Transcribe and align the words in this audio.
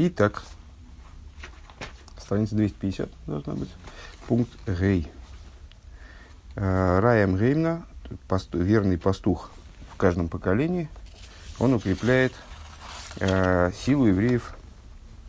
Итак, 0.00 0.44
страница 2.16 2.54
250 2.54 3.10
должна 3.26 3.54
быть. 3.54 3.68
Пункт 4.28 4.52
Гей. 4.68 5.10
Э, 6.54 7.00
Раем 7.00 7.36
Геймна, 7.36 7.84
верный 8.52 8.96
пастух 8.96 9.50
в 9.92 9.96
каждом 9.96 10.28
поколении, 10.28 10.88
он 11.58 11.74
укрепляет 11.74 12.32
э, 13.18 13.72
силу 13.74 14.06
евреев 14.06 14.54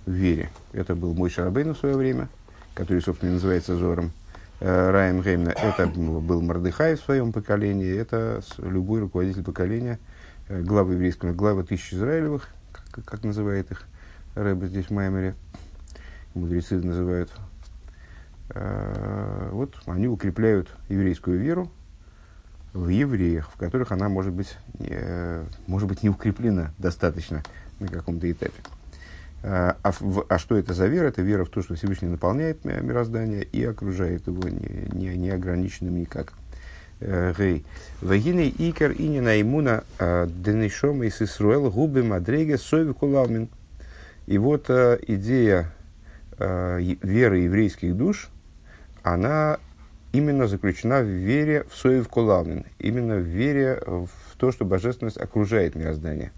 в 0.05 0.11
вере. 0.11 0.51
Это 0.71 0.93
был 0.93 1.15
мой 1.15 1.31
Шарабейн 1.31 1.73
в 1.73 1.79
свое 1.79 1.95
время, 1.97 2.29
который, 2.75 3.01
собственно, 3.01 3.31
называется 3.31 3.75
Зором. 3.75 4.11
Э, 4.59 4.91
Раем 4.91 5.23
Геймна, 5.23 5.49
это 5.49 5.87
был 5.87 6.43
Мардыхай 6.43 6.95
в 6.95 7.01
своем 7.01 7.33
поколении, 7.33 7.97
это 7.97 8.43
любой 8.59 8.99
руководитель 8.99 9.43
поколения, 9.43 9.97
э, 10.47 10.61
глава 10.61 10.93
еврейского, 10.93 11.33
глава 11.33 11.63
тысяч 11.63 11.91
Израилевых, 11.91 12.49
как, 12.71 13.03
как 13.03 13.23
называет 13.23 13.71
их 13.71 13.87
Рэбе 14.43 14.67
здесь 14.67 14.85
в 14.85 14.91
Маймере, 14.91 15.35
мудрецы 16.33 16.75
называют. 16.75 17.31
Э, 18.49 19.49
вот 19.51 19.75
они 19.85 20.07
укрепляют 20.07 20.69
еврейскую 20.89 21.39
веру 21.39 21.71
в 22.73 22.87
евреях, 22.87 23.49
в 23.51 23.57
которых 23.57 23.91
она 23.91 24.09
может 24.09 24.31
быть, 24.31 24.55
может 25.65 25.87
быть 25.87 26.03
не 26.03 26.09
укреплена 26.09 26.71
достаточно 26.77 27.41
на 27.79 27.87
каком-то 27.87 28.31
этапе. 28.31 28.61
А, 29.41 29.77
а, 29.83 29.91
в, 29.91 30.25
а 30.27 30.37
что 30.37 30.57
это 30.57 30.73
за 30.73 30.87
вера? 30.87 31.07
Это 31.07 31.21
вера 31.21 31.45
в 31.45 31.49
то, 31.49 31.61
что 31.61 31.75
Всевышний 31.75 32.09
наполняет 32.09 32.65
мироздание 32.65 33.43
и 33.43 33.63
окружает 33.63 34.27
его 34.27 34.49
не, 34.49 34.89
не, 34.91 35.17
неограниченным 35.17 35.97
никак. 35.97 36.33
Э. 36.99 37.59
Вагины 38.01 38.53
икер 38.57 38.91
и 38.91 39.07
не 39.07 39.21
наймуна 39.21 39.83
а, 39.97 40.27
денешома 40.27 41.05
из 41.05 41.21
Исруэл 41.21 41.71
губы 41.71 42.03
мадреге 42.03 42.57
сови 42.57 42.93
кулалмин. 42.93 43.47
И 44.29 44.37
вот 44.37 44.69
а, 44.69 44.99
идея 45.07 45.73
а, 46.37 46.77
веры 46.77 47.39
еврейских 47.39 47.97
душ, 47.97 48.29
она 49.01 49.57
именно 50.11 50.45
заключена 50.45 51.01
в 51.01 51.07
вере 51.07 51.65
в 51.67 51.75
соев 51.75 52.07
кулалмин, 52.07 52.65
именно 52.77 53.15
в 53.15 53.23
вере 53.23 53.81
в 53.87 54.37
то, 54.37 54.51
что 54.51 54.65
божественность 54.65 55.17
окружает 55.17 55.73
мироздание. 55.73 56.31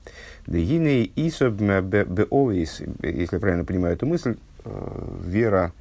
Дегиней 0.48 1.12
исоб 1.18 1.56
беовис, 1.56 2.82
если 3.02 3.36
я 3.36 3.40
правильно 3.42 3.66
понимаю 3.66 3.96
эту 3.96 4.06
мысль, 4.06 4.38
э, 4.64 5.18
вера 5.26 5.74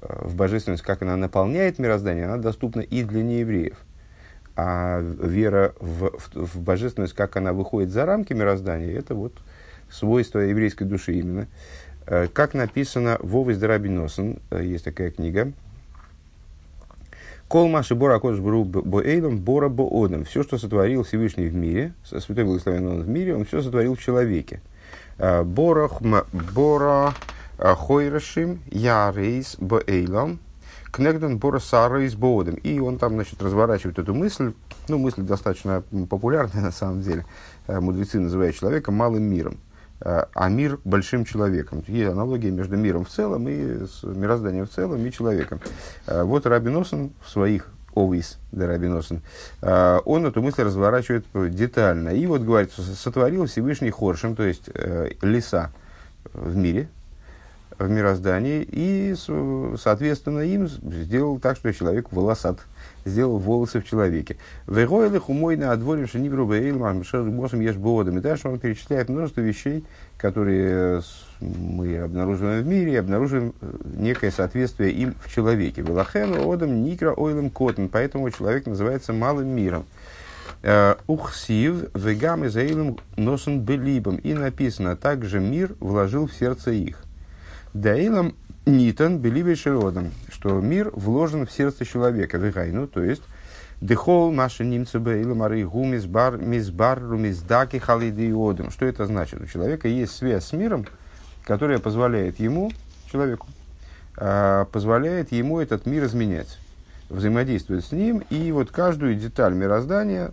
э, 0.00 0.22
в 0.22 0.36
божественность, 0.36 0.82
как 0.82 1.02
она 1.02 1.16
наполняет 1.16 1.78
мироздание, 1.78 2.24
она 2.24 2.38
доступна 2.38 2.80
и 2.80 3.02
для 3.02 3.22
неевреев. 3.22 3.76
А 4.56 5.00
вера 5.02 5.74
в, 5.80 6.12
в, 6.16 6.54
в 6.54 6.60
божественность, 6.62 7.12
как 7.12 7.36
она 7.36 7.52
выходит 7.52 7.90
за 7.90 8.06
рамки 8.06 8.32
мироздания, 8.32 8.98
это 8.98 9.14
вот 9.14 9.34
свойство 9.90 10.40
еврейской 10.40 10.84
души 10.84 11.14
именно. 11.14 11.46
Э, 12.06 12.28
как 12.32 12.54
написано 12.54 13.18
в 13.20 13.36
Овес 13.36 13.58
Дарабиносен, 13.58 14.38
есть 14.50 14.84
такая 14.84 15.10
книга, 15.10 15.52
Кол 17.48 17.68
маши 17.68 17.94
бора 17.94 18.18
кодж 18.18 18.40
бру 18.40 18.64
боэйлом 18.64 19.38
бора 19.38 19.70
боодом. 19.70 20.26
Все, 20.26 20.42
что 20.42 20.58
сотворил 20.58 21.02
Всевышний 21.02 21.48
в 21.48 21.54
мире, 21.54 21.94
святой 22.04 22.44
благословен 22.44 22.86
он 22.86 23.00
в 23.00 23.08
мире, 23.08 23.34
он 23.34 23.46
все 23.46 23.62
сотворил 23.62 23.94
в 23.94 24.02
человеке. 24.02 24.60
А, 25.18 25.44
бора, 25.44 25.88
бора 26.54 27.14
а, 27.56 27.74
хойрашим 27.74 28.60
ярейс 28.70 29.56
боэйлом. 29.58 30.40
Кнегден 30.92 31.38
бора 31.38 31.58
сарейс 31.58 32.14
боодом. 32.14 32.56
И 32.56 32.80
он 32.80 32.98
там, 32.98 33.14
значит, 33.14 33.42
разворачивает 33.42 33.98
эту 33.98 34.14
мысль. 34.14 34.52
Ну, 34.88 34.98
мысль 34.98 35.22
достаточно 35.22 35.82
популярная 36.10 36.62
на 36.64 36.72
самом 36.72 37.00
деле. 37.00 37.24
Мудрецы 37.66 38.20
называют 38.20 38.56
человека 38.56 38.92
малым 38.92 39.22
миром 39.22 39.56
а 40.00 40.48
мир 40.48 40.78
большим 40.84 41.24
человеком. 41.24 41.82
Есть 41.86 42.12
аналогия 42.12 42.50
между 42.50 42.76
миром 42.76 43.04
в 43.04 43.08
целом 43.08 43.48
и 43.48 43.86
с 43.86 44.02
мирозданием 44.02 44.66
в 44.66 44.70
целом 44.70 45.04
и 45.04 45.10
человеком. 45.10 45.60
А, 46.06 46.24
вот 46.24 46.46
Рабиносен 46.46 47.12
в 47.24 47.30
своих 47.30 47.68
Овис, 47.94 48.38
да, 48.52 48.66
Рабиносен, 48.66 49.22
а, 49.60 49.98
он 50.04 50.26
эту 50.26 50.40
мысль 50.42 50.62
разворачивает 50.62 51.24
детально. 51.54 52.10
И 52.10 52.26
вот 52.26 52.42
говорит, 52.42 52.72
сотворил 52.72 53.46
Всевышний 53.46 53.90
Хоршем, 53.90 54.36
то 54.36 54.44
есть 54.44 54.70
э, 54.72 55.10
леса 55.22 55.72
в 56.32 56.56
мире, 56.56 56.88
в 57.78 57.88
мироздании, 57.88 58.66
и, 58.68 59.14
соответственно, 59.76 60.40
им 60.40 60.68
сделал 60.68 61.38
так, 61.38 61.56
что 61.56 61.72
человек 61.72 62.12
волосат 62.12 62.58
сделал 63.08 63.38
волосы 63.38 63.80
в 63.80 63.84
человеке. 63.84 64.36
Вегойлых 64.66 65.28
умой 65.28 65.56
на 65.56 65.72
отворим 65.72 66.06
шенибру 66.06 66.46
бейлмам 66.46 67.04
шербосом 67.04 67.60
ешь 67.60 67.76
бодом. 67.76 68.18
И 68.18 68.20
дальше 68.20 68.48
он 68.48 68.58
перечисляет 68.58 69.08
множество 69.08 69.40
вещей, 69.40 69.84
которые 70.16 71.02
мы 71.40 71.98
обнаруживаем 71.98 72.62
в 72.62 72.66
мире, 72.66 72.92
и 72.92 72.96
обнаруживаем 72.96 73.54
э, 73.60 73.72
некое 73.96 74.30
соответствие 74.30 74.92
им 74.92 75.14
в 75.24 75.32
человеке. 75.32 75.82
Велахен 75.82 76.34
одам 76.34 76.82
никра 76.84 77.12
ойлем 77.12 77.50
котен. 77.50 77.88
Поэтому 77.88 78.30
человек 78.30 78.66
называется 78.66 79.12
малым 79.12 79.48
миром. 79.48 79.84
Э, 80.62 80.96
Ухсив 81.06 81.94
вегам 81.94 82.44
и 82.44 82.48
заилем 82.48 82.98
носен 83.16 83.60
белибом. 83.60 84.16
И 84.16 84.34
написано, 84.34 84.96
также 84.96 85.40
мир 85.40 85.74
вложил 85.80 86.26
в 86.26 86.32
сердце 86.32 86.72
их. 86.72 87.02
Даилом 87.80 88.34
Нитан 88.66 89.18
беливей 89.18 89.54
широдом, 89.54 90.12
что 90.30 90.60
мир 90.60 90.90
вложен 90.92 91.46
в 91.46 91.52
сердце 91.52 91.84
человека, 91.84 92.36
вегайну, 92.36 92.88
то 92.88 93.02
есть 93.02 93.22
Дехол 93.80 94.32
наши 94.32 94.64
немцы 94.64 94.98
бейла 94.98 95.34
мары 95.34 95.64
гу 95.64 95.84
мизбар 95.84 96.36
мизбар 96.36 97.00
румиздаки 97.00 97.78
халидиодом. 97.78 98.72
Что 98.72 98.86
это 98.86 99.06
значит? 99.06 99.40
У 99.40 99.46
человека 99.46 99.86
есть 99.86 100.16
связь 100.16 100.46
с 100.46 100.52
миром, 100.52 100.86
которая 101.44 101.78
позволяет 101.78 102.40
ему, 102.40 102.72
человеку, 103.12 103.46
а, 104.16 104.64
позволяет 104.64 105.30
ему 105.30 105.60
этот 105.60 105.86
мир 105.86 106.06
изменять, 106.06 106.58
взаимодействовать 107.08 107.84
с 107.84 107.92
ним, 107.92 108.24
и 108.28 108.50
вот 108.50 108.72
каждую 108.72 109.14
деталь 109.14 109.54
мироздания 109.54 110.32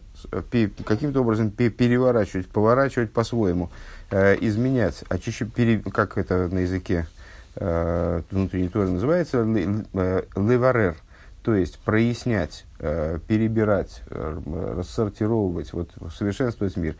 каким-то 0.83 1.22
образом 1.22 1.51
переворачивать, 1.51 2.47
поворачивать 2.47 3.12
по-своему, 3.12 3.69
э, 4.09 4.35
изменять, 4.41 5.03
очищать, 5.07 5.50
как 5.94 6.17
это 6.17 6.47
на 6.47 6.59
языке 6.59 7.06
э, 7.55 8.21
внутренний 8.31 8.69
тоже 8.69 8.91
называется 8.91 9.45
э, 9.45 10.23
леварер, 10.35 10.95
то 11.43 11.55
есть 11.55 11.79
прояснять, 11.79 12.66
э, 12.79 13.19
перебирать, 13.27 14.01
рассортировывать, 14.09 15.73
вот, 15.73 15.91
совершенствовать 16.15 16.75
мир, 16.77 16.95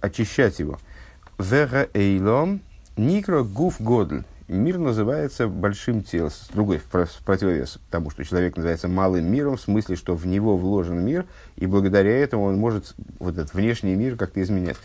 очищать 0.00 0.58
его. 0.58 0.78
Вега 1.38 1.88
эйлом 1.94 2.60
никро 2.96 3.44
гуф 3.44 3.80
годль. 3.80 4.24
Мир 4.48 4.78
называется 4.78 5.48
большим 5.48 6.04
телом, 6.04 6.30
с 6.30 6.48
другой 6.52 6.78
в 6.78 6.88
противовес 7.24 7.80
тому, 7.90 8.10
что 8.10 8.24
человек 8.24 8.56
называется 8.56 8.86
малым 8.86 9.30
миром, 9.30 9.56
в 9.56 9.60
смысле, 9.60 9.96
что 9.96 10.14
в 10.14 10.24
него 10.24 10.56
вложен 10.56 11.04
мир, 11.04 11.26
и 11.56 11.66
благодаря 11.66 12.16
этому 12.16 12.44
он 12.44 12.56
может 12.56 12.94
вот 13.18 13.34
этот 13.34 13.54
внешний 13.54 13.96
мир 13.96 14.16
как-то 14.16 14.40
изменять. 14.40 14.76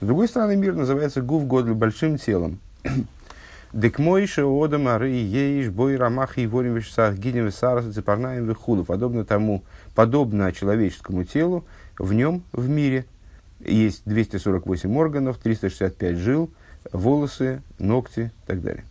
С 0.00 0.06
другой 0.06 0.26
стороны, 0.26 0.56
мир 0.56 0.74
называется 0.74 1.20
гуф 1.20 1.46
годль, 1.46 1.74
большим 1.74 2.16
телом. 2.16 2.60
Дек 3.72 4.00
мойше 4.00 4.42
одам 4.42 4.88
ары 4.88 5.10
еиш 5.10 5.68
бой 5.70 5.96
рамах 5.96 6.38
и 6.38 6.46
ворим 6.48 6.74
вешсах 6.74 7.16
гидем 7.16 7.46
весарас 7.46 7.84
цепарнаем 7.94 8.44
вихуду. 8.44 8.84
Подобно 8.84 9.24
тому, 9.24 9.62
подобно 9.94 10.52
человеческому 10.52 11.22
телу, 11.22 11.64
в 11.96 12.12
нем, 12.12 12.42
в 12.50 12.68
мире, 12.68 13.04
есть 13.60 14.02
248 14.06 14.96
органов, 14.96 15.38
365 15.38 16.16
жил, 16.16 16.50
волосы, 16.92 17.62
ногти 17.78 18.32
и 18.44 18.46
так 18.48 18.60
далее. 18.60 18.84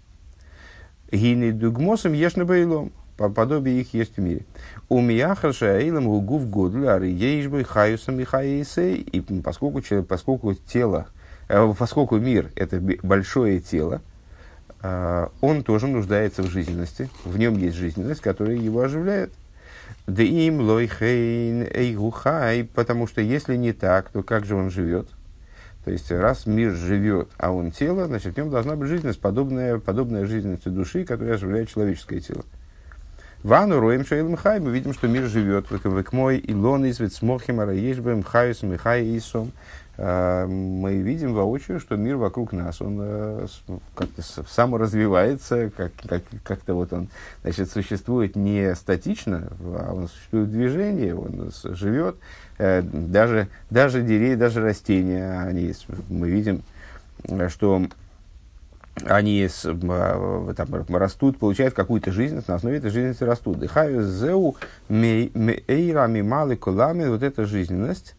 Гины 1.11 1.51
дугмосом 1.51 2.13
ешь 2.13 2.37
на 2.37 2.45
бейлом. 2.45 2.93
Подобие 3.17 3.81
их 3.81 3.93
есть 3.93 4.15
в 4.15 4.21
мире. 4.21 4.45
У 4.87 5.01
мияхаша 5.01 5.77
эйлам 5.77 6.07
угу 6.07 6.37
в 6.37 6.49
годль 6.49 6.87
ары 6.87 7.07
еиш 7.07 7.47
бой 7.47 7.63
хаюсом 7.63 8.21
и 8.21 8.23
хаисей. 8.23 8.95
И 8.95 9.19
поскольку, 9.41 9.81
поскольку 10.07 10.53
тело, 10.53 11.07
э, 11.49 11.73
поскольку 11.77 12.17
мир– 12.17 12.49
это 12.55 12.81
большое 13.03 13.59
тело, 13.59 14.01
он 14.81 15.63
тоже 15.63 15.87
нуждается 15.87 16.41
в 16.41 16.47
жизненности, 16.47 17.09
в 17.25 17.37
нем 17.37 17.57
есть 17.57 17.75
жизненность, 17.75 18.21
которая 18.21 18.55
его 18.55 18.81
оживляет. 18.81 19.31
Да 20.07 20.23
им 20.23 20.61
лойхейн 20.61 21.63
эйгухай, 21.63 22.63
потому 22.63 23.07
что 23.07 23.21
если 23.21 23.55
не 23.55 23.73
так, 23.73 24.09
то 24.09 24.23
как 24.23 24.45
же 24.45 24.55
он 24.55 24.69
живет? 24.69 25.07
То 25.85 25.91
есть, 25.91 26.11
раз 26.11 26.45
мир 26.45 26.73
живет, 26.73 27.29
а 27.37 27.51
он 27.51 27.71
тело, 27.71 28.05
значит, 28.05 28.33
в 28.33 28.37
нем 28.37 28.49
должна 28.49 28.75
быть 28.75 28.89
жизненность, 28.89 29.19
подобная, 29.19 29.79
подобная 29.79 30.25
жизненности 30.25 30.69
души, 30.69 31.05
которая 31.05 31.35
оживляет 31.35 31.69
человеческое 31.69 32.19
тело. 32.19 32.43
Вану 33.43 33.79
роем 33.79 34.05
шейлем 34.05 34.35
хай, 34.35 34.59
мы 34.59 34.71
видим, 34.71 34.93
что 34.93 35.07
мир 35.07 35.23
живет. 35.23 35.67
Век 35.71 36.11
мой 36.11 36.37
илон 36.39 36.83
из 36.85 36.99
вет 36.99 37.13
смохим 37.13 37.61
араешбем 37.61 38.21
хайусом 38.21 38.73
и 38.73 38.77
хай 38.77 39.17
исом. 39.17 39.53
А, 39.97 40.45
мы 40.45 40.97
видим 40.97 41.33
воочию, 41.33 41.79
что 41.79 41.95
мир 41.95 42.17
вокруг 42.17 42.51
нас, 42.51 42.81
он 42.81 42.97
э, 43.01 43.47
как-то 43.95 44.21
саморазвивается, 44.21 45.71
как, 45.75 45.91
как, 46.05 46.23
как-то 46.43 46.73
вот 46.73 46.91
он 46.91 47.07
значит, 47.43 47.71
существует 47.71 48.35
не 48.35 48.75
статично, 48.75 49.47
а 49.61 49.93
он 49.93 50.09
существует 50.09 50.47
в 50.47 50.51
движении, 50.51 51.11
он 51.11 51.51
живет. 51.63 52.17
Э, 52.57 52.81
даже, 52.81 53.47
даже 53.69 54.01
деревья, 54.01 54.35
даже 54.35 54.61
растения, 54.61 55.39
они, 55.41 55.73
мы 56.09 56.29
видим, 56.29 56.63
что 57.47 57.87
они 59.05 59.47
а, 59.63 60.53
там, 60.55 60.85
растут, 60.89 61.37
получают 61.37 61.73
какую-то 61.73 62.11
жизненность, 62.11 62.47
на 62.47 62.55
основе 62.55 62.77
этой 62.77 62.89
жизненности 62.89 63.23
растут. 63.23 63.59
Дыхаю 63.59 64.03
зеу 64.03 64.55
мейрами 64.89 66.21
малы 66.21 66.55
кулами, 66.55 67.07
вот 67.07 67.23
эта 67.23 67.45
жизненность, 67.45 68.15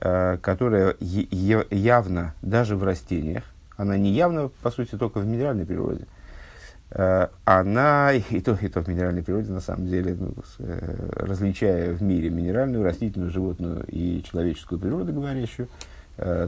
э, 0.00 0.38
которая 0.40 0.94
явно 1.00 2.34
даже 2.42 2.76
в 2.76 2.84
растениях, 2.84 3.44
она 3.76 3.96
не 3.96 4.10
явна, 4.10 4.50
по 4.62 4.70
сути, 4.70 4.96
только 4.96 5.18
в 5.18 5.26
минеральной 5.26 5.66
природе, 5.66 6.06
э, 6.90 7.28
она, 7.44 8.12
и 8.12 8.40
то, 8.40 8.58
и 8.60 8.68
то 8.68 8.82
в 8.82 8.88
минеральной 8.88 9.22
природе, 9.22 9.50
на 9.50 9.60
самом 9.60 9.88
деле, 9.88 10.16
ну, 10.18 10.34
э, 10.58 11.08
различая 11.16 11.92
в 11.92 12.02
мире 12.02 12.30
минеральную, 12.30 12.84
растительную, 12.84 13.30
животную 13.30 13.84
и 13.88 14.22
человеческую 14.22 14.78
природу 14.78 15.12
говорящую, 15.12 15.68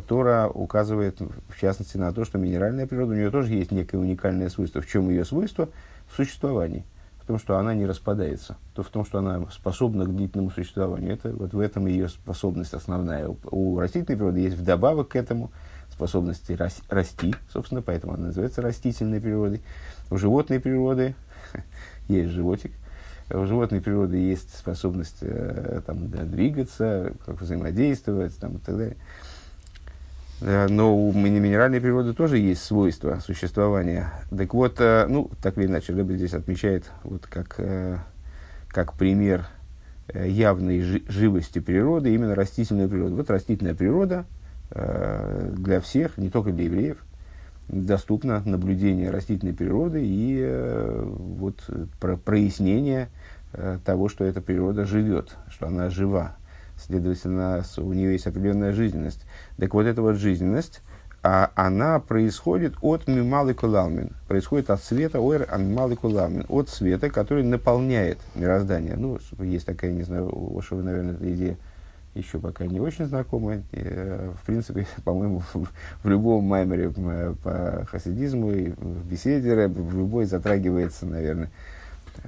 Тора 0.07 0.49
указывает, 0.49 1.21
в 1.21 1.61
частности, 1.61 1.97
на 1.97 2.13
то, 2.13 2.25
что 2.25 2.39
минеральная 2.39 2.87
природа, 2.87 3.13
у 3.13 3.17
нее 3.17 3.31
тоже 3.31 3.55
есть 3.55 3.71
некое 3.71 3.99
уникальное 3.99 4.49
свойство. 4.49 4.81
В 4.81 4.87
чем 4.87 5.09
ее 5.09 5.25
свойство? 5.25 5.69
В 6.11 6.17
существовании. 6.17 6.85
В 7.23 7.27
том, 7.27 7.39
что 7.39 7.57
она 7.57 7.75
не 7.75 7.87
распадается. 7.87 8.57
То 8.75 8.83
в 8.83 8.89
том, 8.89 9.07
что 9.07 9.19
она 9.19 9.47
способна 9.51 10.05
к 10.05 10.15
длительному 10.15 10.51
существованию. 10.51 11.15
Это, 11.15 11.31
вот 11.31 11.55
в 11.55 11.59
этом 11.59 11.87
ее 11.87 12.09
способность 12.09 12.75
основная. 12.75 13.29
У, 13.29 13.39
у 13.51 13.79
растительной 13.79 14.19
природы 14.19 14.41
есть 14.41 14.57
вдобавок 14.57 15.09
к 15.09 15.17
этому 15.17 15.51
способности 15.91 16.53
рас, 16.53 16.81
расти, 16.89 17.35
собственно, 17.51 17.81
поэтому 17.81 18.15
она 18.15 18.27
называется 18.27 18.61
растительной 18.63 19.21
природой. 19.21 19.63
У 20.11 20.19
животной 20.19 20.61
природы 20.61 21.15
есть 22.09 22.31
животик, 22.31 22.73
у 23.31 23.47
животной 23.47 23.81
природы 23.81 24.19
есть 24.19 24.55
способность 24.57 25.19
э, 25.23 25.81
там, 25.87 26.09
да, 26.11 26.25
двигаться, 26.25 27.13
как 27.25 27.41
взаимодействовать 27.41 28.37
там, 28.39 28.57
и 28.57 28.59
так 28.59 28.77
далее. 28.77 28.97
Э, 30.41 30.67
но 30.69 30.97
у 30.97 31.13
минеральной 31.13 31.81
природы 31.81 32.13
тоже 32.13 32.39
есть 32.39 32.63
свойства 32.63 33.21
существования. 33.25 34.13
Так 34.37 34.55
вот, 34.55 34.77
э, 34.81 35.07
ну, 35.09 35.31
так 35.43 35.57
или 35.59 35.67
иначе, 35.67 35.93
Рэбби 35.93 36.17
здесь 36.17 36.35
отмечает, 36.35 36.85
вот 37.03 37.27
как, 37.27 37.55
э, 37.59 37.99
как 38.69 38.95
пример 38.95 39.47
явной 40.13 40.83
живости 41.09 41.61
природы, 41.61 42.15
именно 42.15 42.35
растительная 42.35 42.89
природа. 42.89 43.15
Вот 43.15 43.31
растительная 43.31 43.75
природа 43.75 44.27
для 44.71 45.81
всех, 45.81 46.19
не 46.19 46.29
только 46.29 46.53
для 46.53 46.65
евреев, 46.65 46.99
доступно 47.69 48.43
наблюдение 48.45 49.11
растительной 49.11 49.55
природы 49.55 50.03
и 50.05 50.47
вот 51.03 51.65
про 52.01 52.19
прояснение 52.19 53.09
того, 53.87 54.11
что 54.11 54.27
эта 54.27 54.43
природа 54.43 54.85
живет, 54.85 55.37
что 55.49 55.69
она 55.69 55.89
жива, 55.89 56.37
следовательно, 56.79 57.65
у 57.79 57.93
нее 57.93 58.13
есть 58.13 58.27
определенная 58.27 58.73
жизненность. 58.73 59.25
Так 59.59 59.75
вот, 59.75 59.87
эта 59.87 60.03
вот 60.03 60.17
жизненность, 60.17 60.83
а 61.23 61.51
она 61.55 62.01
происходит 62.01 62.75
от 62.83 63.09
мималы 63.09 63.55
кулалмин, 63.55 64.11
происходит 64.29 64.69
от 64.69 64.83
света, 64.83 65.21
ойр 65.21 65.49
мималы 65.57 65.97
кулалмин, 65.97 66.45
от 66.49 66.69
света, 66.69 67.09
который 67.09 67.43
наполняет 67.43 68.19
мироздание. 68.35 68.97
Ну, 68.97 69.19
есть 69.39 69.65
такая, 69.65 69.93
не 69.93 70.03
знаю, 70.03 70.29
у 70.31 70.59
Ошева, 70.59 70.83
наверное, 70.83 71.15
эта 71.15 71.33
идея 71.33 71.57
еще 72.15 72.39
пока 72.39 72.67
не 72.67 72.81
очень 72.81 73.07
знакомая. 73.07 73.63
Э, 73.73 74.33
в 74.41 74.47
принципе, 74.47 74.87
по-моему, 75.05 75.43
в 75.55 76.09
любом 76.09 76.45
маймере 76.45 76.91
по 76.91 77.87
хасидизму 77.91 78.53
и 78.53 78.69
в 78.71 79.07
беседе 79.07 79.69
в 79.69 79.97
любой 79.97 80.27
затрагивается, 80.27 81.07
наверное, 81.07 81.51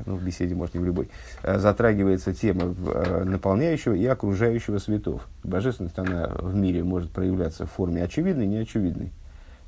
ну, 0.05 0.17
в 0.17 0.23
беседе, 0.23 0.55
может, 0.55 0.75
не 0.75 0.81
в 0.81 0.85
любой, 0.85 1.09
э, 1.43 1.59
затрагивается 1.59 2.35
тема 2.35 2.75
э, 2.77 3.25
наполняющего 3.25 3.95
и 3.95 4.05
окружающего 4.07 4.79
светов. 4.79 5.27
Божественность, 5.43 5.99
она 5.99 6.29
в 6.39 6.55
мире 6.55 6.83
может 6.85 7.11
проявляться 7.11 7.67
в 7.67 7.71
форме 7.73 8.03
очевидной 8.03 8.45
и 8.45 8.49
неочевидной. 8.49 9.13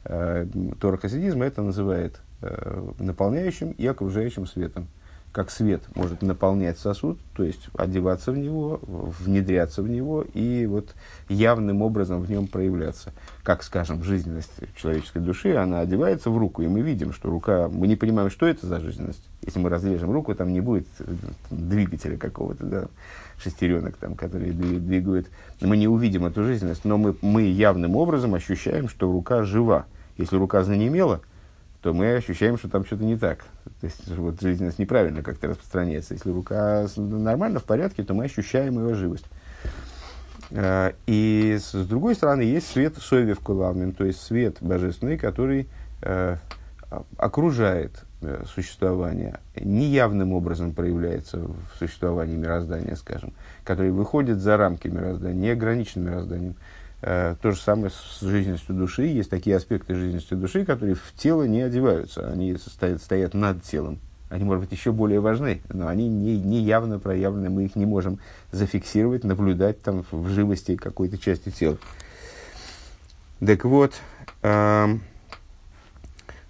Э, 0.05 0.47
Тора 0.81 0.97
хасидизма 0.97 1.45
это 1.45 1.63
называет 1.63 2.21
наполняющим 3.01 3.73
и 3.73 3.85
окружающим 3.85 4.47
светом 4.47 4.87
как 5.39 5.53
свет 5.53 5.85
может 5.95 6.21
наполнять 6.21 6.81
сосуд, 6.81 7.17
то 7.35 7.45
есть 7.45 7.69
одеваться 7.75 8.33
в 8.33 8.37
него, 8.37 8.81
внедряться 8.83 9.85
в 9.85 9.89
него 9.89 10.25
и 10.35 10.67
вот 10.67 10.97
явным 11.29 11.81
образом 11.81 12.23
в 12.23 12.29
нем 12.29 12.49
проявляться. 12.49 13.13
Как, 13.45 13.63
скажем, 13.63 14.03
жизненность 14.03 14.51
человеческой 14.75 15.21
души, 15.21 15.55
она 15.55 15.79
одевается 15.79 16.31
в 16.31 16.37
руку, 16.37 16.63
и 16.63 16.67
мы 16.67 16.81
видим, 16.81 17.13
что 17.13 17.31
рука, 17.31 17.69
мы 17.69 17.87
не 17.87 17.95
понимаем, 17.95 18.31
что 18.31 18.49
это 18.49 18.67
за 18.67 18.81
жизненность. 18.81 19.23
Если 19.43 19.61
мы 19.61 19.69
разрежем 19.69 20.11
руку, 20.11 20.35
там 20.35 20.53
не 20.53 20.61
будет 20.61 20.89
э, 20.99 21.05
двигателя 21.53 22.17
какого-то, 22.17 22.65
да, 22.65 22.85
шестеренок, 23.41 23.97
там, 23.97 24.17
которые 24.17 24.51
двигают. 24.51 25.29
Мы 25.61 25.77
не 25.77 25.87
увидим 25.87 26.27
эту 26.27 26.43
жизненность, 26.43 26.85
но 26.85 26.99
мы, 26.99 27.15
мы 27.23 27.43
явным 27.43 27.95
образом 27.95 28.35
ощущаем, 28.35 28.89
что 28.89 29.13
рука 29.13 29.45
жива. 29.45 29.87
Если 30.17 30.35
рука 30.35 30.65
занемела, 30.65 31.21
то 31.81 31.95
мы 31.95 32.13
ощущаем, 32.15 32.59
что 32.59 32.69
там 32.69 32.85
что-то 32.85 33.05
не 33.05 33.17
так. 33.17 33.45
То 33.81 33.87
есть 33.87 34.09
вот 34.09 34.41
жизненность 34.41 34.79
неправильно 34.79 35.23
как-то 35.23 35.49
распространяется. 35.49 36.15
Если 36.15 36.31
рука 36.31 36.87
нормально, 36.97 37.61
в 37.61 37.65
порядке, 37.65 38.03
то 38.03 38.15
мы 38.15 38.25
ощущаем 38.25 38.85
ее 38.85 38.95
живость. 38.95 39.27
А, 40.51 40.95
и 41.07 41.59
с 41.61 41.73
другой 41.87 42.15
стороны, 42.15 42.43
есть 42.43 42.69
свет 42.69 42.97
совев 42.99 43.41
кулавмин, 43.41 43.93
то 43.93 44.05
есть 44.05 44.21
свет 44.21 44.57
божественный, 44.61 45.19
который 45.19 45.69
э, 46.03 46.37
окружает 47.17 48.05
э, 48.23 48.45
существование, 48.47 49.39
неявным 49.55 50.33
образом 50.33 50.73
проявляется 50.73 51.39
в 51.39 51.79
существовании 51.79 52.37
мироздания, 52.37 52.97
скажем, 52.97 53.33
который 53.65 53.91
выходит 53.91 54.39
за 54.39 54.57
рамки 54.57 54.89
мироздания, 54.89 55.39
не 55.39 55.51
ограничен 55.51 56.05
мирозданием. 56.05 56.57
Э, 57.01 57.37
то 57.41 57.53
же 57.53 57.61
самое 57.61 57.91
с 57.91 58.21
жизненностью 58.21 58.75
души. 58.75 59.05
Есть 59.05 59.31
такие 59.31 59.57
аспекты 59.57 59.95
жизненности 59.95 60.35
души, 60.35 60.65
которые 60.65 60.97
в 60.97 61.13
тело 61.17 61.45
не 61.45 61.63
одеваются. 61.63 62.29
Они 62.31 62.57
стоят, 62.57 63.01
стоят 63.01 63.35
над 63.35 63.63
телом. 63.63 64.01
Они, 64.31 64.45
может 64.45 64.65
быть, 64.65 64.73
еще 64.73 64.93
более 64.93 65.21
важны, 65.21 65.63
но 65.73 65.89
они 65.89 66.09
не, 66.09 66.39
не 66.39 66.61
явно 66.61 66.99
проявлены. 66.99 67.51
Мы 67.51 67.65
их 67.65 67.77
не 67.77 67.87
можем 67.87 68.19
зафиксировать, 68.51 69.25
наблюдать 69.25 69.81
там 69.81 70.05
в 70.11 70.29
живости 70.29 70.77
какой-то 70.77 71.19
части 71.19 71.51
тела. 71.51 71.79
Так 73.41 73.65
вот, 73.65 73.95
э, 74.43 74.99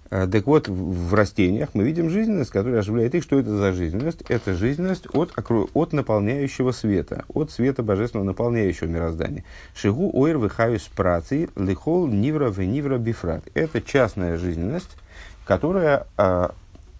так 0.09 0.47
вот, 0.47 0.67
в 0.67 1.13
растениях 1.13 1.69
мы 1.73 1.83
видим 1.83 2.09
жизненность, 2.09 2.49
которая 2.49 2.79
оживляет 2.79 3.13
их. 3.13 3.23
Что 3.23 3.39
это 3.39 3.55
за 3.55 3.73
жизненность? 3.73 4.23
Это 4.27 4.55
жизненность 4.55 5.05
от, 5.13 5.33
от 5.73 5.93
наполняющего 5.93 6.71
света, 6.71 7.25
от 7.31 7.51
света 7.51 7.83
божественного 7.83 8.25
наполняющего 8.25 8.87
мироздания. 8.87 9.43
Шигу 9.75 10.09
ойр 10.13 10.39
выхаюс 10.39 10.83
праци 10.95 11.49
лихол 11.55 12.07
нивра 12.07 12.49
в 12.49 12.59
нивра 12.59 12.97
бифрат. 12.97 13.43
Это 13.53 13.81
частная 13.81 14.37
жизненность, 14.37 14.97
которая 15.45 16.07
а, 16.17 16.55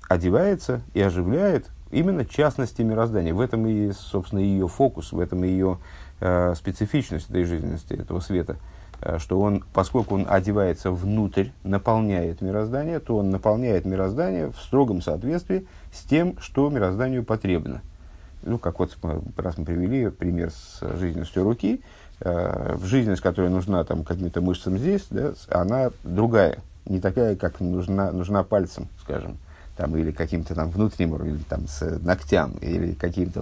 одевается 0.08 0.82
и 0.94 1.02
оживляет 1.02 1.66
именно 1.90 2.26
частности 2.26 2.84
мироздания. 2.84 3.34
В 3.34 3.42
этом 3.42 3.66
и, 3.66 3.92
собственно, 3.92 4.40
ее 4.40 4.68
фокус, 4.68 5.14
в 5.14 5.20
этом 5.20 5.44
и 5.44 5.48
ее 5.48 5.80
а, 6.22 6.54
специфичность 6.56 7.32
этой 7.32 7.44
жизненности, 7.46 7.94
этого 7.94 8.20
света– 8.20 8.58
Э, 8.68 8.79
что 9.18 9.40
он, 9.40 9.64
поскольку 9.74 10.16
он 10.16 10.26
одевается 10.30 10.92
внутрь, 10.92 11.50
наполняет 11.64 12.42
мироздание, 12.42 13.00
то 13.00 13.18
он 13.18 13.30
наполняет 13.30 13.86
мироздание 13.86 14.52
в 14.52 14.58
строгом 14.58 15.02
соответствии 15.02 15.68
с 15.94 16.04
тем, 16.04 16.38
что 16.40 16.70
мирозданию 16.70 17.24
потребно. 17.24 17.82
Ну, 18.44 18.58
как 18.58 18.80
вот 18.80 18.96
раз 19.38 19.58
мы 19.58 19.66
привели 19.66 20.10
пример 20.10 20.52
с 20.52 20.82
жизненностью 20.98 21.44
руки, 21.44 21.82
э, 22.22 22.76
в 22.76 22.86
жизненность, 22.86 23.22
которая 23.22 23.52
нужна 23.52 23.84
там, 23.84 24.04
каким-то 24.04 24.42
мышцам 24.42 24.78
здесь, 24.78 25.08
да, 25.10 25.34
она 25.50 25.92
другая, 26.04 26.60
не 26.86 27.00
такая, 27.00 27.36
как 27.36 27.60
нужна, 27.60 28.12
нужна 28.12 28.44
пальцем, 28.44 28.88
скажем, 29.02 29.38
там, 29.76 29.96
или 29.96 30.12
каким-то 30.12 30.56
там 30.56 30.70
внутренним, 30.70 31.16
или 31.16 31.38
там 31.48 31.68
с 31.68 32.00
ногтям, 32.02 32.54
или 32.62 32.94
каким-то 32.94 33.42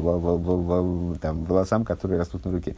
там, 1.21 1.43
волосам, 1.45 1.85
которые 1.85 2.19
растут 2.19 2.45
на 2.45 2.51
руке. 2.51 2.75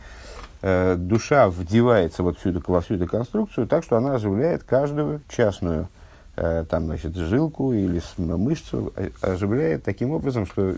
Э, 0.61 0.95
душа 0.97 1.49
вдевается 1.49 2.21
вот 2.21 2.37
всю, 2.37 2.53
во 2.67 2.81
всю 2.81 2.95
эту 2.95 3.07
конструкцию 3.07 3.65
так, 3.65 3.83
что 3.83 3.95
она 3.95 4.15
оживляет 4.15 4.63
каждую 4.63 5.21
частную 5.29 5.87
э, 6.35 6.65
там, 6.69 6.85
значит, 6.85 7.15
жилку 7.15 7.71
или 7.71 8.01
мышцу, 8.17 8.91
э, 8.97 9.09
оживляет 9.21 9.83
таким 9.83 10.11
образом, 10.11 10.45
что 10.45 10.75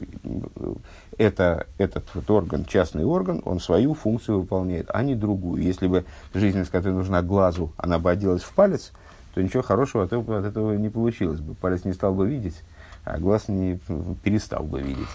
это, 1.18 1.66
этот 1.80 2.04
вот 2.14 2.30
орган, 2.30 2.64
частный 2.66 3.06
орган, 3.06 3.42
он 3.44 3.60
свою 3.60 3.96
функцию 3.96 4.42
выполняет, 4.42 4.86
а 4.94 5.02
не 5.02 5.16
другую. 5.16 5.64
Если 5.64 5.88
бы 5.88 6.06
жизненность, 6.36 6.70
которая 6.70 6.98
нужна 6.98 7.24
глазу, 7.24 7.74
она 7.76 7.98
бы 7.98 8.12
оделась 8.12 8.44
в 8.44 8.54
палец, 8.54 8.92
то 9.34 9.42
ничего 9.42 9.64
хорошего 9.64 10.04
от 10.04 10.14
этого, 10.14 10.38
от 10.38 10.46
этого 10.46 10.74
не 10.74 10.90
получилось 10.90 11.40
бы. 11.40 11.56
Палец 11.56 11.86
не 11.86 11.94
стал 11.94 12.14
бы 12.14 12.30
видеть, 12.30 12.62
а 13.04 13.18
глаз 13.18 13.48
не 13.48 13.80
перестал 14.24 14.64
бы 14.64 14.80
видеть. 14.80 15.10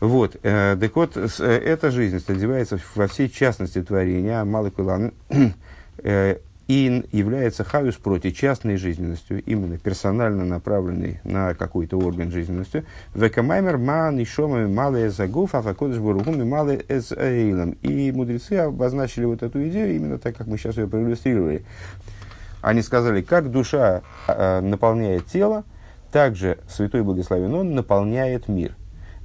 Вот, 0.00 0.36
э, 0.42 0.76
так 0.78 0.96
вот, 0.96 1.16
с, 1.16 1.40
э, 1.40 1.58
эта 1.58 1.90
жизнь 1.90 2.22
одевается 2.26 2.78
во 2.94 3.08
всей 3.08 3.28
частности 3.28 3.82
творения, 3.82 4.40
а 4.40 4.44
малый 4.44 4.70
кулан, 4.70 5.12
э, 5.98 6.36
и 6.68 7.04
является 7.12 7.64
хавис 7.64 7.94
против 7.94 8.36
частной 8.36 8.76
жизненностью, 8.76 9.42
именно 9.44 9.78
персонально 9.78 10.44
направленной 10.44 11.18
на 11.24 11.54
какой-то 11.54 11.98
орган 11.98 12.30
жизненностью. 12.30 12.84
Векамаймер 13.14 13.78
ма 13.78 14.12
нишомами 14.12 14.66
малые 14.66 15.10
загуф, 15.10 15.54
а 15.54 15.62
факодыш 15.62 15.98
буругуми 15.98 16.44
малые 16.44 16.84
эзэйлом. 16.88 17.72
И 17.82 18.12
мудрецы 18.12 18.52
обозначили 18.52 19.24
вот 19.24 19.42
эту 19.42 19.66
идею 19.68 19.96
именно 19.96 20.18
так, 20.18 20.36
как 20.36 20.46
мы 20.46 20.58
сейчас 20.58 20.76
ее 20.76 20.86
проиллюстрировали. 20.86 21.64
Они 22.60 22.82
сказали, 22.82 23.22
как 23.22 23.50
душа 23.50 24.02
э, 24.26 24.60
наполняет 24.60 25.26
тело, 25.26 25.64
также 26.12 26.58
Святой 26.68 27.02
Благословен 27.02 27.54
Он 27.54 27.74
наполняет 27.74 28.46
мир. 28.48 28.74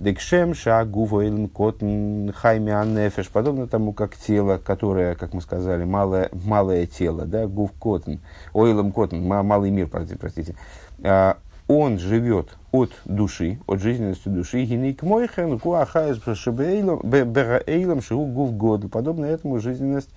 Декшем 0.03 0.53
шагу 0.53 1.05
войлен 1.05 1.47
котн 1.47 2.31
хаймианнефеш, 2.31 3.29
подобно 3.29 3.67
тому, 3.67 3.93
как 3.93 4.17
тело, 4.17 4.57
которое, 4.57 5.15
как 5.15 5.33
мы 5.33 5.39
сказали, 5.39 5.85
малое, 5.85 6.29
малое 6.33 6.85
тело, 6.87 7.23
да, 7.25 7.47
гув 7.47 7.71
котн, 7.79 8.15
ойлем 8.53 8.91
котн, 8.91 9.15
малый 9.25 9.71
мир, 9.71 9.87
простите, 9.87 10.55
а, 11.03 11.37
он 11.69 11.99
живет 11.99 12.49
от 12.73 12.91
души, 13.05 13.59
от 13.65 13.79
жизненности 13.79 14.27
души, 14.27 14.65
гинейк 14.65 15.03
мойхен, 15.03 15.57
куахайс 15.57 16.17
бераэйлом 16.17 18.01
шигу 18.01 18.25
гув 18.25 18.57
год, 18.57 18.91
подобно 18.91 19.23
этому 19.23 19.59
жизненность 19.59 20.09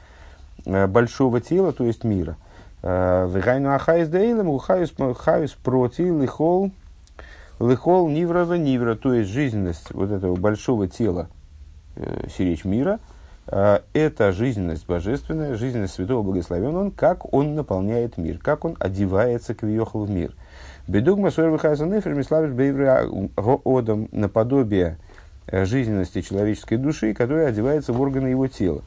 э, 0.64 0.88
большого 0.88 1.40
тела, 1.40 1.73
то 1.73 1.85
есть 1.85 2.02
мира. 2.02 2.37
Э, 2.83 3.31
Вегайну 3.33 3.73
ахайс 3.73 4.09
дейлем, 4.09 4.49
ухайс 4.49 4.90
проти 5.62 6.02
лихол, 6.02 6.19
лихол 6.23 6.73
ниврова 8.08 8.54
нивра, 8.54 8.96
то 8.96 9.14
есть 9.14 9.30
жизненность 9.30 9.92
вот 9.94 10.10
этого 10.10 10.36
большого 10.36 10.88
тела, 10.88 11.28
э, 11.94 12.28
сиречь 12.36 12.64
мира, 12.64 13.00
э, 13.46 13.80
это 13.94 14.32
жизненность 14.32 14.86
божественная, 14.86 15.56
жизненность 15.56 15.94
святого 15.94 16.22
благословен 16.22 16.76
он, 16.76 16.90
как 16.90 17.32
он 17.32 17.54
наполняет 17.54 18.18
мир, 18.18 18.38
как 18.38 18.66
он 18.66 18.76
одевается 18.78 19.54
к 19.54 19.62
в 19.98 20.10
мир. 20.10 20.34
Бедугма 20.86 21.30
сорвы 21.30 21.58
хайзанефер 21.58 22.14
миславиш 22.14 22.52
одам 23.64 24.08
наподобие 24.12 24.98
э, 25.46 25.64
жизненности 25.64 26.20
человеческой 26.20 26.76
души, 26.76 27.14
которая 27.14 27.48
одевается 27.48 27.94
в 27.94 28.00
органы 28.00 28.28
его 28.28 28.48
тела. 28.48 28.82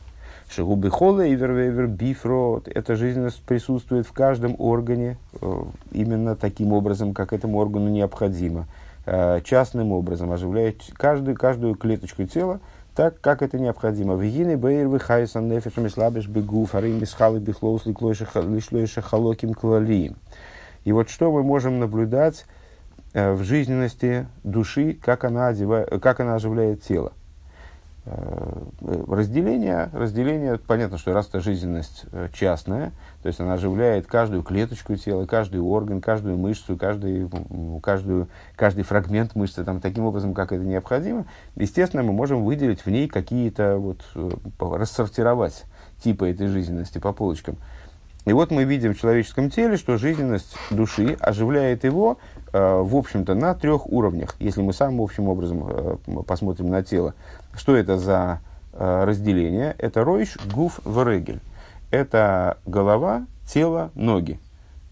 Шигубы 0.50 0.89
хола 0.89 1.27
и 1.27 1.36
вервейвер 1.36 1.86
бифрот. 1.86 2.68
Эта 2.68 2.96
жизненность 2.96 3.41
присутствует 3.44 4.08
в 4.08 4.13
каждом 4.13 4.56
органе 4.58 5.18
э, 5.39 5.63
именно 5.91 6.36
таким 6.36 6.74
образом, 6.74 7.13
как 7.13 7.34
этому 7.34 7.60
органу 7.60 7.89
необходимо. 7.89 8.65
Э, 9.06 9.41
частным 9.44 9.91
образом 9.91 10.32
оживляет 10.32 10.82
каждую, 10.94 11.38
каждую 11.38 11.75
клеточку 11.75 12.24
тела 12.25 12.62
так, 12.96 13.22
как 13.22 13.44
это 13.44 13.60
необходимо. 13.60 14.15
Вегины 14.15 14.58
бейр 14.58 14.88
выхайсан 14.88 15.48
нефешами 15.48 15.88
слабиш 15.88 16.27
бегу 16.27 16.65
фарим 16.65 17.00
мисхалы 17.00 17.39
бихлоус 17.39 17.86
лишлойша 17.86 19.01
халоким 19.01 19.53
клалием. 19.53 20.15
И 20.84 20.91
вот 20.91 21.12
что 21.12 21.32
мы 21.32 21.44
можем 21.44 21.79
наблюдать 21.79 22.46
э, 23.13 23.34
в 23.34 23.44
жизненности 23.44 24.25
души, 24.44 24.98
как 25.00 25.25
она, 25.25 25.50
одевает, 25.50 25.89
как 26.01 26.20
она 26.20 26.34
оживляет 26.34 26.82
тело. 26.82 27.13
Э, 28.11 29.03
разделение, 29.07 29.89
разделение, 29.93 30.57
понятно, 30.57 30.97
что 30.97 31.13
раз 31.13 31.27
это 31.27 31.41
жизненность 31.41 32.05
э, 32.11 32.29
частная, 32.33 32.91
то 33.21 33.27
есть 33.27 33.39
она 33.39 33.53
оживляет 33.53 34.07
каждую 34.07 34.41
клеточку 34.41 34.95
тела, 34.95 35.25
каждый 35.27 35.59
орган, 35.59 36.01
каждую 36.01 36.37
мышцу, 36.37 36.75
каждый, 36.75 37.29
каждую, 37.83 38.27
каждый 38.55 38.83
фрагмент 38.83 39.35
мышцы, 39.35 39.63
там, 39.63 39.79
таким 39.79 40.05
образом, 40.05 40.33
как 40.33 40.51
это 40.51 40.63
необходимо, 40.63 41.25
естественно, 41.55 42.01
мы 42.01 42.13
можем 42.13 42.43
выделить 42.45 42.83
в 42.83 42.89
ней 42.89 43.07
какие-то, 43.07 43.77
вот, 43.77 44.01
э, 44.15 44.29
рассортировать 44.59 45.65
типы 46.01 46.29
этой 46.29 46.47
жизненности 46.47 46.97
по 46.97 47.13
полочкам. 47.13 47.57
И 48.25 48.33
вот 48.33 48.49
мы 48.49 48.63
видим 48.63 48.95
в 48.95 48.99
человеческом 48.99 49.49
теле, 49.51 49.77
что 49.77 49.97
жизненность 49.97 50.55
души 50.71 51.15
оживляет 51.19 51.83
его, 51.83 52.17
в 52.51 52.95
общем-то, 52.95 53.33
на 53.33 53.55
трех 53.55 53.87
уровнях. 53.87 54.35
Если 54.39 54.61
мы 54.61 54.73
самым 54.73 55.01
общим 55.01 55.29
образом 55.29 55.99
посмотрим 56.27 56.69
на 56.69 56.83
тело, 56.83 57.15
что 57.59 57.75
это 57.75 57.97
за 57.97 58.39
э, 58.71 59.03
разделение? 59.03 59.75
Это 59.77 60.05
ройш, 60.05 60.37
гуф, 60.51 60.79
врегель. 60.85 61.41
Это 61.91 62.57
голова, 62.65 63.27
тело, 63.45 63.91
ноги. 63.95 64.39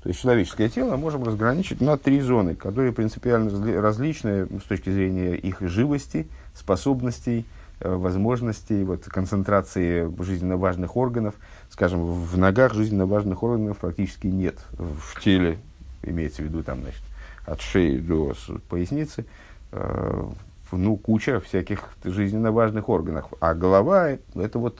То 0.03 0.09
есть 0.09 0.21
человеческое 0.21 0.67
тело 0.67 0.97
можем 0.97 1.23
разграничить 1.23 1.79
на 1.79 1.97
три 1.97 2.19
зоны, 2.19 2.55
которые 2.55 2.91
принципиально 2.91 3.81
различны 3.81 4.47
с 4.59 4.63
точки 4.63 4.89
зрения 4.89 5.35
их 5.35 5.61
живости, 5.61 6.27
способностей, 6.53 7.45
э, 7.79 7.89
возможностей, 7.89 8.83
вот, 8.83 9.05
концентрации 9.05 10.13
жизненно 10.21 10.57
важных 10.57 10.97
органов. 10.97 11.35
Скажем, 11.69 12.05
в 12.05 12.37
ногах 12.37 12.73
жизненно 12.73 13.05
важных 13.05 13.43
органов 13.43 13.77
практически 13.77 14.27
нет. 14.27 14.57
В 14.73 15.21
теле, 15.21 15.57
имеется 16.03 16.41
в 16.41 16.45
виду 16.45 16.63
там, 16.63 16.81
значит, 16.81 17.01
от 17.45 17.61
шеи 17.61 17.97
до 17.97 18.33
поясницы, 18.67 19.25
э, 19.71 20.29
ну, 20.71 20.95
куча 20.97 21.39
всяких 21.39 21.89
жизненно 22.03 22.51
важных 22.51 22.89
органов. 22.89 23.25
А 23.39 23.53
голова– 23.53 24.09
это 24.35 24.59
вот 24.59 24.79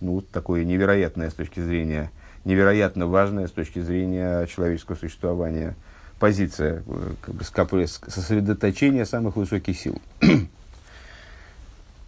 ну, 0.00 0.20
такое 0.20 0.64
невероятное 0.64 1.30
с 1.30 1.34
точки 1.34 1.60
зрения, 1.60 2.10
невероятно 2.44 3.06
важное 3.06 3.46
с 3.46 3.50
точки 3.50 3.80
зрения 3.80 4.46
человеческого 4.46 4.96
существования 4.96 5.76
позиция, 6.18 6.82
э, 6.86 7.14
как 7.20 7.34
бы 7.34 7.44
сосредоточение 7.44 9.04
самых 9.04 9.36
высоких 9.36 9.78
сил. 9.78 10.00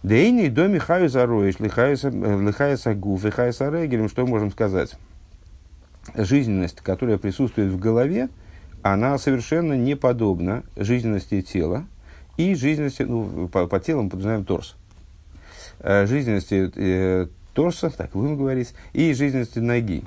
Дейни 0.03 0.47
до 0.47 0.67
Михаю 0.67 1.09
зароешь, 1.09 1.59
лихая 1.59 1.95
сагуф, 1.95 3.23
лихая 3.23 3.51
сарегелем, 3.51 4.09
что 4.09 4.25
можем 4.25 4.51
сказать? 4.51 4.95
Жизненность, 6.15 6.81
которая 6.81 7.17
присутствует 7.17 7.71
в 7.71 7.79
голове, 7.79 8.29
она 8.81 9.17
совершенно 9.19 9.73
не 9.73 9.95
подобна 9.95 10.63
жизненности 10.75 11.41
тела, 11.41 11.85
и 12.41 12.55
жизненности, 12.55 13.03
ну, 13.03 13.47
по, 13.47 13.67
по 13.67 13.79
телу 13.79 14.03
мы 14.03 14.09
подразумеваем 14.09 14.45
торс. 14.45 14.75
Э, 15.79 16.05
жизненности 16.07 16.71
э, 16.75 17.27
торса, 17.53 17.89
так 17.89 18.11
будем 18.11 18.37
говорить, 18.37 18.73
и 18.93 19.13
жизненности 19.13 19.59
ноги. 19.59 20.03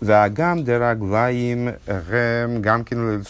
Вагам 0.00 0.64
дераглаим 0.64 1.76
гэм 1.86 2.60
гамкин 2.60 3.24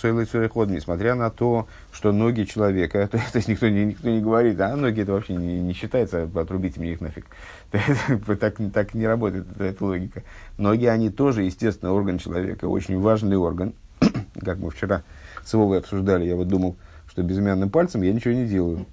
ход, 0.48 0.70
несмотря 0.70 1.14
на 1.14 1.30
то, 1.30 1.68
что 1.92 2.10
ноги 2.12 2.44
человека, 2.44 3.06
то, 3.06 3.18
то 3.32 3.36
есть 3.38 3.48
никто 3.48 3.68
не, 3.68 3.86
никто 3.86 4.08
не 4.08 4.20
говорит, 4.20 4.60
а 4.60 4.74
ноги 4.74 5.02
это 5.02 5.12
вообще 5.12 5.34
не, 5.34 5.60
не 5.60 5.72
считается, 5.72 6.28
отрубите 6.34 6.80
мне 6.80 6.92
их 6.92 7.00
нафиг. 7.00 7.26
так, 8.40 8.56
так 8.72 8.94
не 8.94 9.06
работает 9.06 9.46
эта 9.60 9.84
логика. 9.84 10.22
Ноги, 10.58 10.86
они 10.86 11.10
тоже, 11.10 11.42
естественно, 11.42 11.92
орган 11.92 12.18
человека, 12.18 12.66
очень 12.66 12.98
важный 12.98 13.36
орган. 13.36 13.74
как 14.44 14.58
мы 14.58 14.70
вчера 14.70 15.02
с 15.44 15.52
Вовой 15.54 15.78
обсуждали, 15.78 16.24
я 16.24 16.36
вот 16.36 16.48
думал, 16.48 16.76
что 17.14 17.22
безымянным 17.22 17.70
пальцем 17.70 18.02
я 18.02 18.12
ничего 18.12 18.34
не 18.34 18.46
делаю. 18.46 18.86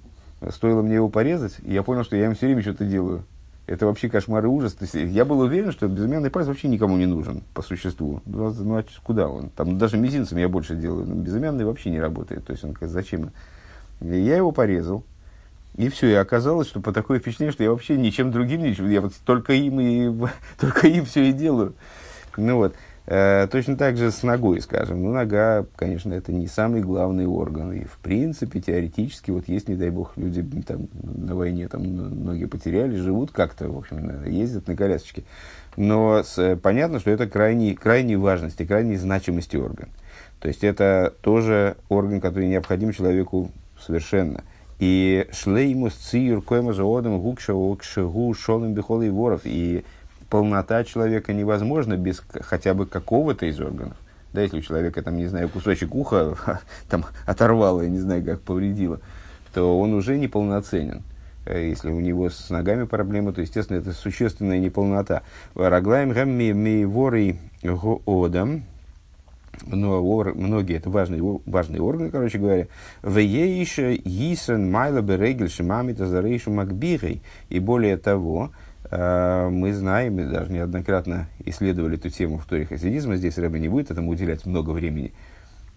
Стоило 0.50 0.80
мне 0.80 0.94
его 0.94 1.08
порезать, 1.08 1.56
и 1.64 1.72
я 1.72 1.82
понял, 1.82 2.04
что 2.04 2.16
я 2.16 2.26
им 2.26 2.34
все 2.34 2.46
время 2.46 2.62
что-то 2.62 2.84
делаю. 2.84 3.24
Это 3.66 3.86
вообще 3.86 4.08
кошмар 4.08 4.44
и 4.44 4.48
ужас. 4.48 4.74
То 4.74 4.84
есть, 4.84 4.94
я 4.94 5.24
был 5.24 5.40
уверен, 5.40 5.72
что 5.72 5.88
безымянный 5.88 6.30
палец 6.30 6.46
вообще 6.46 6.68
никому 6.68 6.96
не 6.96 7.06
нужен, 7.06 7.42
по 7.52 7.62
существу. 7.62 8.20
Ну, 8.26 8.46
а, 8.46 8.54
ну 8.56 8.78
а 8.78 8.84
куда 9.02 9.28
он? 9.28 9.50
Там 9.50 9.76
даже 9.76 9.96
мизинцем 9.96 10.38
я 10.38 10.48
больше 10.48 10.76
делаю. 10.76 11.06
Но 11.06 11.14
безымянный 11.14 11.64
вообще 11.64 11.90
не 11.90 12.00
работает. 12.00 12.44
То 12.46 12.52
есть, 12.52 12.64
он 12.64 12.76
зачем? 12.80 13.30
И 14.00 14.06
я 14.06 14.36
его 14.36 14.52
порезал. 14.52 15.04
И 15.76 15.88
все, 15.88 16.08
и 16.08 16.14
оказалось, 16.14 16.68
что 16.68 16.80
по 16.80 16.92
такое 16.92 17.18
впечатление, 17.18 17.52
что 17.52 17.64
я 17.64 17.70
вообще 17.70 17.96
ничем 17.96 18.30
другим 18.30 18.62
не 18.62 18.72
я 18.92 19.00
вот 19.00 19.14
только 19.24 19.52
им 19.54 19.80
и 19.80 20.28
только 20.60 20.86
им 20.86 21.04
все 21.06 21.28
и 21.28 21.32
делаю. 21.32 21.74
Ну 22.36 22.56
вот. 22.56 22.74
Э, 23.06 23.48
точно 23.50 23.76
так 23.76 23.96
же 23.96 24.12
с 24.12 24.22
ногой, 24.22 24.60
скажем. 24.60 25.02
Ну, 25.02 25.12
нога, 25.12 25.66
конечно, 25.76 26.12
это 26.12 26.32
не 26.32 26.46
самый 26.46 26.82
главный 26.82 27.26
орган. 27.26 27.72
И, 27.72 27.84
в 27.84 27.98
принципе, 27.98 28.60
теоретически, 28.60 29.30
вот 29.32 29.48
есть, 29.48 29.68
не 29.68 29.74
дай 29.74 29.90
бог, 29.90 30.12
люди 30.16 30.42
там, 30.66 30.88
на 31.02 31.34
войне 31.34 31.66
там, 31.68 32.24
ноги 32.24 32.44
потеряли, 32.44 32.96
живут 32.96 33.32
как-то, 33.32 33.68
в 33.68 33.78
общем, 33.78 34.24
ездят 34.24 34.68
на 34.68 34.76
колясочке. 34.76 35.24
Но 35.76 36.22
с, 36.22 36.56
понятно, 36.62 37.00
что 37.00 37.10
это 37.10 37.26
крайней, 37.26 37.74
крайней 37.74 38.16
важности, 38.16 38.64
крайней 38.64 38.96
значимости 38.96 39.56
орган. 39.56 39.88
То 40.38 40.48
есть, 40.48 40.62
это 40.62 41.12
тоже 41.22 41.76
орган, 41.88 42.20
который 42.20 42.48
необходим 42.48 42.92
человеку 42.92 43.50
совершенно. 43.80 44.44
И 44.78 45.28
шлеймус 45.30 45.94
циюр 45.94 46.42
койма 46.42 46.72
заодам 46.72 47.20
гукша 47.20 47.52
окшегу 47.52 48.34
шолым 48.34 48.74
бихолый 48.74 49.10
воров. 49.10 49.42
И 49.44 49.84
полнота 50.32 50.82
человека 50.82 51.34
невозможна 51.34 51.98
без 51.98 52.22
хотя 52.40 52.72
бы 52.72 52.86
какого-то 52.86 53.44
из 53.44 53.60
органов. 53.60 53.98
Да, 54.32 54.40
если 54.40 54.60
у 54.60 54.62
человека, 54.62 55.02
там, 55.02 55.18
не 55.18 55.26
знаю, 55.26 55.50
кусочек 55.50 55.94
уха 55.94 56.38
там, 56.88 57.04
оторвало, 57.26 57.82
я 57.82 57.90
не 57.90 57.98
знаю, 57.98 58.24
как 58.24 58.40
повредило, 58.40 58.98
то 59.52 59.78
он 59.78 59.92
уже 59.92 60.16
неполноценен. 60.16 61.02
Э, 61.44 61.68
если 61.68 61.90
у 61.90 62.00
него 62.00 62.30
с 62.30 62.48
ногами 62.48 62.84
проблемы, 62.84 63.34
то, 63.34 63.42
естественно, 63.42 63.76
это 63.76 63.92
существенная 63.92 64.58
неполнота. 64.58 65.20
Раглаем 65.54 66.12
гамми 66.12 66.52
ми 66.52 66.86
воры 66.86 67.36
одам, 68.06 68.62
но 69.66 70.02
многие 70.34 70.76
это 70.76 70.88
важные, 70.88 71.20
важные 71.44 71.82
органы, 71.82 72.10
короче 72.10 72.38
говоря. 72.38 72.68
В 73.02 73.18
ейше 73.18 74.00
йисен 74.02 74.70
майла 74.70 75.02
берегель 75.02 75.50
шимамита 75.50 76.06
зарейшу 76.06 76.50
макбирей. 76.52 77.22
И 77.50 77.58
более 77.58 77.98
того, 77.98 78.50
мы 78.94 79.72
знаем, 79.72 80.20
и 80.20 80.24
даже 80.24 80.52
неоднократно 80.52 81.28
исследовали 81.46 81.96
эту 81.96 82.10
тему 82.10 82.38
в 82.38 82.44
Торе 82.44 82.66
хасидизма, 82.66 83.16
здесь 83.16 83.38
Рэбе 83.38 83.58
не 83.58 83.68
будет 83.68 83.90
этому 83.90 84.10
уделять 84.10 84.44
много 84.44 84.70
времени, 84.70 85.14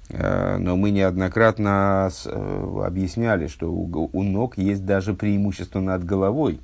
э, 0.10 0.58
но 0.58 0.76
мы 0.76 0.92
неоднократно 0.92 2.10
э, 2.26 2.82
объясняли, 2.86 3.48
что 3.48 3.72
у 3.72 4.24
ног 4.24 4.58
есть 4.58 4.86
даже 4.86 5.14
преимущество 5.14 5.80
над 5.80 6.04
головой, 6.04 6.60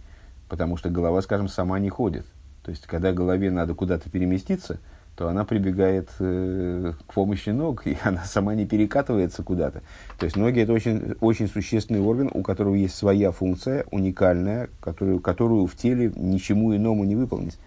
потому 0.49 0.75
что 0.75 0.89
голова, 0.89 1.21
скажем, 1.21 1.47
сама 1.47 1.79
не 1.79 1.89
ходит. 1.89 2.25
То 2.63 2.71
есть, 2.71 2.85
когда 2.85 3.13
голове 3.13 3.49
надо 3.49 3.73
куда-то 3.73 4.09
переместиться, 4.09 4.79
то 5.21 5.27
она 5.27 5.45
прибегает 5.45 6.09
э, 6.17 6.93
к 7.07 7.13
помощи 7.13 7.49
ног, 7.49 7.83
и 7.85 7.95
она 8.01 8.23
сама 8.23 8.55
не 8.55 8.65
перекатывается 8.65 9.43
куда-то. 9.43 9.83
То 10.17 10.25
есть 10.25 10.35
ноги 10.35 10.61
это 10.61 10.73
очень, 10.73 11.13
очень 11.21 11.47
существенный 11.47 12.01
орган, 12.01 12.31
у 12.33 12.41
которого 12.41 12.73
есть 12.73 12.95
своя 12.95 13.31
функция, 13.31 13.85
уникальная, 13.91 14.69
которую, 14.79 15.19
которую 15.19 15.67
в 15.67 15.75
теле 15.75 16.11
ничему 16.15 16.75
иному 16.75 17.03
не 17.03 17.15
выполнить. 17.15 17.59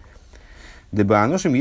Дебааношим 0.91 1.55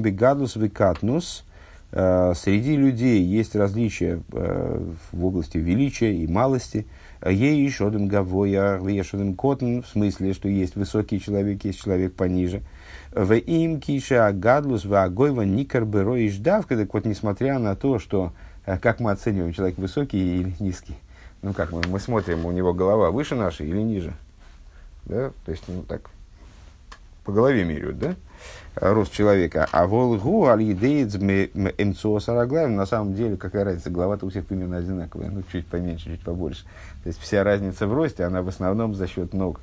бегадус 0.00 0.56
викатнус. 0.56 1.44
Э, 1.92 2.32
среди 2.34 2.74
людей 2.74 3.22
есть 3.22 3.54
различия 3.54 4.22
э, 4.32 4.80
в 5.12 5.26
области 5.26 5.58
величия 5.58 6.14
и 6.14 6.26
малости. 6.26 6.86
Ей 7.22 7.66
оден 7.82 8.08
гавоя, 8.08 8.78
оден 8.78 9.34
котн, 9.34 9.80
в 9.80 9.88
смысле, 9.88 10.32
что 10.32 10.48
есть 10.48 10.74
высокий 10.74 11.20
человек, 11.20 11.66
есть 11.66 11.82
человек 11.82 12.14
пониже. 12.14 12.62
В 13.12 13.34
им 13.34 13.80
киша 13.80 14.30
гадлус 14.32 14.84
в 14.84 14.94
агойва 14.94 15.42
никар 15.42 15.84
и 15.84 16.28
ждавка. 16.28 16.76
Так 16.76 16.92
вот, 16.92 17.04
несмотря 17.04 17.58
на 17.58 17.74
то, 17.74 17.98
что 17.98 18.32
э, 18.66 18.78
как 18.78 19.00
мы 19.00 19.12
оцениваем, 19.12 19.52
человек 19.52 19.78
высокий 19.78 20.40
или 20.40 20.54
низкий. 20.60 20.94
Ну 21.42 21.52
как 21.52 21.72
мы, 21.72 21.82
мы 21.88 22.00
смотрим, 22.00 22.44
у 22.46 22.52
него 22.52 22.74
голова 22.74 23.10
выше 23.10 23.34
нашей 23.34 23.68
или 23.68 23.80
ниже. 23.80 24.12
Да? 25.04 25.30
То 25.44 25.50
есть, 25.50 25.64
ну 25.68 25.82
так, 25.82 26.02
по 27.24 27.32
голове 27.32 27.64
меряют, 27.64 27.98
да? 27.98 28.14
рост 28.74 29.12
человека. 29.12 29.68
А 29.72 29.86
волгу 29.86 30.46
аль-едеец 30.46 31.14
на 31.14 32.86
самом 32.86 33.14
деле, 33.14 33.36
какая 33.36 33.64
разница, 33.64 33.90
голова-то 33.90 34.26
у 34.26 34.30
всех 34.30 34.46
примерно 34.46 34.78
одинаковая, 34.78 35.30
ну, 35.30 35.42
чуть 35.50 35.66
поменьше, 35.66 36.06
чуть 36.06 36.22
побольше. 36.22 36.64
То 37.02 37.08
есть, 37.08 37.20
вся 37.20 37.42
разница 37.44 37.86
в 37.86 37.94
росте, 37.94 38.24
она 38.24 38.42
в 38.42 38.48
основном 38.48 38.94
за 38.94 39.06
счет 39.06 39.32
ног 39.32 39.60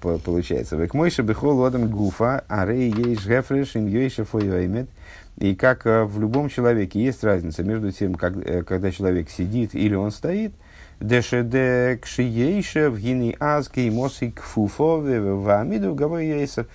получается. 0.00 0.76
Век 0.76 0.94
мойша 0.94 1.22
бихол 1.22 1.64
одам 1.64 1.88
гуфа, 1.88 2.44
а 2.48 2.66
рей 2.66 2.92
ейш 2.92 3.26
гефреш 3.26 3.76
им 3.76 3.86
ейша 3.86 4.24
фойоймет. 4.24 4.88
И 5.38 5.54
как 5.54 5.86
э, 5.86 6.04
в 6.04 6.20
любом 6.20 6.48
человеке 6.48 7.02
есть 7.02 7.24
разница 7.24 7.64
между 7.64 7.90
тем, 7.90 8.14
как, 8.14 8.36
э, 8.36 8.62
когда 8.62 8.92
человек 8.92 9.30
сидит 9.30 9.74
или 9.74 9.94
он 9.94 10.10
стоит, 10.10 10.52
Дешеде 11.00 11.98
кшиейша 12.00 12.88
в 12.88 13.00
гини 13.00 13.36
азки 13.40 13.90
моси 13.90 14.30
кфуфо 14.30 14.98
в 15.00 15.60
амиду 15.60 15.96
ейса 16.18 16.66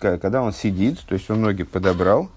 когда 0.00 0.42
он 0.42 0.52
сидит, 0.52 0.98
то 1.06 1.14
есть 1.14 1.30
он 1.30 1.42
ноги 1.42 1.62
подобрал, 1.62 2.30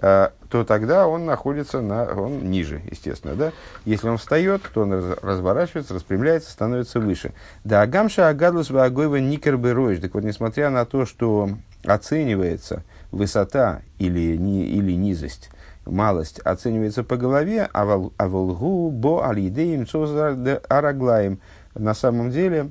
то 0.00 0.64
тогда 0.64 1.06
он 1.06 1.24
находится 1.24 1.80
на, 1.80 2.04
он 2.04 2.50
ниже, 2.50 2.82
естественно, 2.90 3.34
да. 3.34 3.52
Если 3.84 4.08
он 4.08 4.18
встает, 4.18 4.62
то 4.72 4.82
он 4.82 4.92
разворачивается, 4.92 5.94
распрямляется, 5.94 6.50
становится 6.50 7.00
выше. 7.00 7.32
Да, 7.64 7.82
агамша 7.82 8.28
агадлус 8.28 8.70
ваагойва 8.70 9.16
никер 9.16 9.56
Так 10.00 10.14
вот, 10.14 10.24
несмотря 10.24 10.70
на 10.70 10.84
то, 10.84 11.06
что 11.06 11.50
оценивается 11.84 12.82
высота 13.10 13.82
или, 13.98 14.36
ни, 14.36 14.64
или 14.66 14.92
низость, 14.92 15.50
малость 15.86 16.40
оценивается 16.40 17.04
по 17.04 17.16
голове, 17.16 17.68
а 17.72 17.84
волгу 18.28 18.90
бо 18.90 19.28
алидеем 19.28 19.86
араглаем. 20.68 21.40
На 21.74 21.94
самом 21.94 22.30
деле, 22.30 22.70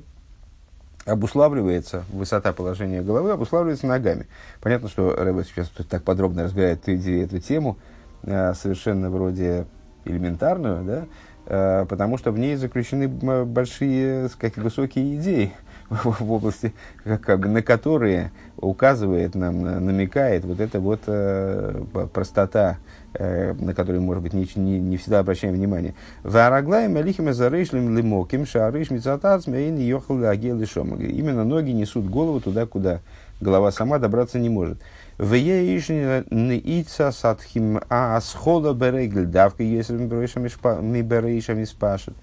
обуславливается, 1.06 2.04
высота 2.12 2.52
положения 2.52 3.02
головы 3.02 3.32
обуславливается 3.32 3.86
ногами. 3.86 4.26
Понятно, 4.60 4.88
что 4.88 5.14
Рэбе 5.14 5.44
сейчас 5.44 5.70
так 5.88 6.02
подробно 6.02 6.44
разбирает 6.44 6.88
эту 6.88 7.40
тему, 7.40 7.76
э, 8.22 8.54
совершенно 8.54 9.10
вроде 9.10 9.66
элементарную, 10.04 10.84
да, 10.84 11.04
э, 11.46 11.86
потому 11.86 12.18
что 12.18 12.32
в 12.32 12.38
ней 12.38 12.56
заключены 12.56 13.08
большие, 13.08 14.28
как 14.38 14.56
высокие 14.56 15.16
идеи 15.16 15.52
в 15.90 16.32
области, 16.32 16.72
как 17.04 17.40
бы, 17.40 17.48
на 17.48 17.62
которые 17.62 18.32
указывает 18.56 19.34
нам, 19.34 19.62
намекает 19.62 20.44
вот 20.44 20.60
эта 20.60 20.80
вот 20.80 21.00
э, 21.06 21.84
простота 22.12 22.78
на 23.18 23.74
которые, 23.74 24.00
может 24.00 24.22
быть, 24.22 24.32
не, 24.32 24.48
не, 24.56 24.80
не 24.80 24.96
всегда 24.96 25.20
обращаем 25.20 25.54
внимание. 25.54 25.94
Вараглаем 26.22 26.96
алихим 26.96 27.32
зарышлим 27.32 27.96
лимоким 27.96 28.46
шарыш 28.46 28.90
мицатац 28.90 29.46
мейн 29.46 29.76
йохал 29.76 30.18
Именно 30.18 31.44
ноги 31.44 31.70
несут 31.70 32.06
голову 32.06 32.40
туда, 32.40 32.66
куда 32.66 33.00
голова 33.40 33.70
сама 33.70 33.98
добраться 33.98 34.38
не 34.38 34.48
может. 34.48 34.78
В 35.18 35.34
ица 35.36 37.12
садхим 37.12 37.80
а 37.88 38.16
асхола 38.16 38.74
берегль 38.74 39.26
давка 39.26 39.62
если 39.62 39.96
ми 41.54 41.66
спашет. 41.66 42.14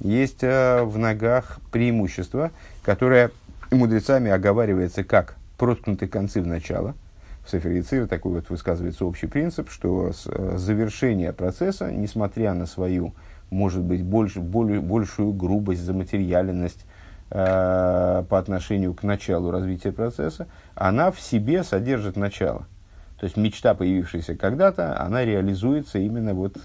Есть 0.00 0.42
э, 0.42 0.82
в 0.82 0.96
ногах 0.96 1.58
преимущество, 1.70 2.52
которое 2.82 3.32
мудрецами 3.70 4.30
оговаривается 4.30 5.04
как 5.04 5.36
проткнутые 5.58 6.08
концы 6.08 6.40
в 6.40 6.46
начало– 6.46 6.94
в 7.48 7.50
Сефер 7.50 8.06
такой 8.06 8.32
вот 8.32 8.50
высказывается 8.50 9.06
общий 9.06 9.26
принцип, 9.26 9.70
что 9.70 10.10
э, 10.26 10.56
завершение 10.56 11.32
процесса, 11.32 11.90
несмотря 11.90 12.52
на 12.52 12.66
свою, 12.66 13.14
может 13.50 13.82
быть, 13.82 14.02
больше, 14.04 14.40
более, 14.40 14.80
большую 14.80 15.32
грубость, 15.32 15.80
заматериальность 15.80 16.84
э, 17.30 18.24
по 18.28 18.38
отношению 18.38 18.92
к 18.92 19.02
началу 19.02 19.50
развития 19.50 19.92
процесса, 19.92 20.46
она 20.74 21.10
в 21.10 21.20
себе 21.20 21.64
содержит 21.64 22.16
начало– 22.16 22.66
то 23.18 23.24
есть 23.24 23.36
мечта, 23.36 23.74
появившаяся 23.74 24.36
когда-то, 24.36 25.00
она 25.00 25.24
реализуется 25.24 25.98
именно 25.98 26.34
вот 26.34 26.56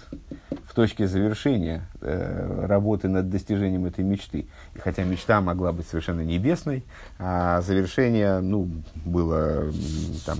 в 0.68 0.74
точке 0.74 1.08
завершения 1.08 1.82
э, 2.00 2.66
работы 2.66 3.08
над 3.08 3.28
достижением 3.28 3.86
этой 3.86 4.04
мечты. 4.04 4.46
И 4.74 4.78
хотя 4.78 5.02
мечта 5.02 5.40
могла 5.40 5.72
быть 5.72 5.88
совершенно 5.88 6.20
небесной, 6.20 6.84
а 7.18 7.60
завершение 7.60 8.38
ну, 8.38 8.70
было 9.04 9.72
там, 10.24 10.38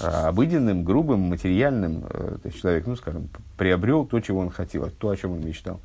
обыденным, 0.00 0.82
грубым, 0.82 1.20
материальным. 1.20 2.06
Э, 2.08 2.38
то 2.42 2.48
есть 2.48 2.58
человек, 2.58 2.86
ну, 2.86 2.96
скажем, 2.96 3.28
приобрел 3.58 4.06
то, 4.06 4.18
чего 4.20 4.40
он 4.40 4.48
хотел, 4.50 4.88
то, 4.88 5.10
о 5.10 5.16
чем 5.16 5.32
он 5.32 5.44
мечтал. 5.44 5.78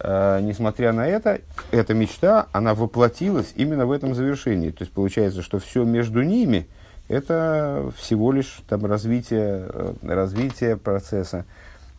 Э, 0.00 0.40
несмотря 0.42 0.92
на 0.92 1.06
это, 1.06 1.42
эта 1.70 1.94
мечта, 1.94 2.48
она 2.50 2.74
воплотилась 2.74 3.52
именно 3.54 3.86
в 3.86 3.92
этом 3.92 4.16
завершении. 4.16 4.70
То 4.70 4.82
есть 4.82 4.92
получается, 4.92 5.42
что 5.42 5.60
все 5.60 5.84
между 5.84 6.22
ними– 6.22 6.66
это 7.08 7.92
всего 7.96 8.32
лишь 8.32 8.60
там, 8.68 8.84
развитие, 8.84 9.66
э, 9.68 9.94
развитие 10.02 10.76
процесса, 10.76 11.44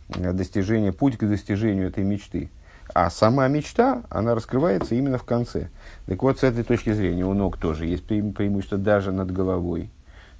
э, 0.10 0.34
достижение, 0.34 0.92
путь 0.92 1.18
к 1.18 1.28
достижению 1.28 1.88
этой 1.88 2.04
мечты. 2.04 2.50
А 2.94 3.10
сама 3.10 3.48
мечта, 3.48 4.04
она 4.10 4.36
раскрывается 4.36 4.96
именно 4.96 5.18
в 5.18 5.24
конце. 5.24 5.70
Так 6.08 6.24
вот, 6.24 6.40
с 6.40 6.44
этой 6.44 6.64
точки 6.64 6.94
зрения 6.94 7.26
у 7.26 7.34
ног 7.34 7.58
тоже 7.58 7.86
есть 7.86 8.04
преимущество 8.06 8.78
даже 8.78 9.12
над 9.12 9.32
головой. 9.32 9.90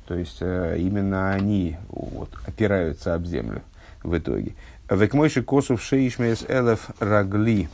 То 0.06 0.16
есть, 0.16 0.38
э, 0.42 0.78
именно 0.80 1.32
они 1.32 1.78
вот, 1.90 2.30
опираются 2.46 3.16
об 3.16 3.26
землю 3.26 3.62
в 4.04 4.18
итоге. 4.18 4.54
Векмойши 4.90 5.44
косов 5.44 5.82
шеишмес 5.82 6.46
элеф 6.48 6.90
рагли, 7.00 7.70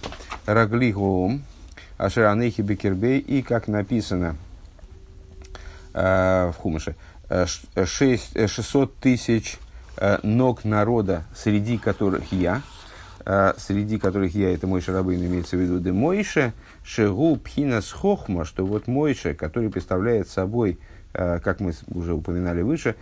рагли 0.48 0.92
гоум, 0.92 1.44
ашеранехи 1.98 2.62
бекербей, 2.62 3.20
и 3.20 3.42
как 3.42 3.68
написано– 3.68 4.36
Э, 5.94 6.52
в 6.52 6.58
Хумыше, 6.58 6.96
6, 7.30 8.32
э, 8.34 8.48
600 8.48 8.90
э, 8.90 8.94
тысяч 9.00 9.60
ног 10.24 10.66
народа, 10.66 11.24
среди 11.36 11.78
которых 11.78 12.32
я, 12.32 12.64
среди 13.58 14.00
которых 14.00 14.34
я, 14.34 14.52
это 14.52 14.66
мой 14.66 14.82
шарабын, 14.82 15.24
имеется 15.24 15.56
в 15.56 15.60
виду, 15.60 15.80
де 15.80 15.92
Мойше, 15.92 16.52
Шегу 16.84 17.36
Пхинас 17.38 17.92
Хохма, 17.92 18.44
что 18.44 18.66
вот 18.66 18.88
Мойше, 18.88 19.36
который 19.36 19.70
представляет 19.70 20.28
собой, 20.28 20.80
как 21.14 21.60
мы 21.60 21.74
уже 21.90 22.16
упоминали 22.16 22.64
выше, 22.64 22.96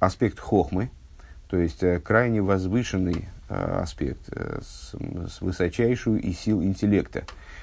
аспект 0.00 0.40
Хохмы, 0.40 0.90
то 1.48 1.56
есть 1.56 1.84
крайне 2.02 2.42
возвышенный 2.42 3.28
аспект, 3.48 4.28
с, 4.28 4.94
с 5.30 5.40
высочайшую 5.40 6.20
и 6.20 6.32
сил 6.32 6.60
интеллекта. 6.60 7.22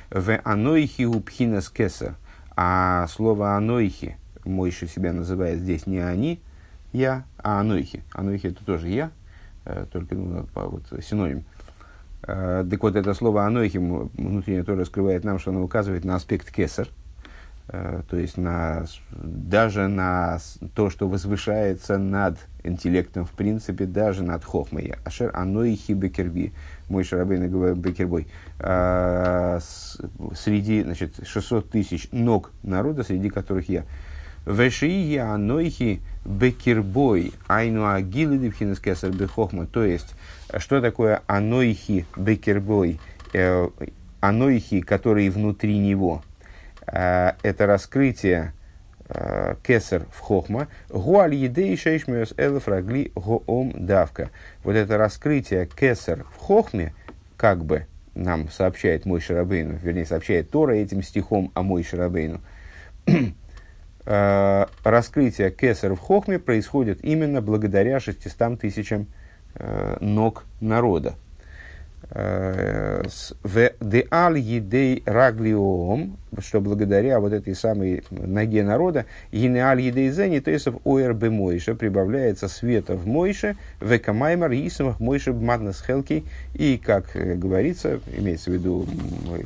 В 0.09 0.39
анойхи 0.45 1.03
у 1.03 1.19
пхинас 1.19 1.69
кеса, 1.69 2.15
а 2.55 3.07
слово 3.09 3.57
анойхи, 3.57 4.17
Мойши 4.45 4.88
себя 4.88 5.13
называет 5.13 5.60
здесь 5.60 5.88
не 5.88 5.99
они, 5.99 6.41
я, 6.91 7.25
а 7.38 7.60
Анойхи. 7.60 8.04
Анойхи 8.13 8.47
это 8.47 8.65
тоже 8.65 8.89
я, 8.89 9.12
э, 9.65 9.86
только 9.91 10.15
ну, 10.15 10.47
вот, 10.56 10.84
синоним. 11.04 11.43
Э, 12.23 12.65
так 12.69 12.82
вот, 12.82 12.95
это 12.95 13.13
слово 13.13 13.45
Анойхи 13.45 13.78
внутренне 13.78 14.63
тоже 14.63 14.82
раскрывает 14.82 15.23
нам, 15.23 15.39
что 15.39 15.52
оно 15.52 15.62
указывает 15.63 16.04
на 16.04 16.15
аспект 16.15 16.52
кесар, 16.52 16.88
э, 17.67 18.02
то 18.10 18.17
есть 18.17 18.38
на, 18.38 18.86
даже 19.12 19.88
на 19.88 20.39
то, 20.73 20.89
что 20.89 21.08
возвышается 21.08 21.99
над 21.99 22.39
интеллектом 22.63 23.25
в 23.25 23.32
принципе, 23.32 23.86
даже 23.86 24.23
над 24.23 24.43
хохмой. 24.43 24.95
Ашер 25.06 25.30
Анойхи 25.36 25.91
Бекерби, 25.91 26.54
мой 26.89 27.04
шарабейный 27.04 27.75
Бекербой. 27.75 28.28
Среди, 30.36 30.82
значит, 30.84 31.25
600 31.25 31.69
тысяч 31.69 32.10
ног 32.12 32.52
народа, 32.63 33.04
среди 33.04 33.30
которых 33.30 33.69
я. 33.69 33.86
Вешии 34.49 35.15
анойхи 35.17 36.01
бекирбой 36.25 37.33
айну 37.47 37.88
агилы 37.88 38.39
дивхинес 38.39 38.79
кесар 38.79 39.12
бехохма. 39.12 39.67
То 39.67 39.83
есть, 39.83 40.15
что 40.57 40.81
такое 40.81 41.21
анойхи 41.27 42.07
бекирбой? 42.17 42.99
Э, 43.33 43.69
анойхи, 44.19 44.81
которые 44.81 45.29
внутри 45.29 45.77
него. 45.77 46.23
Э, 46.88 47.33
это 47.43 47.67
раскрытие 47.67 48.53
э, 49.07 49.55
кесар 49.63 50.05
в 50.12 50.19
хохма, 50.19 50.67
гуаль 50.89 51.35
едей 51.35 51.77
шейшмиос 51.77 52.33
элеф 52.35 52.67
рагли 52.67 53.12
гоом 53.13 53.71
давка. 53.75 54.31
Вот 54.63 54.75
это 54.75 54.97
раскрытие 54.97 55.67
кесар 55.67 56.25
в 56.35 56.38
хохме, 56.38 56.93
как 57.38 57.63
бы 57.63 57.85
нам 58.15 58.49
сообщает 58.49 59.05
мой 59.05 59.21
Шарабейну, 59.21 59.75
вернее, 59.75 60.05
сообщает 60.05 60.49
Тора 60.49 60.73
этим 60.73 61.03
стихом 61.03 61.51
о 61.53 61.62
мой 61.62 61.83
Шарабейну, 61.83 62.41
раскрытие 64.84 65.52
кесар 65.52 65.93
в 65.93 66.00
хохме 66.00 66.39
происходит 66.39 67.04
именно 67.04 67.41
благодаря 67.41 68.00
600 68.00 68.60
тысячам 68.60 69.08
э, 69.56 69.98
ног 70.02 70.45
народа. 70.62 71.15
Э, 72.12 73.04
в 73.43 73.72
деал 73.80 74.34
едей 74.34 75.04
раглиом, 75.06 76.17
что 76.39 76.60
благодаря 76.60 77.19
вот 77.19 77.34
этой 77.34 77.54
самой 77.54 78.04
ноге 78.10 78.63
народа, 78.63 79.06
генеаль 79.32 79.82
едей 79.82 80.10
зени, 80.10 80.41
есть 80.43 80.65
в 80.65 80.80
ОРБ 80.86 81.26
Мойше, 81.26 81.76
прибавляется 81.76 82.48
света 82.48 82.95
в 82.95 83.06
Мойше, 83.06 83.58
в 83.80 83.95
Экамаймар, 83.95 84.52
Исамах 84.54 85.00
Мойше 85.00 85.34
Бмаднас 85.34 85.84
Хелки, 85.86 86.24
и, 86.56 86.82
как 86.84 87.15
э, 87.15 87.36
говорится, 87.36 88.00
имеется 88.17 88.50
в 88.50 88.54
виду, 88.54 88.88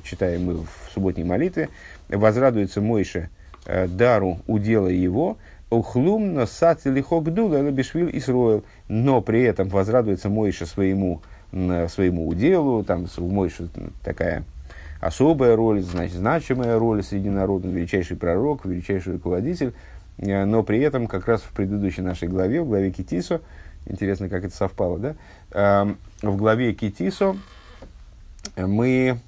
читаем 0.05 0.45
мы 0.45 0.53
в 0.59 0.91
субботней 0.93 1.25
молитве, 1.25 1.67
возрадуется 2.07 2.79
Мойше 2.79 3.19
э, 3.19 3.42
дару 3.65 4.39
удела 4.47 4.87
его, 4.87 5.37
Ухлум 5.69 6.35
на 6.35 6.45
сат 6.45 6.85
лихогдула 6.85 7.71
бишвил 7.71 8.07
Исроил, 8.11 8.63
но 8.87 9.21
при 9.21 9.41
этом 9.41 9.69
возрадуется 9.69 10.29
Мойше 10.29 10.65
своему 10.65 11.21
своему 11.51 12.27
уделу, 12.27 12.83
там 12.83 13.05
у 13.17 13.29
Мойши 13.29 13.69
такая 14.03 14.43
особая 15.03 15.55
роль, 15.55 15.81
значит, 15.81 16.15
значимая 16.15 16.79
роль 16.79 17.03
среди 17.03 17.29
народа, 17.29 17.67
величайший 17.67 18.17
пророк, 18.17 18.65
величайший 18.65 19.13
руководитель, 19.13 19.73
э, 20.17 20.45
но 20.45 20.63
при 20.63 20.79
этом 20.79 21.07
как 21.07 21.27
раз 21.27 21.41
в 21.41 21.51
предыдущей 21.51 22.01
нашей 22.01 22.27
главе, 22.27 22.61
в 22.61 22.67
главе 22.67 22.91
Китисо, 22.91 23.41
интересно, 23.85 24.29
как 24.29 24.45
это 24.45 24.55
совпало, 24.55 24.97
да, 24.99 25.15
эм, 25.51 25.97
в 26.21 26.37
главе 26.37 26.73
Китисо 26.73 27.35
мы 28.55 29.19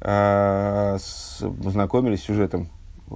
э, 0.00 0.98
знакомились 0.98 2.20
с 2.20 2.24
сюжетом 2.24 2.68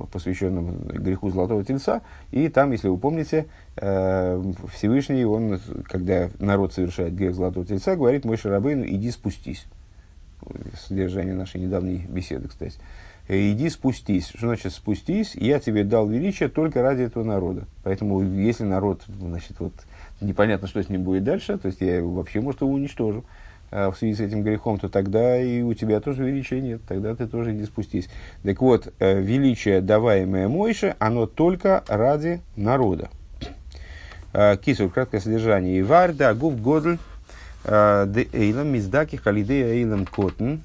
посвященном 0.06 0.78
греху 0.88 1.30
Золотого 1.30 1.64
Тельца. 1.64 2.02
И 2.30 2.48
там, 2.48 2.72
если 2.72 2.88
вы 2.88 2.98
помните, 2.98 3.46
э, 3.76 4.42
Всевышний, 4.72 5.24
он, 5.24 5.60
когда 5.84 6.30
народ 6.38 6.72
совершает 6.72 7.14
грех 7.14 7.34
Золотого 7.34 7.66
Тельца, 7.66 7.96
говорит 7.96 8.24
Мой 8.24 8.36
Шарабейну, 8.36 8.84
иди 8.86 9.10
спустись. 9.10 9.66
Содержание 10.86 11.34
нашей 11.34 11.60
недавней 11.60 12.06
беседы, 12.08 12.48
кстати. 12.48 12.78
Иди 13.28 13.68
спустись. 13.68 14.28
Что 14.28 14.46
значит 14.46 14.72
спустись? 14.72 15.34
Я 15.34 15.60
тебе 15.60 15.84
дал 15.84 16.08
величие 16.08 16.48
только 16.48 16.80
ради 16.80 17.02
этого 17.02 17.24
народа. 17.24 17.64
Поэтому, 17.82 18.22
если 18.22 18.64
народ, 18.64 19.02
значит, 19.06 19.60
вот 19.60 19.74
непонятно, 20.20 20.66
что 20.66 20.82
с 20.82 20.88
ним 20.88 21.02
будет 21.02 21.24
дальше, 21.24 21.58
то 21.58 21.66
есть 21.66 21.80
я 21.82 22.02
вообще, 22.02 22.40
может, 22.40 22.62
его 22.62 22.72
уничтожу. 22.72 23.24
А, 23.70 23.90
в 23.90 23.98
связи 23.98 24.14
с 24.14 24.20
этим 24.20 24.42
грехом, 24.42 24.78
то 24.78 24.88
тогда 24.88 25.38
и 25.38 25.60
у 25.60 25.74
тебя 25.74 26.00
тоже 26.00 26.24
величия 26.24 26.60
нет, 26.60 26.80
тогда 26.88 27.14
ты 27.14 27.26
тоже 27.26 27.54
иди 27.54 27.64
спустись. 27.64 28.08
Так 28.42 28.60
вот, 28.62 28.92
э, 28.98 29.20
величие, 29.20 29.82
даваемое 29.82 30.48
Мойше, 30.48 30.96
оно 30.98 31.26
только 31.26 31.84
ради 31.88 32.40
народа. 32.56 33.10
А, 34.32 34.56
Кису, 34.56 34.88
краткое 34.88 35.20
содержание. 35.20 35.80
Ивар 35.80 36.14
да 36.14 36.32
гув 36.32 36.60
годль 36.60 36.98
а, 37.64 38.06
де 38.06 38.28
эйлам 38.32 38.68
миздаки 38.68 39.16
халидея 39.16 39.74
эйлам 39.74 40.06
котн. 40.06 40.56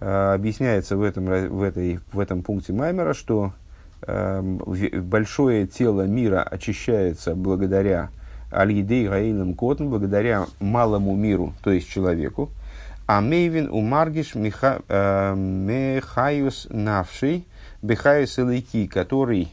Объясняется 0.00 0.96
в 0.96 1.02
этом, 1.02 1.26
в, 1.26 1.62
этой, 1.62 2.00
в 2.10 2.20
этом 2.20 2.42
пункте 2.42 2.72
Маймера, 2.72 3.12
что 3.12 3.52
большое 4.00 5.66
тело 5.66 6.06
мира 6.06 6.42
очищается 6.42 7.34
благодаря 7.34 8.08
Аль-Едей 8.52 9.08
Гаилем 9.08 9.54
Котн, 9.54 9.88
благодаря 9.88 10.46
малому 10.58 11.14
миру, 11.16 11.54
то 11.62 11.70
есть 11.70 11.88
человеку, 11.88 12.50
а 13.06 13.20
Мейвин 13.20 13.68
у 13.70 13.80
Маргиш 13.80 14.34
э, 14.36 15.34
Мехаюс 15.34 16.68
Навший, 16.70 17.44
Бехаюс 17.82 18.38
Элейки, 18.38 18.86
который, 18.86 19.48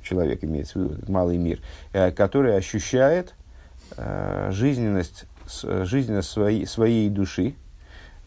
человек 0.00 0.44
имеется 0.44 0.78
в 0.78 0.82
виду, 0.82 1.12
малый 1.12 1.36
мир, 1.36 1.58
э, 1.92 2.12
который 2.12 2.56
ощущает 2.56 3.34
э, 3.96 4.50
жизненность, 4.52 5.24
жизненность 5.48 6.30
своей, 6.30 6.66
своей 6.66 7.08
души, 7.08 7.54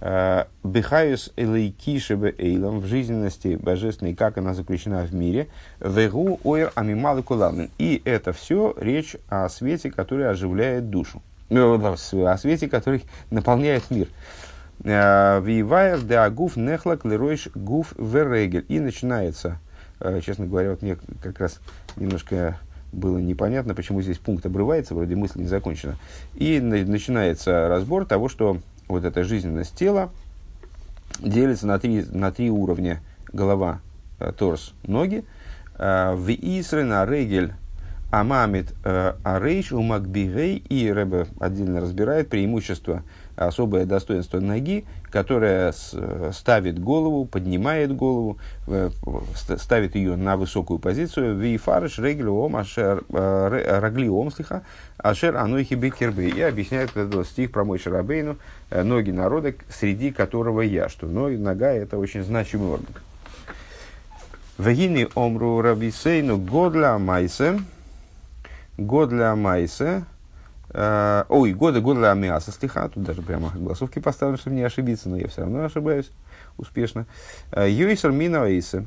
Бехаюс 0.03 1.31
элейкишебе 1.37 2.35
эйлам 2.37 2.79
в 2.81 2.87
жизненности 2.87 3.55
божественной, 3.55 4.13
как 4.13 4.37
она 4.37 4.53
заключена 4.53 5.05
в 5.05 5.13
мире. 5.13 5.47
Вегу 5.79 6.41
ойр 6.43 6.73
амималы 6.75 7.23
куламин. 7.23 7.69
И 7.77 8.01
это 8.03 8.33
все 8.33 8.73
речь 8.77 9.15
о 9.29 9.47
свете, 9.47 9.91
который 9.91 10.29
оживляет 10.29 10.89
душу. 10.89 11.21
Ну, 11.49 11.75
о 11.75 12.37
свете, 12.37 12.67
который 12.67 13.03
наполняет 13.29 13.89
мир. 13.91 14.07
Э, 14.83 15.39
Вивайр 15.41 16.01
де 16.01 16.15
агуф 16.15 16.57
нехлак 16.57 17.05
леройш 17.05 17.47
гуф 17.55 17.93
верегель. 17.97 18.65
И 18.67 18.79
начинается, 18.79 19.59
э, 19.99 20.19
честно 20.21 20.47
говоря, 20.47 20.71
вот 20.71 20.81
мне 20.81 20.97
как 21.21 21.39
раз 21.39 21.59
немножко 21.95 22.57
было 22.91 23.17
непонятно, 23.17 23.73
почему 23.73 24.01
здесь 24.01 24.17
пункт 24.17 24.45
обрывается, 24.45 24.93
вроде 24.93 25.15
мысль 25.15 25.39
не 25.39 25.47
закончена. 25.47 25.95
И 26.35 26.59
начинается 26.59 27.67
разбор 27.67 28.05
того, 28.05 28.29
что 28.29 28.57
вот 28.87 29.05
эта 29.05 29.23
жизненность 29.23 29.75
тела 29.75 30.11
делится 31.19 31.67
на 31.67 31.79
три, 31.79 32.05
на 32.11 32.31
три 32.31 32.49
уровня. 32.49 33.01
Голова, 33.31 33.79
э, 34.19 34.31
торс, 34.31 34.73
ноги. 34.83 35.23
Э, 35.77 36.13
в 36.15 36.29
Исре 36.29 36.83
на 36.83 37.05
регель 37.05 37.53
амамит 38.11 38.73
э, 38.83 39.13
арейш 39.23 39.71
у 39.71 39.81
макбигей. 39.81 40.57
И 40.57 40.91
Рэбе 40.91 41.27
отдельно 41.39 41.81
разбирает 41.81 42.29
преимущество 42.29 43.03
особое 43.35 43.85
достоинство 43.85 44.39
ноги, 44.39 44.85
которое 45.09 45.73
ставит 46.31 46.79
голову, 46.79 47.25
поднимает 47.25 47.95
голову, 47.95 48.37
ставит 49.35 49.95
ее 49.95 50.15
на 50.15 50.37
высокую 50.37 50.79
позицию. 50.79 51.37
Вифарыш 51.37 51.99
реглиом 51.99 52.55
ашер 52.55 53.03
раглиом 53.09 54.31
слиха 54.31 54.63
ашер 54.97 55.37
анойхи 55.37 55.73
бекербей. 55.73 56.31
И 56.31 56.41
объясняет 56.41 56.95
этот 56.95 57.27
стих 57.27 57.51
про 57.51 57.63
мой 57.63 57.79
шарабейну, 57.79 58.37
ноги 58.71 59.11
народа, 59.11 59.53
среди 59.69 60.11
которого 60.11 60.61
я, 60.61 60.89
что 60.89 61.07
нога 61.07 61.71
это 61.71 61.97
очень 61.97 62.23
значимый 62.23 62.69
орган. 62.69 62.93
Вегини 64.57 65.07
омру 65.15 65.61
рабисейну 65.61 66.37
годля 66.37 66.99
майсе, 66.99 67.59
годля 68.77 69.35
майсе, 69.35 70.03
ой, 70.73 71.53
годы 71.53 71.81
года 71.81 72.11
Амиаса 72.11 72.51
стиха, 72.51 72.89
тут 72.89 73.03
даже 73.03 73.21
прямо 73.21 73.51
голосовки 73.55 73.99
поставлены, 73.99 74.37
чтобы 74.37 74.55
не 74.55 74.63
ошибиться, 74.63 75.09
но 75.09 75.17
я 75.17 75.27
все 75.27 75.41
равно 75.41 75.63
ошибаюсь 75.63 76.11
успешно. 76.57 77.05
Йойсер 77.55 78.11
мина 78.11 78.45
эйса. 78.45 78.85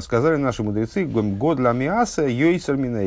Сказали 0.00 0.36
наши 0.36 0.62
мудрецы, 0.62 1.04
год 1.04 1.58
для 1.58 1.70
Амиаса, 1.70 2.26
йойсер 2.26 2.76
мина. 2.76 3.02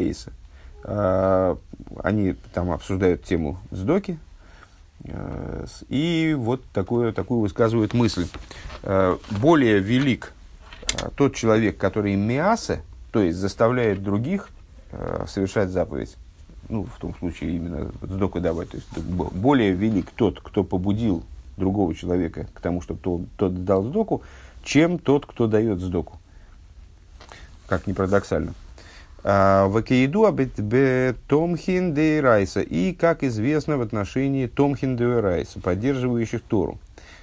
Они 2.04 2.36
там 2.54 2.72
обсуждают 2.72 3.24
тему 3.24 3.58
сдоки, 3.72 4.18
и 5.90 6.36
вот 6.38 6.64
такую, 6.72 7.12
такую 7.14 7.42
высказывают 7.42 7.94
мысль. 7.94 8.28
Более 9.30 9.80
велик 9.80 10.34
тот 11.16 11.36
человек, 11.36 11.78
который 11.78 12.16
миаса, 12.16 12.80
то 13.12 13.22
есть 13.22 13.38
заставляет 13.38 14.04
других 14.04 14.50
совершать 15.28 15.70
заповедь, 15.70 16.16
ну, 16.68 16.84
в 16.84 17.00
том 17.00 17.16
случае 17.16 17.56
именно 17.56 17.92
сдоку 18.02 18.40
давать. 18.40 18.70
То 18.70 18.78
есть 18.78 19.00
более 19.00 19.72
велик 19.72 20.12
тот, 20.16 20.40
кто 20.42 20.64
побудил 20.64 21.24
другого 21.58 21.96
человека 21.96 22.48
к 22.54 22.62
тому, 22.62 22.82
чтобы 22.82 23.00
тот, 23.02 23.22
тот 23.38 23.66
дал 23.66 23.84
сдоку, 23.84 24.22
чем 24.64 25.00
тот, 25.00 25.26
кто 25.26 25.48
дает 25.48 25.80
сдоку. 25.80 26.20
Как 27.68 27.88
ни 27.88 27.94
парадоксально. 27.94 28.54
А, 29.24 29.68
Вакеиду 29.68 30.26
Томхин 31.28 31.94
де 31.94 32.22
Райса. 32.22 32.62
И, 32.62 32.94
как 32.94 33.24
известно, 33.24 33.78
в 33.78 33.82
отношении 33.82 34.48
Томхин 34.48 34.96
де 34.96 35.20
Райса, 35.20 35.60
поддерживающих 35.60 36.42
Тору. 36.42 36.80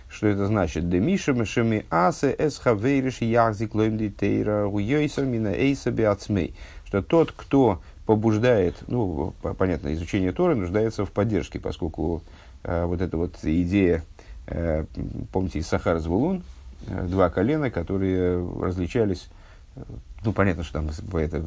Что 0.08 0.28
это 0.28 0.46
значит? 0.46 0.88
Демиша 0.88 1.32
мешами 1.32 1.84
асе 1.90 2.34
эсхавейриш 2.38 3.20
ягзик 3.22 3.74
лоим 3.74 3.98
дитейра 3.98 4.66
уйойсер 4.66 5.24
мина 5.24 5.48
эйса 5.48 5.90
биацмей. 5.90 6.54
Что 6.86 7.02
тот, 7.02 7.32
кто 7.32 7.80
побуждает, 8.06 8.76
ну, 8.86 9.34
понятно, 9.58 9.92
изучение 9.92 10.32
Торы 10.32 10.54
нуждается 10.54 11.04
в 11.04 11.10
поддержке, 11.10 11.58
поскольку 11.58 12.22
э, 12.62 12.84
вот 12.84 13.00
эта 13.00 13.16
вот 13.16 13.36
идея, 13.42 14.04
э, 14.46 14.84
помните, 15.32 15.58
из 15.58 15.66
Сахара 15.66 15.98
Звулун, 15.98 16.44
э, 16.86 17.06
два 17.08 17.28
колена, 17.30 17.68
которые 17.68 18.48
различались, 18.60 19.28
э, 19.74 19.80
ну, 20.24 20.32
понятно, 20.32 20.62
что 20.62 20.74
там 20.74 20.90
это, 21.18 21.44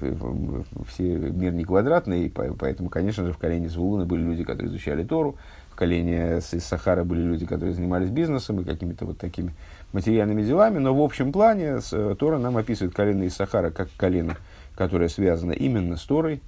все 0.89 1.03
мир 1.15 1.53
не 1.53 1.63
квадратный, 1.63 2.29
поэтому, 2.29 2.89
конечно 2.89 3.25
же, 3.25 3.31
в 3.31 3.37
колене 3.37 3.69
Звулуна 3.69 4.05
были 4.05 4.21
люди, 4.21 4.43
которые 4.43 4.69
изучали 4.69 5.05
Тору, 5.05 5.37
в 5.71 5.75
колене 5.75 6.39
из 6.39 6.65
Сахара 6.65 7.05
были 7.05 7.21
люди, 7.21 7.45
которые 7.45 7.73
занимались 7.73 8.09
бизнесом 8.09 8.59
и 8.59 8.65
какими-то 8.65 9.05
вот 9.05 9.17
такими 9.17 9.53
материальными 9.93 10.43
делами, 10.43 10.77
но 10.77 10.93
в 10.93 11.01
общем 11.01 11.31
плане 11.31 11.79
Тора 12.19 12.37
нам 12.37 12.57
описывает 12.57 12.93
колено 12.93 13.23
из 13.23 13.33
Сахара 13.33 13.69
как 13.71 13.87
колено– 13.97 14.35
которая 14.79 15.09
связана 15.09 15.51
именно 15.51 15.97
с 15.97 16.03
Торой, 16.03 16.39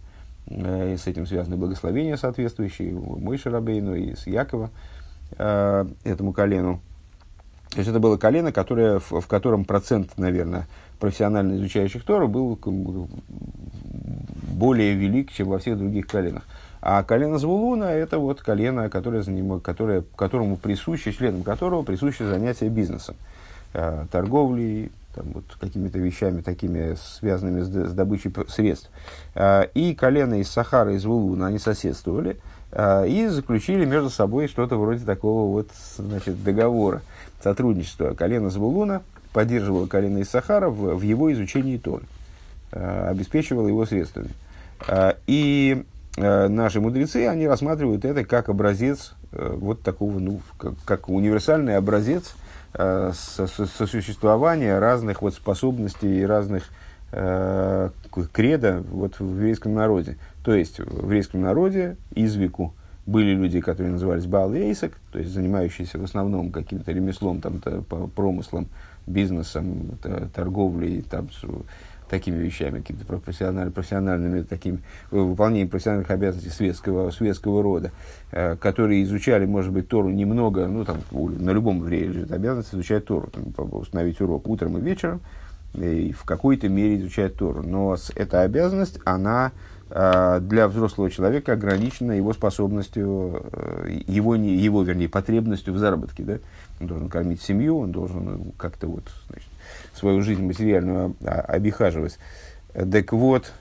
и 0.48 0.96
с 0.98 1.06
этим 1.06 1.28
связаны 1.28 1.58
благословения 1.58 2.16
соответствующие, 2.16 2.94
мой 2.94 3.38
Шарабейну 3.38 3.94
и 3.94 4.16
с 4.16 4.26
Якова, 4.26 4.70
этому 5.34 6.32
колену. 6.32 6.80
То 7.72 7.80
есть 7.80 7.90
это 7.90 8.00
было 8.00 8.16
колено, 8.16 8.54
которое, 8.54 9.00
в, 9.00 9.20
в 9.20 9.28
котором 9.28 9.66
процент, 9.66 10.18
наверное, 10.18 10.68
профессионально 10.98 11.58
изучающих 11.58 12.04
Тору 12.04 12.30
был 12.30 12.58
более 14.54 14.94
велик, 14.94 15.34
чем 15.34 15.50
во 15.50 15.60
всех 15.60 15.78
других 15.78 16.08
коленах. 16.08 16.44
А 16.82 17.04
колено 17.04 17.38
Звулуна– 17.38 17.84
это 17.92 18.18
вот 18.18 18.42
колено, 18.42 18.90
которое, 18.90 19.24
которое, 19.62 20.04
которому 20.16 20.56
присуще, 20.56 21.12
членам 21.12 21.44
которого 21.44 21.84
присуще 21.84 22.26
занятие 22.26 22.70
бизнесом, 22.70 23.16
э, 23.74 24.06
торговлей, 24.10 24.90
там, 25.14 25.26
вот, 25.34 25.44
какими-то 25.60 26.00
вещами 26.00 26.42
такими, 26.42 26.96
связанными 26.96 27.62
с, 27.62 27.68
с 27.68 27.94
добычей 27.94 28.34
средств. 28.50 28.90
Э, 29.36 29.66
и 29.74 29.94
колено 29.94 30.40
из 30.40 30.50
Сахара, 30.50 30.94
из 30.94 31.02
Звулуна, 31.02 31.48
они 31.48 31.60
соседствовали 31.60 32.38
э, 32.72 33.08
и 33.08 33.28
заключили 33.28 33.86
между 33.86 34.10
собой 34.10 34.48
что-то 34.48 34.78
вроде 34.78 35.06
такого 35.06 35.52
вот, 35.52 35.70
значит, 35.98 36.44
договора, 36.44 37.02
сотрудничества. 37.44 38.14
Колено 38.14 38.50
Звулуна 38.50 39.02
поддерживало 39.34 39.88
колено 39.88 40.20
из 40.20 40.30
Сахара 40.30 40.70
в, 40.70 40.96
в 40.96 41.02
его 41.02 41.32
изучении 41.34 41.78
Торы, 41.78 42.04
э, 42.72 43.08
обеспечивало 43.10 43.68
его 43.68 43.86
средствами. 43.86 44.32
И 45.28 45.86
наши 46.18 46.82
мудрецы, 46.82 47.28
они 47.28 47.48
рассматривают 47.48 48.04
это 48.04 48.26
как 48.26 48.50
образец 48.50 49.14
э, 49.32 49.56
вот 49.58 49.82
такого, 49.82 50.20
ну, 50.20 50.42
как, 50.58 50.74
как 50.86 51.10
универсальный 51.10 51.78
образец 51.78 52.36
сосуществования 52.74 54.80
разных 54.80 55.22
вот 55.22 55.34
способностей 55.34 56.20
и 56.20 56.24
разных 56.24 56.70
э, 57.12 57.90
кредо 58.32 58.84
вот 58.90 59.20
в 59.20 59.36
еврейском 59.36 59.74
народе. 59.74 60.18
То 60.44 60.54
есть 60.54 60.80
в 60.80 61.04
еврейском 61.04 61.42
народе 61.42 61.98
из 62.16 62.36
веку 62.36 62.74
были 63.06 63.34
люди, 63.34 63.62
которые 63.62 63.92
назывались 63.92 64.26
Эйсак, 64.60 64.94
то 65.12 65.20
есть 65.20 65.32
занимающиеся 65.32 65.98
в 65.98 66.04
основном 66.04 66.52
каким-то 66.52 66.92
ремеслом, 66.92 67.42
там, 67.42 67.62
промыслом, 68.16 68.68
бизнесом, 69.08 69.98
торговлей, 70.34 71.02
там, 71.02 71.30
такими 72.12 72.36
вещами, 72.36 72.80
какими-то 72.80 73.06
профессиональными, 73.06 73.74
профессиональными 73.74 74.42
такими, 74.44 74.80
выполнением 75.12 75.70
профессиональных 75.70 76.12
обязанностей 76.12 76.52
светского, 76.52 77.10
светского 77.10 77.64
рода, 77.64 77.92
э, 78.32 78.58
которые 78.58 79.04
изучали, 79.04 79.46
может 79.46 79.72
быть, 79.72 79.88
Тору 79.88 80.10
немного, 80.10 80.68
ну, 80.68 80.84
там, 80.84 80.98
на 81.12 81.52
любом 81.52 81.78
еврее 81.78 82.08
лежит 82.08 82.32
обязанность 82.34 82.76
изучать 82.76 83.06
Тору, 83.06 83.30
там, 83.32 83.74
установить 83.74 84.20
урок 84.20 84.48
утром 84.50 84.78
и 84.78 84.82
вечером, 84.82 85.22
и 85.74 86.12
в 86.12 86.26
какой-то 86.26 86.68
мере 86.68 87.00
изучать 87.00 87.36
Тору. 87.38 87.64
Но 87.64 87.96
эта 88.16 88.42
обязанность, 88.42 89.00
она 89.06 89.54
э, 89.90 90.40
для 90.42 90.68
взрослого 90.68 91.10
человека 91.10 91.54
ограничена 91.54 92.12
его 92.12 92.34
способностью, 92.34 93.42
э, 93.54 94.02
его, 94.06 94.36
не, 94.36 94.58
его, 94.58 94.84
вернее, 94.84 95.08
потребностью 95.08 95.74
в 95.74 95.78
заработке. 95.78 96.24
Да? 96.24 96.40
Он 96.82 96.88
должен 96.88 97.08
кормить 97.08 97.42
семью, 97.42 97.78
он 97.80 97.94
должен 97.94 98.52
как-то 98.58 98.88
вот, 98.88 99.06
значит, 99.30 99.48
свою 99.94 100.22
жизнь 100.22 100.46
материальную 100.46 101.16
обихаживать. 101.24 102.18
Так 102.74 103.12
вот, 103.14 103.52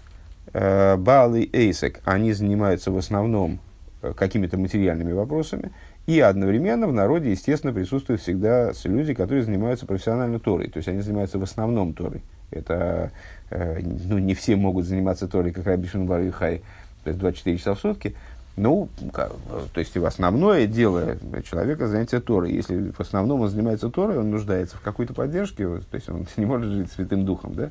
э, 0.53 0.97
Баал 0.97 1.35
и 1.35 1.49
Эйсек, 1.53 2.01
они 2.05 2.33
занимаются 2.33 2.91
в 2.91 2.97
основном 2.97 3.61
э, 4.03 4.13
какими-то 4.17 4.57
материальными 4.57 5.13
вопросами, 5.13 5.73
и 6.07 6.21
одновременно 6.21 6.87
в 6.87 6.93
народе, 6.93 7.31
естественно, 7.31 7.73
присутствуют 7.73 8.21
всегда 8.21 8.73
люди, 8.85 9.15
которые 9.15 9.43
занимаются 9.43 9.87
профессионально 9.87 10.41
Торой, 10.41 10.69
то 10.69 10.79
есть 10.79 10.89
они 10.89 11.01
занимаются 11.01 11.39
в 11.39 11.43
основном 11.43 11.93
Торой. 11.93 12.23
Это, 12.51 13.13
э, 13.51 13.81
ну, 13.81 14.19
не 14.19 14.35
все 14.35 14.57
могут 14.57 14.87
заниматься 14.87 15.29
Торой, 15.29 15.53
как 15.53 15.67
Раби 15.67 15.87
Шунбар 15.87 16.23
и 16.23 16.31
Хай, 16.31 16.63
то 17.05 17.11
есть 17.11 17.19
24 17.19 17.59
часа 17.59 17.75
в 17.75 17.81
сутки, 17.81 18.15
ну, 18.61 18.88
то 19.12 19.81
есть 19.81 19.96
в 19.96 20.05
основное 20.05 20.66
дело 20.66 21.16
человека 21.49 21.88
занятие 21.88 22.20
Торой. 22.20 22.53
Если 22.53 22.90
в 22.90 23.01
основном 23.01 23.40
он 23.40 23.49
занимается 23.49 23.88
Торой, 23.88 24.18
он 24.18 24.31
нуждается 24.31 24.77
в 24.77 24.83
какой-то 24.83 25.14
поддержке, 25.14 25.64
то 25.64 25.94
есть 25.94 26.09
он 26.09 26.27
не 26.37 26.44
может 26.44 26.70
жить 26.70 26.92
святым 26.92 27.25
духом. 27.25 27.55
Да? 27.55 27.70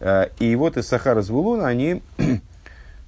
Э, 0.00 0.28
и 0.38 0.54
вот 0.56 0.76
из 0.76 0.86
Сахара 0.86 1.22
Звулуна 1.22 1.66
они 1.66 2.02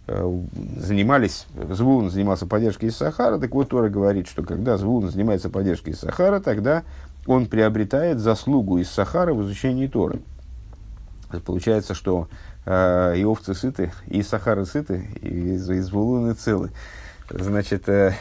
э, 0.06 0.42
занимались, 0.78 1.46
Звулун 1.70 2.10
занимался 2.10 2.46
поддержкой 2.46 2.86
из 2.86 2.96
Сахара, 2.96 3.38
так 3.38 3.54
вот 3.54 3.68
Тора 3.68 3.90
говорит, 3.90 4.26
что 4.26 4.42
когда 4.42 4.78
Звулун 4.78 5.10
занимается 5.10 5.50
поддержкой 5.50 5.90
из 5.90 5.98
Сахара, 5.98 6.40
тогда 6.40 6.82
он 7.26 7.46
приобретает 7.46 8.20
заслугу 8.20 8.78
из 8.78 8.90
Сахара 8.90 9.34
в 9.34 9.42
изучении 9.42 9.86
Торы. 9.86 10.20
Получается, 11.44 11.92
что 11.92 12.28
э, 12.64 13.18
и 13.18 13.24
овцы 13.24 13.52
сыты, 13.52 13.92
и 14.06 14.22
Сахара 14.22 14.64
сыты, 14.64 15.06
и 15.20 15.56
из 15.56 15.66
Звулуны 15.84 16.32
целы. 16.32 16.70
Значит, 17.30 17.88
э, 17.88 18.12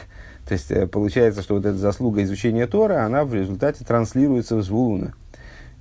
то 0.46 0.52
есть 0.52 0.70
э, 0.70 0.86
получается, 0.86 1.42
что 1.42 1.54
вот 1.54 1.66
эта 1.66 1.76
заслуга 1.76 2.22
изучения 2.22 2.66
Тора, 2.66 3.04
она 3.04 3.24
в 3.24 3.34
результате 3.34 3.84
транслируется 3.84 4.56
в 4.56 4.62
Звулуна. 4.62 5.14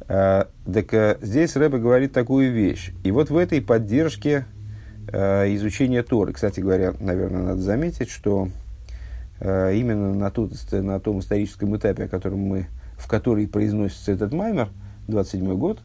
Э, 0.07 0.45
так 0.65 0.93
э, 0.93 1.17
здесь 1.21 1.55
Рэбе 1.55 1.77
говорит 1.77 2.13
такую 2.13 2.51
вещь. 2.51 2.91
И 3.03 3.11
вот 3.11 3.29
в 3.29 3.37
этой 3.37 3.61
поддержке 3.61 4.45
э, 5.11 5.55
изучения 5.55 6.03
Торы, 6.03 6.33
кстати 6.33 6.59
говоря, 6.59 6.93
наверное, 6.99 7.43
надо 7.43 7.61
заметить, 7.61 8.09
что 8.09 8.49
э, 9.39 9.75
именно 9.75 10.13
на, 10.13 10.31
тот, 10.31 10.51
на 10.71 10.99
том 10.99 11.19
историческом 11.19 11.75
этапе, 11.75 12.05
о 12.05 12.07
котором 12.07 12.39
мы, 12.39 12.67
в 12.97 13.07
который 13.07 13.47
произносится 13.47 14.11
этот 14.11 14.33
маймер, 14.33 14.69
27 15.07 15.57
год, 15.57 15.79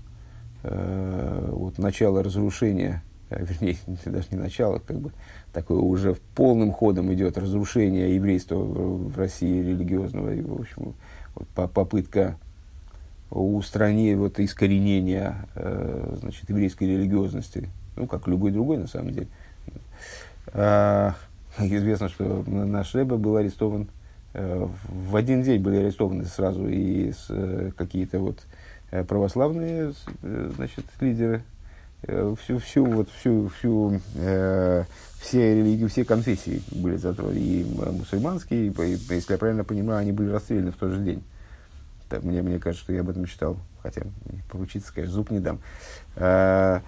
э, 0.62 1.48
вот 1.52 1.78
начало 1.78 2.22
разрушения, 2.22 3.02
вернее, 3.38 3.76
даже 4.06 4.26
не 4.30 4.38
начало, 4.38 4.78
как 4.78 4.98
бы, 4.98 5.12
такое 5.52 5.78
уже 5.78 6.16
полным 6.34 6.72
ходом 6.72 7.12
идет 7.12 7.38
разрушение 7.38 8.14
еврейства 8.14 8.56
в 8.56 9.16
России 9.16 9.62
религиозного, 9.62 10.34
и, 10.34 10.40
в 10.40 10.60
общем, 10.60 10.94
вот, 11.34 11.48
попытка 11.70 12.36
устранения, 13.30 14.16
вот, 14.16 14.38
искоренения 14.40 15.46
э, 15.54 16.16
значит, 16.20 16.48
еврейской 16.48 16.84
религиозности, 16.84 17.68
ну, 17.96 18.06
как 18.06 18.26
любой 18.28 18.50
другой, 18.50 18.78
на 18.78 18.86
самом 18.86 19.12
деле. 19.12 19.28
А, 20.48 21.14
известно, 21.58 22.08
что 22.08 22.44
наш 22.46 22.94
Рэбе 22.94 23.16
был 23.16 23.36
арестован, 23.36 23.88
э, 24.34 24.68
в 24.86 25.16
один 25.16 25.42
день 25.42 25.62
были 25.62 25.76
арестованы 25.76 26.24
сразу 26.24 26.68
и 26.68 27.12
э, 27.28 27.70
какие-то 27.76 28.18
вот 28.18 28.40
э, 28.90 29.04
православные 29.04 29.92
э, 30.22 30.50
значит, 30.56 30.84
лидеры, 31.00 31.38
э, 31.38 31.51
всю, 32.02 32.58
всю, 32.58 32.84
вот, 32.84 33.08
всю, 33.10 33.48
всю 33.48 34.00
э, 34.16 34.84
все 35.20 35.54
религии, 35.54 35.86
все 35.86 36.04
конфессии 36.04 36.62
были 36.72 36.96
затронуты, 36.96 37.38
и 37.38 37.64
мусульманские, 37.64 38.68
и, 38.68 39.14
если 39.14 39.32
я 39.32 39.38
правильно 39.38 39.62
понимаю, 39.62 40.00
они 40.00 40.12
были 40.12 40.30
расстреляны 40.30 40.72
в 40.72 40.76
тот 40.76 40.90
же 40.90 41.00
день. 41.00 41.22
Так, 42.08 42.24
мне, 42.24 42.42
мне 42.42 42.58
кажется, 42.58 42.84
что 42.84 42.92
я 42.92 43.00
об 43.00 43.10
этом 43.10 43.24
читал, 43.26 43.56
хотя 43.82 44.02
поручиться, 44.50 44.92
конечно, 44.92 45.14
зуб 45.14 45.30
не 45.30 45.38
дам. 45.38 45.60
А, 46.16 46.82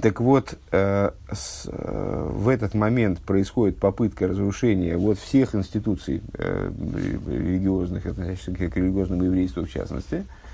так 0.00 0.20
вот, 0.20 0.56
а, 0.70 1.12
с, 1.32 1.68
а, 1.68 2.30
в 2.30 2.48
этот 2.48 2.74
момент 2.74 3.20
происходит 3.20 3.78
попытка 3.78 4.28
разрушения 4.28 4.96
вот 4.96 5.18
всех 5.18 5.54
институций 5.56 6.22
а, 6.38 6.72
религиозных, 7.26 8.06
относящихся 8.06 8.52
к 8.52 8.76
религиозному 8.76 9.24
еврейству 9.24 9.64
в 9.64 9.70
частности. 9.70 10.24
А, 10.24 10.45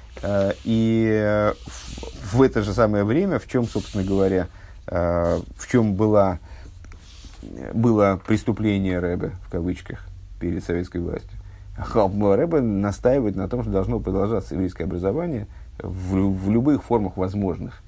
и 0.65 1.53
в, 1.67 2.37
в 2.37 2.43
это 2.43 2.63
же 2.63 2.73
самое 2.75 3.05
время, 3.05 3.39
в 3.39 3.49
чем, 3.49 3.65
собственно 3.65 4.05
говоря, 4.05 4.49
а, 4.87 5.41
в 5.57 5.69
чем 5.69 5.95
была 5.95 6.39
было 7.75 8.21
преступление 8.25 8.99
Рэбе, 8.99 9.33
в 9.47 9.51
кавычках, 9.51 10.07
перед 10.41 10.65
советской 10.65 11.01
властью. 11.01 11.39
Рэбе 11.77 12.61
настаивает 12.61 13.37
на 13.37 13.49
том, 13.49 13.63
что 13.63 13.73
должно 13.73 14.01
продолжаться 14.01 14.55
еврейское 14.55 14.85
образование 14.85 15.47
в, 15.79 16.15
в 16.15 16.51
любых 16.51 16.85
формах 16.85 17.17
возможных. 17.17 17.83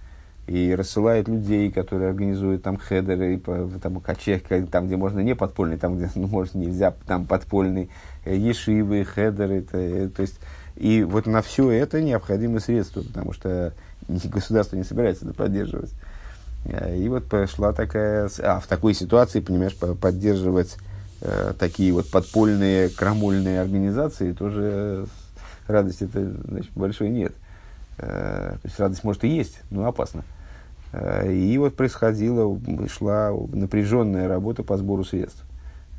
И 0.47 0.75
рассылает 0.77 1.27
людей, 1.27 1.73
которые 1.73 2.11
организуют 2.11 2.63
там 2.63 2.77
хедеры, 2.77 3.41
там, 3.83 4.01
качех, 4.01 4.43
там, 4.71 4.87
где 4.87 4.97
можно 4.97 5.21
не 5.21 5.35
подпольный, 5.35 5.79
там, 5.79 5.97
где 5.97 6.11
ну, 6.17 6.27
может, 6.27 6.55
нельзя, 6.55 6.93
там 7.07 7.25
подпольный, 7.25 7.89
э, 8.27 8.37
ешивы, 8.37 9.05
хедеры. 9.05 9.63
То, 9.63 9.79
э, 9.79 10.09
то 10.09 10.21
есть, 10.21 10.39
и 10.77 11.03
вот 11.03 11.27
на 11.27 11.43
все 11.43 11.71
это 11.71 12.03
необходимы 12.03 12.61
средства, 12.61 13.03
потому 13.03 13.33
что 13.33 13.73
государство 14.09 14.77
не 14.77 14.85
собирается 14.85 15.25
это 15.25 15.35
поддерживать. 15.35 15.93
Э, 16.65 16.97
и 16.97 17.09
вот 17.09 17.27
пошла 17.27 17.73
такая... 17.73 18.29
А, 18.41 18.61
в 18.61 18.67
такой 18.67 18.95
ситуации, 18.95 19.41
понимаешь, 19.41 19.77
поддерживать 19.77 20.77
э, 21.21 21.53
такие 21.59 21.93
вот 21.93 22.11
подпольные 22.11 22.89
крамольные 22.89 23.61
организации 23.61 24.33
тоже 24.33 25.07
радости 25.67 26.05
это 26.05 26.33
значит, 26.49 26.71
большой 26.75 27.09
нет. 27.09 27.33
Э, 27.99 28.57
то 28.61 28.69
есть 28.69 28.79
радость 28.79 29.05
может 29.05 29.25
и 29.25 29.29
есть, 29.29 29.61
но 29.71 29.87
опасно. 29.87 30.25
Э, 30.93 31.31
и 31.33 31.57
вот 31.59 31.77
происходила, 31.77 32.59
шла 32.89 33.31
напряженная 33.53 34.29
работа 34.29 34.63
по 34.63 34.77
сбору 34.77 35.05
средств. 35.05 35.45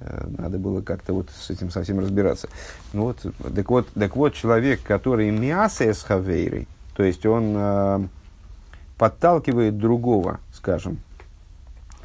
Э, 0.05 0.27
надо 0.37 0.57
было 0.57 0.81
как-то 0.81 1.13
вот 1.13 1.29
с 1.35 1.49
этим 1.49 1.71
совсем 1.71 1.99
разбираться. 1.99 2.47
Ну 2.93 3.03
вот, 3.03 3.25
так 3.55 3.69
вот, 3.69 3.87
так 3.93 4.15
вот 4.15 4.33
человек, 4.33 4.81
который 4.83 5.31
миаса 5.31 5.93
с 5.93 6.03
хавейрой, 6.03 6.67
то 6.95 7.03
есть 7.03 7.25
он 7.25 8.09
подталкивает 8.97 9.77
другого, 9.77 10.39
скажем, 10.53 10.99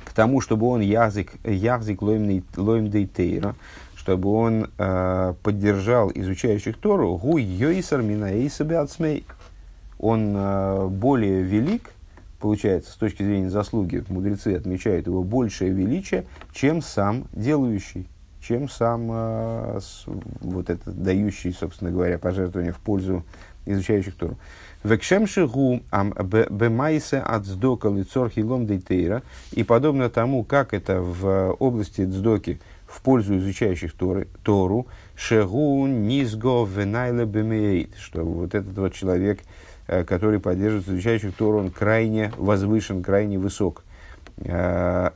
к 0.04 0.12
тому, 0.12 0.40
чтобы 0.40 0.66
он 0.66 0.80
язык, 0.80 1.32
язык 1.44 2.02
лоимдейтейра, 2.02 3.54
чтобы 3.94 4.32
он 4.32 4.70
э, 4.76 5.34
поддержал 5.42 6.10
изучающих 6.12 6.78
Тору, 6.78 7.16
гу 7.16 7.38
йойсар 7.38 8.02
минаэйсабиацмей. 8.02 9.24
Он 10.00 10.34
э, 10.34 10.86
более 10.88 11.42
велик, 11.42 11.90
получается, 12.40 12.90
с 12.92 12.96
точки 12.96 13.22
зрения 13.22 13.50
заслуги, 13.50 14.04
мудрецы 14.08 14.54
отмечают 14.54 15.06
его 15.06 15.22
большее 15.22 15.70
величие, 15.70 16.24
чем 16.52 16.82
сам 16.82 17.24
делающий, 17.32 18.08
чем 18.40 18.68
сам 18.68 19.08
э, 19.12 19.78
с, 19.80 20.04
вот 20.40 20.70
этот 20.70 21.00
дающий, 21.02 21.52
собственно 21.52 21.90
говоря, 21.90 22.18
пожертвование 22.18 22.72
в 22.72 22.78
пользу 22.78 23.24
изучающих 23.66 24.14
Тору. 24.14 24.36
Векшемшигу 24.82 25.82
ам 25.90 26.14
бемайсе 26.14 27.18
от 27.18 27.44
сдока 27.44 27.88
лицор 27.88 28.30
хилом. 28.30 28.66
И 29.52 29.62
подобно 29.62 30.08
тому, 30.08 30.42
как 30.42 30.72
это 30.72 31.02
в 31.02 31.52
области 31.58 32.04
дздоки 32.04 32.58
в 32.86 33.02
пользу 33.02 33.36
изучающих 33.36 33.92
Торы, 33.92 34.28
Тору, 34.42 34.86
шегу 35.14 35.86
низго 35.86 36.64
венайле 36.64 37.24
бемеет, 37.24 37.94
что 37.96 38.24
вот 38.24 38.54
этот 38.54 38.76
вот 38.76 38.94
человек, 38.94 39.40
э, 39.40 39.44
который 40.06 40.38
поддерживает 40.38 40.88
изучающих 40.88 41.34
Тору, 41.34 41.58
он 41.58 41.70
крайне 41.70 42.32
возвышен, 42.36 43.02
крайне 43.02 43.38
высок. 43.38 43.82
Э, 44.42 45.10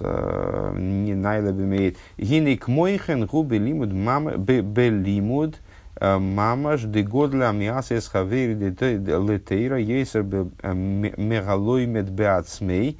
э, 0.00 0.72
не 0.78 1.14
найла 1.14 1.50
бемеет. 1.50 1.96
Гинек 2.16 2.68
мойхен 2.68 3.26
губи 3.26 3.58
лимуд 3.58 3.92
мама 3.92 4.36
белимуд 4.36 5.56
Мамаш 6.00 6.82
де 6.82 7.02
годля 7.02 7.52
миас 7.52 7.90
эс 7.90 8.06
хавери 8.08 8.54
летейра 8.54 9.78
ейсер 9.78 10.22
мегалой 10.22 11.86
медбеацмей. 11.86 12.98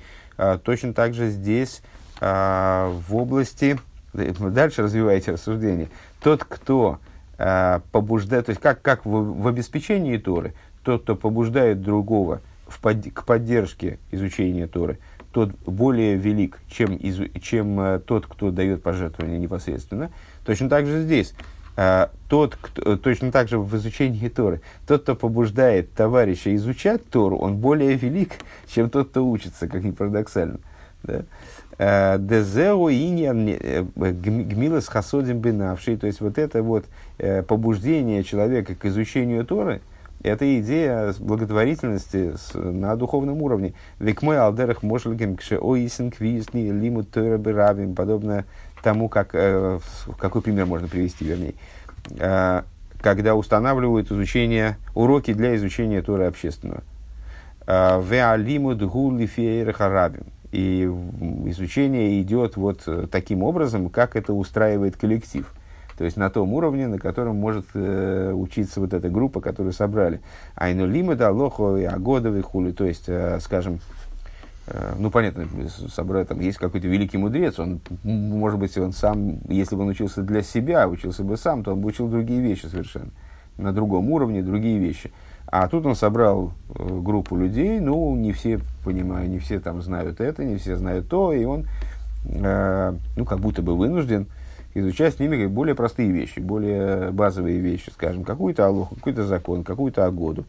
Точно 0.64 0.95
так 0.95 1.12
же 1.12 1.29
здесь 1.29 1.83
в 2.21 3.05
области, 3.11 3.79
дальше 4.14 4.83
развивайте 4.83 5.33
рассуждение, 5.33 5.88
тот, 6.23 6.45
кто 6.45 6.99
побуждает, 7.37 8.47
то 8.47 8.51
есть 8.51 8.62
как, 8.62 8.81
как 8.81 9.05
в, 9.05 9.42
в 9.42 9.47
обеспечении 9.47 10.16
Торы, 10.16 10.55
тот, 10.87 11.03
кто 11.03 11.16
побуждает 11.16 11.83
другого 11.83 12.42
в 12.68 12.81
под, 12.81 13.12
к 13.12 13.25
поддержке 13.25 13.99
изучения 14.12 14.68
Торы, 14.68 14.99
тот 15.33 15.51
более 15.66 16.14
велик, 16.14 16.61
чем, 16.68 16.94
из, 16.94 17.18
чем 17.42 18.01
тот, 18.07 18.27
кто 18.27 18.53
дает 18.53 18.85
пожертвование 18.85 19.40
непосредственно. 19.40 20.12
Точно 20.44 20.68
так 20.68 20.87
же 20.87 21.03
здесь. 21.03 21.35
А, 21.77 22.11
тот, 22.29 22.55
кто, 22.55 22.96
точно 22.96 23.33
так 23.33 23.49
же 23.49 23.59
в 23.59 23.77
изучении 23.77 24.29
Торы, 24.29 24.61
тот, 24.87 25.03
кто 25.03 25.16
побуждает 25.16 25.92
товарища 25.92 26.55
изучать 26.55 27.05
Тору, 27.11 27.37
он 27.37 27.57
более 27.57 27.94
велик, 27.96 28.35
чем 28.68 28.88
тот, 28.88 29.11
кто 29.11 29.29
учится, 29.29 29.66
как 29.66 29.83
ни 29.83 29.90
парадоксально. 29.90 30.61
Да? 31.03 31.25
Дезео 32.16 32.90
иньян 32.90 33.49
э, 33.49 33.83
гмилас 33.83 34.87
хасодим 34.87 35.40
бинавший, 35.40 35.96
то 35.96 36.07
есть 36.07 36.20
вот 36.20 36.38
это 36.38 36.62
вот 36.62 36.87
э, 37.18 37.42
побуждение 37.42 38.22
человека 38.22 38.77
к 38.77 38.87
изучению 38.87 39.44
Торы, 39.44 39.83
это 40.27 40.61
идея 40.61 41.15
благотворительности 41.19 42.35
на 42.55 42.97
духовном 42.97 43.43
уровне. 43.43 43.75
Век 43.99 44.23
мой 44.23 44.39
алдерах 44.39 44.83
мошельгем 44.83 45.37
кше 45.37 45.59
оисен 45.59 46.11
квизни 46.11 46.71
лимут 46.71 47.11
тойра 47.11 47.39
бирабим, 47.39 47.95
подобно 47.95 48.45
тому, 48.83 49.09
как, 49.09 49.31
э, 49.35 49.79
какой 50.19 50.43
пример 50.43 50.67
можно 50.67 50.89
привести, 50.89 51.25
вернее, 51.25 51.55
э, 52.19 52.62
когда 53.01 53.35
устанавливают 53.35 54.11
изучение, 54.11 54.79
уроки 54.95 55.33
для 55.33 55.55
изучения 55.57 56.03
Торы 56.03 56.25
общественного. 56.25 56.83
Э, 57.67 58.03
Веалимуд 58.03 58.83
гулли 58.83 59.27
харабим. 59.73 60.27
И 60.53 60.85
изучение 61.47 62.21
идет 62.21 62.57
вот 62.57 62.83
э, 62.87 63.07
таким 63.11 63.43
образом, 63.43 63.91
как 63.91 64.17
это 64.17 64.33
устраивает 64.33 64.97
коллектив. 64.97 65.53
То 65.96 66.04
есть 66.04 66.16
на 66.16 66.28
том 66.30 66.52
уровне, 66.52 66.88
на 66.88 66.98
котором 66.98 67.37
может 67.37 67.66
э, 67.74 68.32
учиться 68.35 68.80
вот 68.80 68.92
эта 68.92 69.09
группа, 69.09 69.40
которую 69.40 69.72
собрали. 69.72 70.20
Айну 70.54 70.87
лимуда, 70.87 71.30
лохо 71.30 71.76
агодовый 71.88 72.42
хули. 72.42 72.72
То 72.72 72.85
есть, 72.85 73.04
э, 73.09 73.38
скажем, 73.40 73.80
Э, 74.68 74.94
ну, 74.98 75.11
понятно, 75.11 75.46
собрать, 75.88 76.28
там 76.28 76.40
есть 76.40 76.59
какой-то 76.59 76.88
великий 76.88 77.18
мудрец, 77.18 77.59
он, 77.59 77.80
может 78.02 78.59
быть, 78.59 78.76
он 78.76 78.92
сам, 78.92 79.38
если 79.48 79.76
бы 79.76 79.82
он 79.82 79.88
учился 79.88 80.22
для 80.22 80.42
себя, 80.42 80.88
учился 80.88 81.22
бы 81.22 81.37
сам, 81.37 81.62
то 81.62 81.72
он 81.72 81.80
бы 81.80 81.88
учил 81.88 82.09
другие 82.09 82.40
вещи 82.40 82.66
совершенно, 82.66 83.11
на 83.59 83.72
другом 83.72 84.11
уровне, 84.11 84.42
другие 84.42 84.78
вещи. 84.78 85.12
А 85.46 85.68
тут 85.68 85.87
он 85.87 85.94
собрал 85.94 86.52
э, 86.74 87.00
группу 87.00 87.37
людей, 87.37 87.78
ну, 87.78 88.16
не 88.16 88.32
все 88.32 88.59
понимают, 88.85 89.30
не 89.30 89.38
все 89.38 89.61
там 89.61 89.80
знают 89.82 90.20
это, 90.20 90.44
не 90.44 90.56
все 90.56 90.76
знают 90.76 91.09
то, 91.09 91.32
и 91.32 91.44
он, 91.44 91.66
э, 92.24 92.94
ну, 93.16 93.24
как 93.24 93.38
будто 93.38 93.62
бы 93.62 93.76
вынужден 93.76 94.26
изучать 94.79 95.15
с 95.15 95.19
ними 95.19 95.47
более 95.47 95.75
простые 95.75 96.11
вещи, 96.11 96.39
более 96.39 97.11
базовые 97.11 97.59
вещи, 97.59 97.91
скажем, 97.91 98.25
какую-то 98.25 98.67
алоху, 98.67 98.95
какой-то 98.97 99.25
закон, 99.25 99.65
какую-то 99.65 100.05
агоду. 100.05 100.45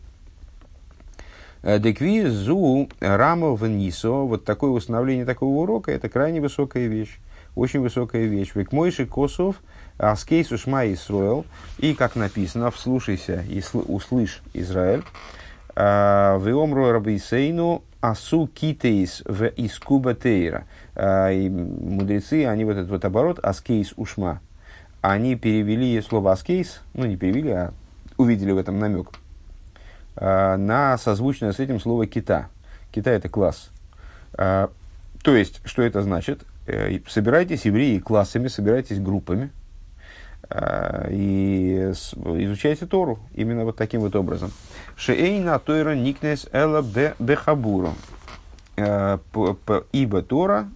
Э, 1.64 1.80
Декви 1.80 2.26
зу 2.26 2.90
рамо 3.00 3.56
внисо, 3.56 4.10
вот 4.10 4.44
такое 4.44 4.72
установление 4.72 5.26
такого 5.26 5.62
урока, 5.62 5.92
это 5.92 6.10
крайне 6.10 6.42
высокая 6.42 6.88
вещь, 6.88 7.20
очень 7.56 7.80
высокая 7.80 8.26
вещь. 8.26 8.52
Век 8.54 8.74
мойши 8.74 9.06
косов, 9.06 9.56
הסכת 9.98 10.52
ושמע 10.52 10.86
ישראל, 10.92 11.46
и 11.78 11.94
как 11.94 12.16
написано, 12.16 12.70
вслушайся 12.70 13.44
и 13.50 13.64
услышь 13.74 14.42
Израиль, 14.54 15.04
ואמרו 15.80 16.92
רבותינו 16.92 17.84
עשו 18.02 18.48
כתות 18.48 19.22
ועסקו 19.26 20.16
בתורה. 20.16 20.66
И 20.96 21.50
мудрецы, 21.50 22.46
они 22.46 22.66
вот 22.66 22.78
этот 22.78 22.90
вот 22.90 23.06
оборот, 23.06 23.40
הסכת 23.40 23.94
ושמע, 23.96 24.42
они 25.02 25.36
перевели 25.36 26.02
слово 26.02 26.32
הסכת, 26.32 26.82
ну 26.96 27.06
не 27.06 27.16
перевели, 27.16 27.52
а 27.52 27.74
увидели 28.18 28.52
в 28.52 28.58
этом 28.58 28.80
намек– 28.80 29.12
Э, 30.18 30.56
на 30.56 30.98
созвучное 30.98 31.52
с 31.54 31.60
этим 31.60 31.80
слово 31.80 32.08
כתה. 32.08 32.50
כתה 32.92 33.12
это 33.12 33.30
класс. 33.30 33.70
То 34.36 35.36
есть, 35.36 35.62
что 35.66 35.82
это 35.82 36.02
значит? 36.02 36.42
Э, 36.66 37.00
собирайтесь, 37.08 37.66
евреи, 37.66 38.00
классами, 38.00 38.48
собирайтесь 38.48 39.00
группами 39.00 39.52
и 40.50 41.92
изучайте 41.92 42.86
Тору 42.86 43.20
именно 43.34 43.66
вот 43.66 43.76
таким 43.76 44.02
вот 44.02 44.16
образом. 44.16 44.52
Шеэйна 44.96 45.60
тойра 45.60 45.96
никнес 45.96 46.48
эла 46.52 46.86
бехабуру. 47.20 47.94
Ибо 48.76 50.22
Тора, 50.22 50.70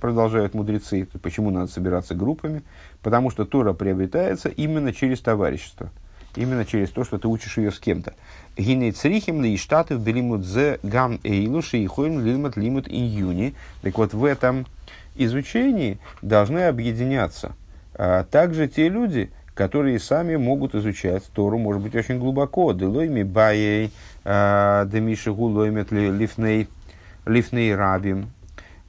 продолжают 0.00 0.54
мудрецы, 0.54 1.08
почему 1.22 1.50
надо 1.50 1.70
собираться 1.70 2.14
группами, 2.14 2.62
потому 3.02 3.30
что 3.30 3.44
Тора 3.44 3.72
приобретается 3.72 4.48
именно 4.48 4.92
через 4.92 5.20
товарищество– 5.20 5.90
именно 6.36 6.64
через 6.64 6.90
то, 6.90 7.04
что 7.04 7.18
ты 7.18 7.28
учишь 7.28 7.58
ее 7.58 7.70
с 7.70 7.78
кем-то. 7.78 8.14
Гиней 8.56 8.92
црихим 8.92 9.42
ли 9.42 9.56
штаты 9.56 9.96
в 9.96 10.42
зе 10.42 10.78
гам 10.82 11.20
эйлуши 11.22 11.78
и 11.78 11.86
лилмат 11.86 12.56
лимут 12.56 12.88
июни. 12.88 13.54
Так 13.82 13.98
вот, 13.98 14.14
в 14.14 14.24
этом 14.24 14.66
изучении 15.14 15.98
должны 16.22 16.66
объединяться 16.66 17.54
а, 17.94 18.24
также 18.24 18.68
те 18.68 18.88
люди, 18.88 19.30
которые 19.54 19.98
сами 19.98 20.36
могут 20.36 20.74
изучать 20.74 21.24
Тору, 21.32 21.58
может 21.58 21.82
быть, 21.82 21.94
очень 21.94 22.18
глубоко. 22.18 22.72
Делойми 22.72 23.22
баей, 23.22 23.92
а, 24.24 24.84
демиши 24.86 25.32
гулоймет 25.32 25.92
лифней, 25.92 26.68
лифней 27.24 27.74
рабим, 27.74 28.30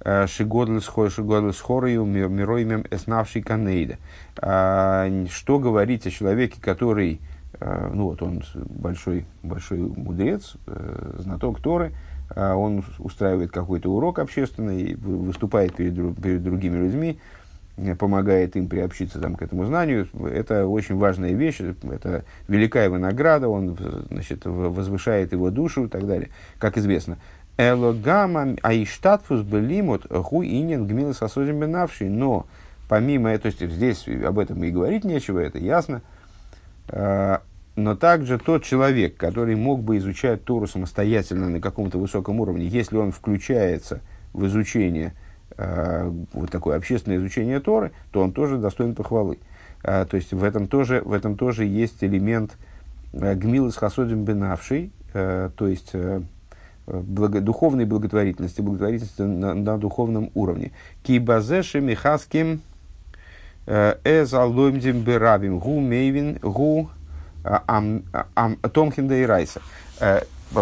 а, 0.01 0.25
шигодлес 0.27 0.87
хорою 0.87 2.05
мироймем 2.05 2.85
эснавший 2.89 3.41
канейда. 3.41 3.97
Что 4.35 5.59
говорить 5.59 6.07
о 6.07 6.11
человеке, 6.11 6.57
который 6.59 7.21
ну 7.61 8.09
вот 8.09 8.21
он 8.21 8.43
большой, 8.53 9.25
большой 9.41 9.77
мудрец, 9.77 10.57
э, 10.67 11.15
знаток 11.19 11.61
Торы, 11.61 11.93
он 12.35 12.83
устраивает 12.99 13.51
какой-то 13.51 13.89
урок 13.89 14.19
общественный, 14.19 14.95
выступает 14.95 15.73
перед, 15.73 15.93
перед 16.21 16.43
другими 16.43 16.75
людьми, 16.75 17.17
помогает 17.99 18.55
им 18.55 18.67
приобщиться 18.67 19.19
там, 19.19 19.35
к 19.35 19.41
этому 19.41 19.65
знанию. 19.65 20.07
Это 20.31 20.65
очень 20.67 20.95
важная 20.95 21.33
вещь, 21.33 21.59
это 21.59 22.23
великая 22.47 22.85
его 22.85 22.97
награда, 22.97 23.49
он 23.49 23.77
значит, 24.09 24.45
возвышает 24.45 25.33
его 25.33 25.49
душу 25.49 25.85
и 25.85 25.87
так 25.87 26.07
далее, 26.07 26.29
как 26.57 26.77
известно. 26.77 27.17
Элогама 27.57 28.55
аиштатфус 28.61 29.41
белимут 29.41 30.05
ху 30.09 30.43
инин 30.43 30.87
гмилас 30.87 31.21
осозим 31.21 31.59
бенавший. 31.59 32.09
Но 32.09 32.47
помимо, 32.89 33.37
то 33.37 33.47
есть 33.47 33.61
здесь 33.61 34.07
об 34.07 34.39
этом 34.39 34.63
и 34.63 34.71
говорить 34.71 35.03
нечего, 35.03 35.39
это 35.39 35.57
ясно– 35.57 36.01
Э, 36.87 37.39
но 37.75 37.95
также 37.95 38.37
тот 38.37 38.63
человек, 38.63 39.17
который 39.17 39.55
мог 39.55 39.83
бы 39.83 39.97
изучать 39.97 40.45
Тору 40.45 40.67
самостоятельно 40.67 41.49
на 41.49 41.59
каком-то 41.59 41.97
высоком 41.97 42.39
уровне, 42.39 42.67
если 42.67 42.95
он 42.95 43.11
включается 43.11 44.01
в 44.33 44.45
изучение, 44.45 45.13
э, 45.57 46.11
вот 46.33 46.51
такое 46.51 46.77
общественное 46.77 47.17
изучение 47.17 47.59
Торы, 47.59 47.91
то 48.11 48.21
он 48.21 48.31
тоже 48.31 48.57
достоин 48.57 48.95
похвалы. 48.95 49.37
Э, 49.85 50.05
то 50.09 50.17
есть 50.17 50.33
в 50.33 50.43
этом 50.43 50.67
тоже, 50.67 51.01
в 51.05 51.13
этом 51.13 51.35
тоже 51.35 51.65
есть 51.65 52.03
элемент 52.03 52.57
э, 53.13 53.35
гмилы 53.35 53.71
с 53.71 53.77
хасодим 53.77 54.23
бенавший, 54.23 54.91
э, 55.13 55.49
то 55.55 55.67
есть 55.67 55.93
благо, 56.87 57.39
духовной 57.41 57.85
благотворительности, 57.85 58.61
благотворительности 58.61 59.21
на, 59.21 59.53
на 59.53 59.77
духовном 59.77 60.31
уровне. 60.33 60.71
Кибазеши 61.03 61.79
михаским 61.81 62.61
эз 63.67 64.33
алдоймдим 64.33 65.01
беравим 65.01 65.57
гу 65.57 65.79
мейвин 65.79 66.37
гу 66.41 66.89
ам 67.43 68.03
томхинда 68.71 69.15
и 69.15 69.23
райса. 69.23 69.61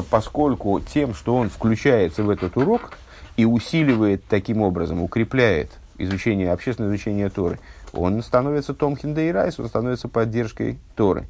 Поскольку 0.10 0.80
тем, 0.80 1.14
что 1.14 1.36
он 1.36 1.50
включается 1.50 2.24
в 2.24 2.30
этот 2.30 2.56
урок 2.56 2.94
и 3.38 3.46
усиливает 3.46 4.24
таким 4.28 4.62
образом, 4.62 5.02
укрепляет 5.02 5.72
изучение, 5.98 6.52
общественное 6.52 6.90
изучение 6.90 7.30
Торы, 7.30 7.60
он 7.94 8.22
становится 8.24 8.74
Томхин 8.74 9.14
Дейрайс, 9.14 9.60
он 9.60 9.68
становится 9.68 10.08
поддержкой 10.08 10.80
Торы. 10.96 11.28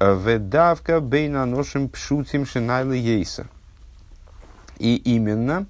Ведавка 0.00 1.00
бейна 1.00 1.44
ношим 1.44 1.88
пшутим 1.88 2.46
шинайлы 2.46 2.96
ейса. 2.96 3.46
И 4.78 4.96
именно 4.96 5.66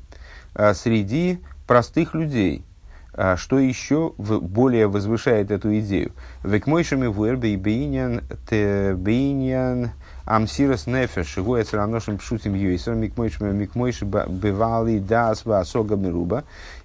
а, 0.54 0.74
среди 0.74 1.40
простых 1.66 2.14
людей, 2.14 2.64
а, 3.12 3.36
что 3.36 3.58
еще 3.58 4.12
более 4.18 4.86
возвышает 4.88 5.50
эту 5.50 5.78
идею. 5.78 6.12
Векмойшими 6.42 7.06
вуэрбе 7.06 7.54
и 7.54 7.56
бейнян 7.56 8.22
бейнян 8.50 9.90
амсирас 10.24 10.86
нефеш, 10.86 11.36
его 11.36 11.58
яцераношим 11.58 12.18
пшутим 12.18 12.54
юйсер, 12.54 12.94
микмойшими 12.94 13.52
микмойши 13.52 14.04
бывали 14.04 14.98
дас 14.98 15.44
ва 15.44 15.62
сога 15.64 15.96
мируба. 15.96 16.44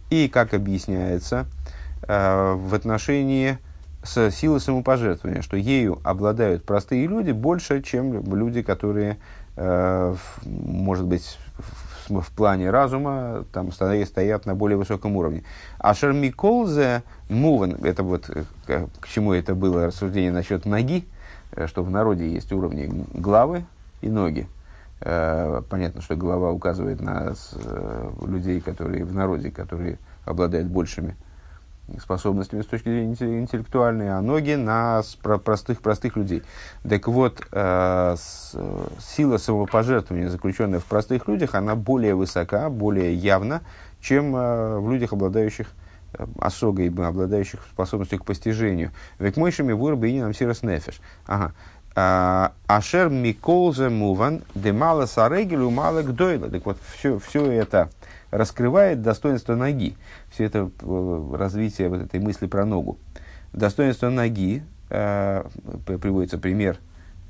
И, 0.10 0.28
как 0.28 0.56
объясняется, 0.56 1.46
Э, 2.08 2.54
в 2.54 2.74
отношении 2.74 3.58
с 4.04 4.32
силы 4.32 4.60
самопожертвования, 4.60 5.42
что 5.42 5.58
ею 5.58 6.00
обладают 6.04 6.64
простые 6.64 7.06
люди 7.08 7.32
больше, 7.32 7.82
чем 7.82 8.24
люди, 8.34 8.62
которые, 8.62 9.18
э, 9.58 10.16
может 10.46 11.06
быть, 11.06 11.38
в, 12.08 12.32
плане 12.32 12.72
разума 12.72 13.46
там 13.54 13.72
стоят 13.72 14.46
на 14.48 14.56
более 14.56 14.78
высоком 14.78 15.16
уровне. 15.18 15.44
А 15.78 15.94
Шармиколзе 15.94 17.04
Муван, 17.30 17.76
это 17.84 18.02
вот 18.02 18.30
э, 18.30 18.88
к 19.00 19.08
чему 19.08 19.34
это 19.34 19.54
было 19.54 19.88
рассуждение 19.88 20.32
насчет 20.32 20.66
ноги, 20.66 21.06
что 21.68 21.84
в 21.84 21.90
народе 21.90 22.32
есть 22.32 22.52
уровни 22.52 23.06
главы 23.14 23.66
и 24.02 24.10
ноги. 24.10 24.48
Понятно, 25.00 26.02
что 26.02 26.16
голова 26.16 26.52
указывает 26.52 27.00
на 27.00 27.34
людей, 28.22 28.60
которые 28.60 29.06
в 29.06 29.14
народе, 29.14 29.50
которые 29.50 29.98
обладают 30.26 30.68
большими 30.68 31.16
способностями 31.98 32.62
с 32.62 32.66
точки 32.66 32.90
зрения 32.90 33.40
интеллектуальной, 33.40 34.16
а 34.16 34.22
ноги 34.22 34.54
на 34.54 35.02
простых, 35.22 35.82
простых 35.82 36.16
людей. 36.16 36.44
Так 36.88 37.08
вот, 37.08 37.42
э, 37.52 38.16
с, 38.18 38.56
сила 39.00 39.38
самопожертвования, 39.38 40.30
заключенная 40.30 40.80
в 40.80 40.86
простых 40.86 41.28
людях, 41.28 41.56
она 41.56 41.76
более 41.76 42.16
высока, 42.16 42.70
более 42.70 43.14
явна, 43.16 43.62
чем 44.02 44.36
э, 44.36 44.80
в 44.80 44.92
людях, 44.92 45.14
обладающих 45.14 45.68
э, 45.68 45.89
осогой, 46.40 46.90
обладающих 46.90 47.60
способностью 47.72 48.20
к 48.20 48.26
постижению. 48.26 48.92
Век 49.20 49.38
мойшими 49.38 49.74
вырбы 49.74 50.10
и 50.10 50.20
нам 50.20 50.34
сирос 50.34 50.64
нефеш. 50.64 51.00
Ага. 51.26 51.54
А, 51.96 52.54
Ашер 52.68 53.10
миколзе 53.10 53.90
муван 53.90 54.42
демала 54.56 55.06
сарегелю 55.06 55.70
мала 55.70 56.02
гдойла. 56.02 56.50
Так 56.50 56.66
вот, 56.66 56.78
все, 56.96 57.20
все 57.20 57.52
это 57.52 57.90
раскрывает 58.32 59.02
достоинство 59.02 59.56
ноги. 59.56 59.96
Все 60.32 60.46
это 60.46 60.70
э, 60.82 61.36
развитие 61.38 61.90
вот 61.90 62.02
этой 62.02 62.20
мысли 62.20 62.46
про 62.46 62.66
ногу. 62.66 62.98
Достоинство 63.54 64.10
ноги, 64.10 64.64
э, 64.90 65.44
приводится 65.86 66.38
пример, 66.38 66.78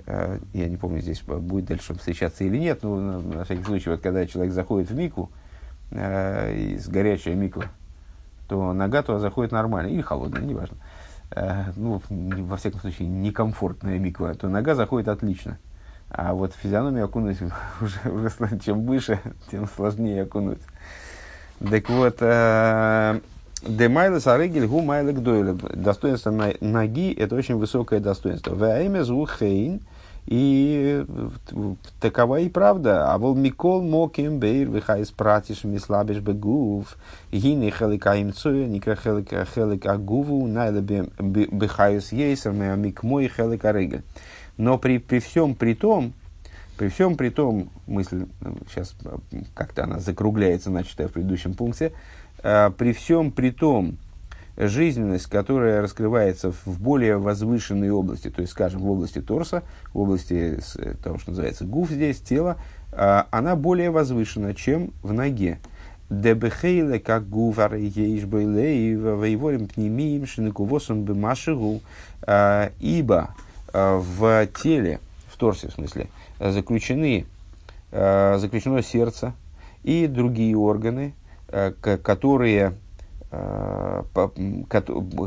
э, 0.06 0.40
я 0.54 0.68
не 0.68 0.78
помню, 0.78 1.02
здесь 1.02 1.22
будет 1.22 1.66
дальше 1.66 1.94
встречаться 1.94 2.44
или 2.44 2.58
нет, 2.58 2.84
но 2.84 3.00
на, 3.00 3.20
на 3.20 3.44
всякий 3.46 3.64
случай, 3.64 3.90
вот 3.90 4.02
когда 4.02 4.26
человек 4.26 4.54
заходит 4.54 4.90
в 4.90 4.96
мику, 4.96 5.32
э, 5.92 6.56
из 6.56 6.88
горячая 6.90 7.36
миква, 7.36 7.66
то 8.50 8.74
нога 8.74 9.04
туда 9.04 9.20
заходит 9.20 9.52
нормально, 9.52 9.90
или 9.90 10.02
холодная, 10.02 10.42
неважно. 10.42 10.78
Э, 11.32 11.66
ну, 11.76 12.02
во 12.10 12.58
всяком 12.58 12.82
случае, 12.82 13.08
некомфортная 13.08 14.00
миква, 14.00 14.34
то 14.34 14.50
нога 14.50 14.76
заходит 14.76 15.08
отлично. 15.08 15.60
А 16.10 16.34
вот 16.34 16.54
физиономию 16.54 17.06
окунуть 17.06 17.38
уже, 17.82 18.10
уже 18.10 18.60
чем 18.60 18.86
выше, 18.86 19.20
тем 19.52 19.68
сложнее 19.68 20.24
окунуть. 20.24 20.60
Так 21.60 21.90
вот, 21.90 22.18
э, 22.22 23.20
Демайлес 23.62 24.26
арегель 24.26 24.66
гу 24.66 24.82
майлек 24.82 25.20
дойле. 25.20 25.54
Достоинство 25.54 26.32
ноги– 26.32 27.14
это 27.18 27.36
очень 27.36 27.56
высокое 27.58 28.00
достоинство. 28.00 28.56
Ваимя 28.56 29.04
звухейн. 29.04 29.82
И 30.30 31.06
такова 32.00 32.40
и 32.40 32.50
правда. 32.50 33.12
А 33.12 33.18
вол 33.18 33.34
микол 33.34 33.82
моким 33.82 34.38
бейр 34.38 34.70
вихайс 34.70 35.10
пратиш 35.10 35.64
мислабиш 35.64 36.20
бегув. 36.20 36.98
Гини 37.32 37.72
хелика 37.72 38.22
имцуя, 38.22 38.68
никра 38.68 38.96
хелика 38.96 39.44
хелика 39.46 39.98
гуву, 39.98 40.46
найле 40.46 40.82
бихайс 41.20 42.12
ейсер, 42.12 42.52
мик 42.52 43.02
мой 43.02 43.28
хелика 43.28 43.72
регель. 43.72 44.04
Но 44.58 44.78
при, 44.78 45.00
при 45.00 45.18
всем 45.18 45.56
при 45.56 45.74
том, 45.74 46.14
при 46.78 46.90
всем 46.90 47.18
при 47.18 47.30
том, 47.30 47.72
мысль 47.88 48.28
сейчас 48.68 48.96
как-то 49.56 49.86
она 49.86 49.98
закругляется, 49.98 50.70
начатая 50.70 51.08
в 51.08 51.14
предыдущем 51.14 51.56
пункте, 51.56 51.92
э, 52.44 52.70
при 52.78 52.94
всем 52.94 53.32
при 53.32 53.50
том, 53.50 53.98
жизненность, 54.68 55.28
которая 55.28 55.82
раскрывается 55.82 56.52
в 56.52 56.80
более 56.80 57.18
возвышенной 57.18 57.90
области, 57.90 58.30
то 58.30 58.42
есть, 58.42 58.52
скажем, 58.54 58.82
в 58.82 58.92
области 58.92 59.22
торса, 59.22 59.64
в 59.94 60.00
области 60.00 60.60
того, 61.04 61.18
что 61.18 61.32
называется 61.32 61.66
гуф 61.66 61.90
здесь, 61.90 62.20
тело, 62.20 62.58
э, 62.92 63.24
она 63.32 63.56
более 63.56 63.90
возвышена, 63.90 64.54
чем 64.54 64.92
в 65.02 65.14
ноге. 65.14 65.60
Дебехейле, 66.10 67.00
как 67.00 67.30
гувар 67.30 67.76
ейш 67.76 68.24
бейлей, 68.26 68.96
воеворим 68.96 69.68
пнемиим 69.68 70.26
шинекувосом 70.26 71.04
бемашигу, 71.04 71.82
э, 72.28 72.70
ибо 72.80 73.30
Э, 73.74 73.98
в 74.02 74.48
теле, 74.48 75.00
в 75.28 75.38
торсе 75.38 75.70
в 75.70 75.74
смысле, 75.74 76.08
заключены, 76.40 77.26
э, 77.92 78.38
заключено 78.40 78.82
сердце 78.82 79.34
и 79.84 80.08
другие 80.08 80.58
органы, 80.58 81.14
э, 81.48 81.72
которые, 81.72 82.74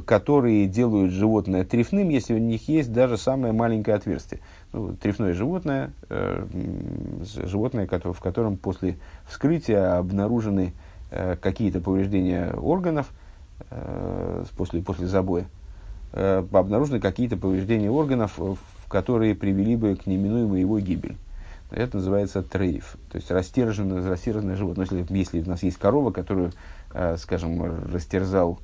которые 0.07 0.67
делают 0.67 1.13
животное 1.13 1.65
трефным, 1.65 2.09
если 2.09 2.35
у 2.35 2.39
них 2.39 2.69
есть 2.69 2.93
даже 2.93 3.17
самое 3.17 3.53
маленькое 3.53 3.97
отверстие. 3.97 4.41
Ну, 4.73 4.95
трефное 4.95 5.33
животное, 5.35 5.93
животное, 7.21 7.87
в 7.87 8.21
котором 8.21 8.57
после 8.57 8.97
вскрытия 9.29 9.99
обнаружены 9.99 10.73
какие-то 11.41 11.81
повреждения 11.81 12.53
органов 12.55 13.13
после, 14.57 14.83
после 14.83 15.07
забоя 15.07 15.47
э, 16.13 16.45
обнаружены 16.53 17.01
какие-то 17.01 17.37
повреждения 17.37 17.91
органов, 17.91 18.39
которые 18.89 19.35
привели 19.35 19.77
бы 19.77 19.97
к 19.97 20.07
неминуемой 20.07 20.61
его 20.61 20.79
гибели. 20.79 21.17
Это 21.71 21.97
называется 21.97 22.43
трейф, 22.43 22.97
то 23.11 23.17
есть 23.17 23.31
растерженное, 23.31 24.07
растерженное 24.07 24.57
животное. 24.57 24.87
Если, 24.91 25.07
если 25.17 25.43
у 25.43 25.49
нас 25.49 25.63
есть 25.63 25.79
корова, 25.79 26.11
которую, 26.11 26.49
э, 26.49 26.53
скажем, 27.19 27.91
растерзал 27.93 28.59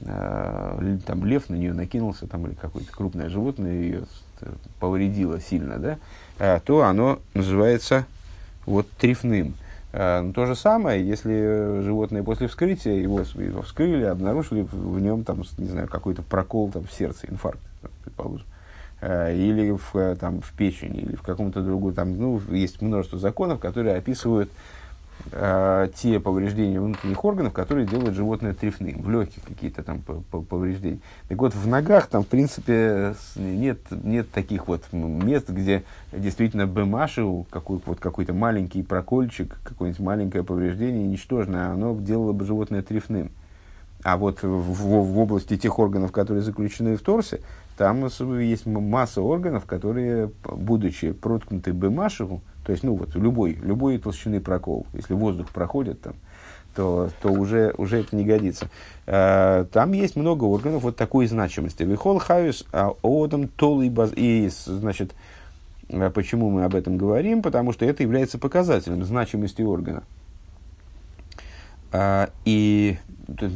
э, 0.00 0.98
там 1.06 1.24
лев, 1.24 1.48
на 1.48 1.54
нее 1.54 1.72
накинулся, 1.72 2.26
там, 2.26 2.46
или 2.46 2.54
какое-то 2.54 2.92
крупное 2.92 3.28
животное 3.28 3.72
ее 3.72 4.02
повредило 4.78 5.40
сильно, 5.40 5.78
да, 5.78 5.98
э, 6.38 6.60
то 6.64 6.82
оно 6.84 7.18
называется 7.34 8.06
вот 8.66 8.88
трифным. 8.90 9.54
Э, 9.92 10.30
то 10.34 10.46
же 10.46 10.54
самое, 10.54 11.06
если 11.06 11.82
животное 11.82 12.22
после 12.22 12.48
вскрытия, 12.48 12.94
его, 12.94 13.20
его 13.20 13.62
вскрыли, 13.62 14.04
обнаружили 14.04 14.66
в 14.70 15.00
нем 15.00 15.24
там, 15.24 15.42
не 15.58 15.68
знаю, 15.68 15.88
какой-то 15.88 16.22
прокол 16.22 16.70
там, 16.70 16.84
в 16.84 16.92
сердце, 16.92 17.26
инфаркт, 17.28 17.60
предположим, 18.04 18.46
э, 19.00 19.36
или 19.36 19.72
в, 19.72 19.96
э, 19.96 20.16
там, 20.16 20.40
в 20.40 20.52
печени, 20.52 20.98
или 20.98 21.16
в 21.16 21.22
каком-то 21.22 21.62
другом, 21.62 21.92
там, 21.92 22.16
ну, 22.16 22.40
есть 22.50 22.80
множество 22.80 23.18
законов, 23.18 23.60
которые 23.60 23.96
описывают 23.96 24.50
э, 25.32 25.88
те 25.94 26.20
повреждения 26.20 26.80
внутренних 26.80 27.24
органов, 27.24 27.52
которые 27.52 27.86
делают 27.86 28.14
животное 28.14 28.54
трефным, 28.54 29.02
в 29.02 29.10
легких 29.10 29.42
какие-то 29.42 29.82
там 29.82 30.02
повреждения. 30.02 31.00
Так 31.28 31.38
вот, 31.38 31.54
в 31.54 31.66
ногах 31.66 32.06
там, 32.06 32.22
в 32.22 32.26
принципе, 32.26 33.14
нет, 33.36 33.80
нет 33.90 34.30
таких 34.30 34.68
вот 34.68 34.84
мест, 34.92 35.48
где 35.48 35.84
действительно 36.12 36.66
бэмашил, 36.66 37.46
какой, 37.50 37.80
вот 37.84 38.00
какой-то 38.00 38.32
маленький 38.32 38.82
прокольчик, 38.82 39.58
какое-нибудь 39.62 40.00
маленькое 40.00 40.44
повреждение 40.44 41.06
ничтожное, 41.06 41.70
оно 41.70 41.96
делало 41.96 42.32
бы 42.32 42.44
животное 42.44 42.82
трефным. 42.82 43.30
А 44.02 44.16
вот 44.16 44.42
в, 44.42 44.46
в, 44.46 45.12
в 45.12 45.18
области 45.18 45.58
тех 45.58 45.78
органов, 45.78 46.10
которые 46.10 46.42
заключены 46.42 46.96
в 46.96 47.02
торсе, 47.02 47.40
там 47.80 48.06
есть 48.38 48.66
масса 48.66 49.22
органов, 49.22 49.64
которые, 49.64 50.30
будучи 50.44 51.12
проткнуты 51.12 51.72
бэмашеву, 51.72 52.42
то 52.62 52.72
есть, 52.72 52.84
ну 52.84 52.94
вот, 52.94 53.14
любой, 53.14 53.54
любой 53.54 53.96
толщины 53.96 54.38
прокол, 54.38 54.84
если 54.92 55.14
воздух 55.14 55.48
проходит 55.48 56.02
там, 56.02 56.12
то, 56.76 57.08
то 57.22 57.30
уже, 57.30 57.72
уже 57.78 58.00
это 58.00 58.14
не 58.14 58.26
годится. 58.26 58.68
А, 59.06 59.64
там 59.64 59.92
есть 59.92 60.14
много 60.14 60.44
органов 60.44 60.82
вот 60.82 60.96
такой 60.96 61.26
значимости. 61.26 61.82
Вихол 61.82 62.18
хавис, 62.18 62.66
а 62.70 62.92
одам 63.02 63.48
толый 63.48 63.88
баз... 63.88 64.12
И, 64.14 64.50
значит, 64.66 65.14
А 65.90 66.10
почему 66.10 66.50
мы 66.50 66.64
об 66.64 66.74
этом 66.74 66.98
говорим? 66.98 67.40
Потому 67.40 67.72
что 67.72 67.86
это 67.86 68.02
является 68.02 68.36
показателем 68.36 69.02
значимости 69.06 69.62
органа. 69.62 70.02
А, 71.92 72.28
и 72.44 72.98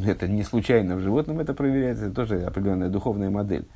это 0.07 0.29
не 0.29 0.45
случайно 0.45 0.97
в 0.97 1.01
животном 1.01 1.41
это 1.41 1.53
проверяется, 1.53 2.07
это 2.07 2.15
тоже 2.15 2.43
определенная 2.43 2.89
духовная 2.89 3.29
модель. 3.29 3.67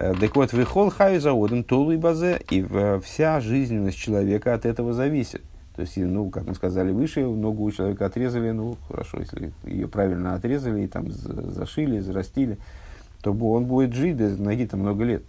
Э, 0.00 0.14
так 0.18 0.36
вот, 0.36 0.52
выхол 0.52 0.90
хаю 0.90 1.20
заводен 1.20 1.64
толу 1.64 1.96
базе, 1.98 2.40
и 2.50 2.64
вся 3.02 3.40
жизненность 3.40 3.98
человека 3.98 4.54
от 4.54 4.64
этого 4.64 4.92
зависит. 4.92 5.42
То 5.74 5.82
есть, 5.82 5.96
ну, 5.96 6.30
как 6.30 6.46
мы 6.46 6.54
сказали 6.54 6.92
выше, 6.92 7.24
ногу 7.24 7.64
у 7.64 7.70
человека 7.72 8.06
отрезали, 8.06 8.50
ну, 8.50 8.76
хорошо, 8.88 9.18
если 9.18 9.52
ее 9.64 9.88
правильно 9.88 10.34
отрезали 10.34 10.82
и 10.82 10.86
там 10.86 11.10
зашили, 11.10 11.98
зарастили, 11.98 12.58
то 13.22 13.32
он 13.32 13.64
будет 13.66 13.92
жить 13.92 14.16
без 14.16 14.38
ноги 14.38 14.66
там 14.66 14.80
много 14.80 15.04
лет. 15.04 15.22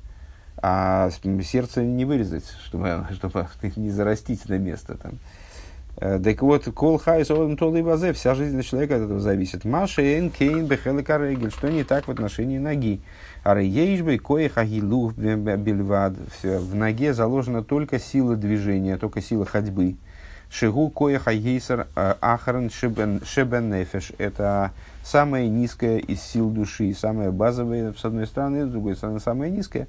А 0.62 1.10
сердце 1.44 1.84
не 1.84 2.06
вырезать, 2.06 2.46
чтобы, 2.66 3.08
чтобы 3.14 3.48
не 3.76 3.90
зарастить 3.90 4.48
на 4.50 4.60
место 4.60 4.96
там. 4.96 5.14
Э, 5.98 6.20
так 6.20 6.42
вот, 6.42 6.66
кол 6.76 6.98
хайс 6.98 7.30
олем 7.32 7.58
толы 7.58 7.82
вазе, 7.82 8.14
вся 8.14 8.36
жизнь 8.36 8.62
человека 8.62 8.98
от 8.98 9.02
этого 9.02 9.20
зависит. 9.20 9.66
Маша 9.66 10.02
эн 10.02 10.30
кейн 10.30 10.66
бехелека 10.66 11.20
что 11.50 11.70
не 11.72 11.84
так 11.84 12.08
в 12.08 12.12
отношении 12.12 12.58
ноги. 12.58 13.02
Ары 13.50 13.64
ейшбей 13.64 14.20
кое 14.20 14.48
хагилух 14.48 15.14
бельвад. 15.14 16.14
В 16.44 16.76
ноге 16.76 17.16
заложена 17.16 17.64
только 17.64 17.98
сила 17.98 18.36
движения, 18.36 18.96
только 18.98 19.22
сила 19.22 19.44
ходьбы. 19.44 19.96
Шигу 20.52 20.90
кое 20.90 21.18
хагейсер 21.18 21.88
э, 21.96 22.16
ахарен 22.22 22.70
шебен 22.70 23.70
нефеш. 23.72 24.12
Это 24.20 24.72
самая 25.04 25.48
низкая 25.48 25.98
из 25.98 26.22
сил 26.22 26.52
души, 26.52 26.94
самая 26.94 27.32
базовая, 27.32 27.94
с 27.94 28.06
одной 28.06 28.28
стороны, 28.28 28.68
с 28.68 28.70
другой 28.70 28.96
стороны, 28.96 29.20
самая 29.20 29.50
низкая. 29.50 29.88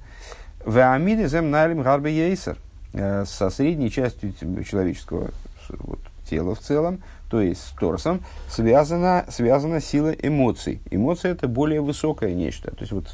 В 0.65 0.79
Амиде 0.79 1.27
зем 1.27 1.51
налим 1.51 1.83
гарбе 1.83 2.11
ейсер. 2.11 2.57
Э, 2.93 3.25
со 3.27 3.51
средней 3.51 3.91
частью 3.91 4.33
человеческого 4.63 5.29
вот, 5.69 5.99
тела 6.27 6.55
в 6.55 6.59
целом, 6.59 6.99
то 7.31 7.39
есть 7.39 7.65
с 7.65 7.71
торсом, 7.79 8.21
связана, 8.49 9.25
связана 9.29 9.79
сила 9.79 10.09
эмоций. 10.11 10.81
Эмоции 10.91 11.31
это 11.31 11.47
более 11.47 11.79
высокое 11.79 12.33
нечто. 12.33 12.71
То 12.71 12.81
есть 12.81 12.91
вот 12.91 13.05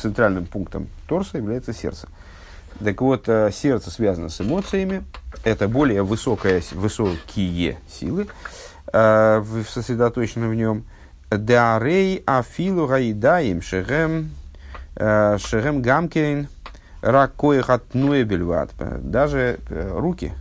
центральным 0.00 0.46
пунктом 0.46 0.88
торса 1.06 1.36
является 1.36 1.74
сердце. 1.74 2.08
Так 2.82 3.02
вот, 3.02 3.28
э, 3.28 3.50
сердце 3.52 3.90
связано 3.90 4.30
с 4.30 4.40
эмоциями, 4.40 5.04
это 5.44 5.68
более 5.68 6.02
высокое, 6.02 6.62
высокие 6.72 7.76
силы, 7.90 8.28
э, 8.90 9.44
сосредоточены 9.68 10.48
в 10.48 10.54
нем. 10.54 10.84
Деарей 11.30 12.22
афилу 12.24 12.86
гаидаим 12.86 13.60
шерем 13.60 14.30
э, 14.96 15.36
шерем 15.38 15.82
гамкейн 15.82 16.48
рак 17.02 17.34
коих 17.34 17.68
от 17.68 17.94
бельват. 17.94 18.70
Даже 19.02 19.58
руки, 19.68 20.32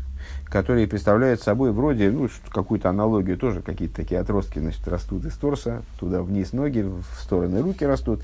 которые 0.50 0.88
представляют 0.88 1.42
собой 1.42 1.72
вроде, 1.72 2.10
ну, 2.10 2.30
какую-то 2.52 2.90
аналогию 2.90 3.38
тоже, 3.38 3.62
какие-то 3.62 3.96
такие 3.96 4.20
отростки, 4.20 4.60
значит, 4.60 4.88
растут 4.88 5.26
из 5.26 5.36
торса, 5.36 5.84
туда 6.00 6.22
вниз 6.22 6.54
ноги, 6.54 6.82
в 6.82 7.22
стороны 7.22 7.62
руки 7.62 7.86
растут. 7.86 8.22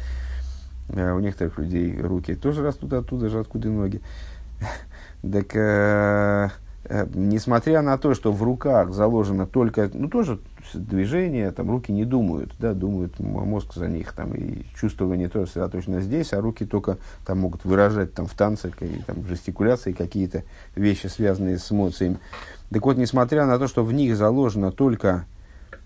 У 0.89 1.19
некоторых 1.19 1.57
людей 1.59 1.99
руки 1.99 2.35
тоже 2.35 2.61
растут 2.61 2.93
оттуда 2.93 3.29
же, 3.29 3.39
откуда 3.39 3.69
ноги. 3.69 4.01
Так, 5.23 5.55
э, 5.55 6.49
э, 6.49 6.49
несмотря 7.13 7.81
на 7.81 7.97
то, 7.97 8.13
что 8.13 8.31
в 8.31 8.43
руках 8.43 8.93
заложено 8.93 9.47
только, 9.47 9.89
ну, 9.93 10.09
тоже 10.09 10.39
движение, 10.73 11.51
там 11.51 11.69
руки 11.71 11.91
не 11.91 12.03
думают, 12.03 12.51
да, 12.59 12.73
думают 12.73 13.19
мозг 13.19 13.73
за 13.73 13.87
них, 13.87 14.13
там, 14.13 14.33
и 14.33 14.63
чувствование 14.75 15.29
тоже 15.29 15.47
сосредоточено 15.47 16.01
здесь, 16.01 16.33
а 16.33 16.41
руки 16.41 16.65
только 16.65 16.97
там 17.25 17.39
могут 17.39 17.63
выражать 17.63 18.13
там 18.13 18.25
в 18.27 18.33
танце, 18.33 18.71
и, 18.81 19.01
там, 19.05 19.25
жестикуляции 19.27 19.93
какие-то 19.93 20.43
вещи, 20.75 21.07
связанные 21.07 21.57
с 21.57 21.71
эмоциями. 21.71 22.17
Так 22.69 22.85
вот, 22.85 22.97
несмотря 22.97 23.45
на 23.45 23.57
то, 23.57 23.67
что 23.67 23.83
в 23.83 23.93
них 23.93 24.17
заложена 24.17 24.71
только 24.71 25.25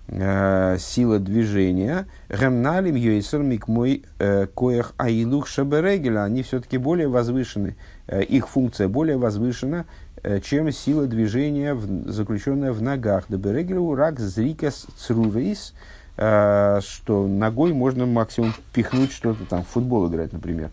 э, 0.07 0.77
сила 0.79 1.19
движения, 1.19 2.07
гемналим 2.29 2.95
йойсер 2.95 3.43
мой 3.67 4.03
э, 4.19 4.47
коях 4.47 4.93
аилух 4.97 5.47
шаберегеля, 5.47 6.23
они 6.23 6.43
все-таки 6.43 6.77
более 6.77 7.07
возвышены, 7.07 7.75
э, 8.07 8.23
их 8.23 8.47
функция 8.47 8.87
более 8.87 9.17
возвышена, 9.17 9.85
Э, 9.85 10.06
чем 10.43 10.71
сила 10.71 11.07
движения, 11.07 11.73
в, 11.73 12.09
заключенная 12.09 12.71
в 12.71 12.81
ногах. 12.81 13.25
Деберегелу 13.29 13.95
рак 13.95 14.19
зрикас 14.19 14.87
црурейс, 14.97 15.73
э, 16.17 16.79
что 16.81 17.27
ногой 17.27 17.73
можно 17.73 18.05
максимум 18.05 18.53
пихнуть 18.73 19.11
что-то 19.11 19.45
там, 19.45 19.63
в 19.63 19.67
футбол 19.67 20.07
играть, 20.09 20.33
например. 20.33 20.71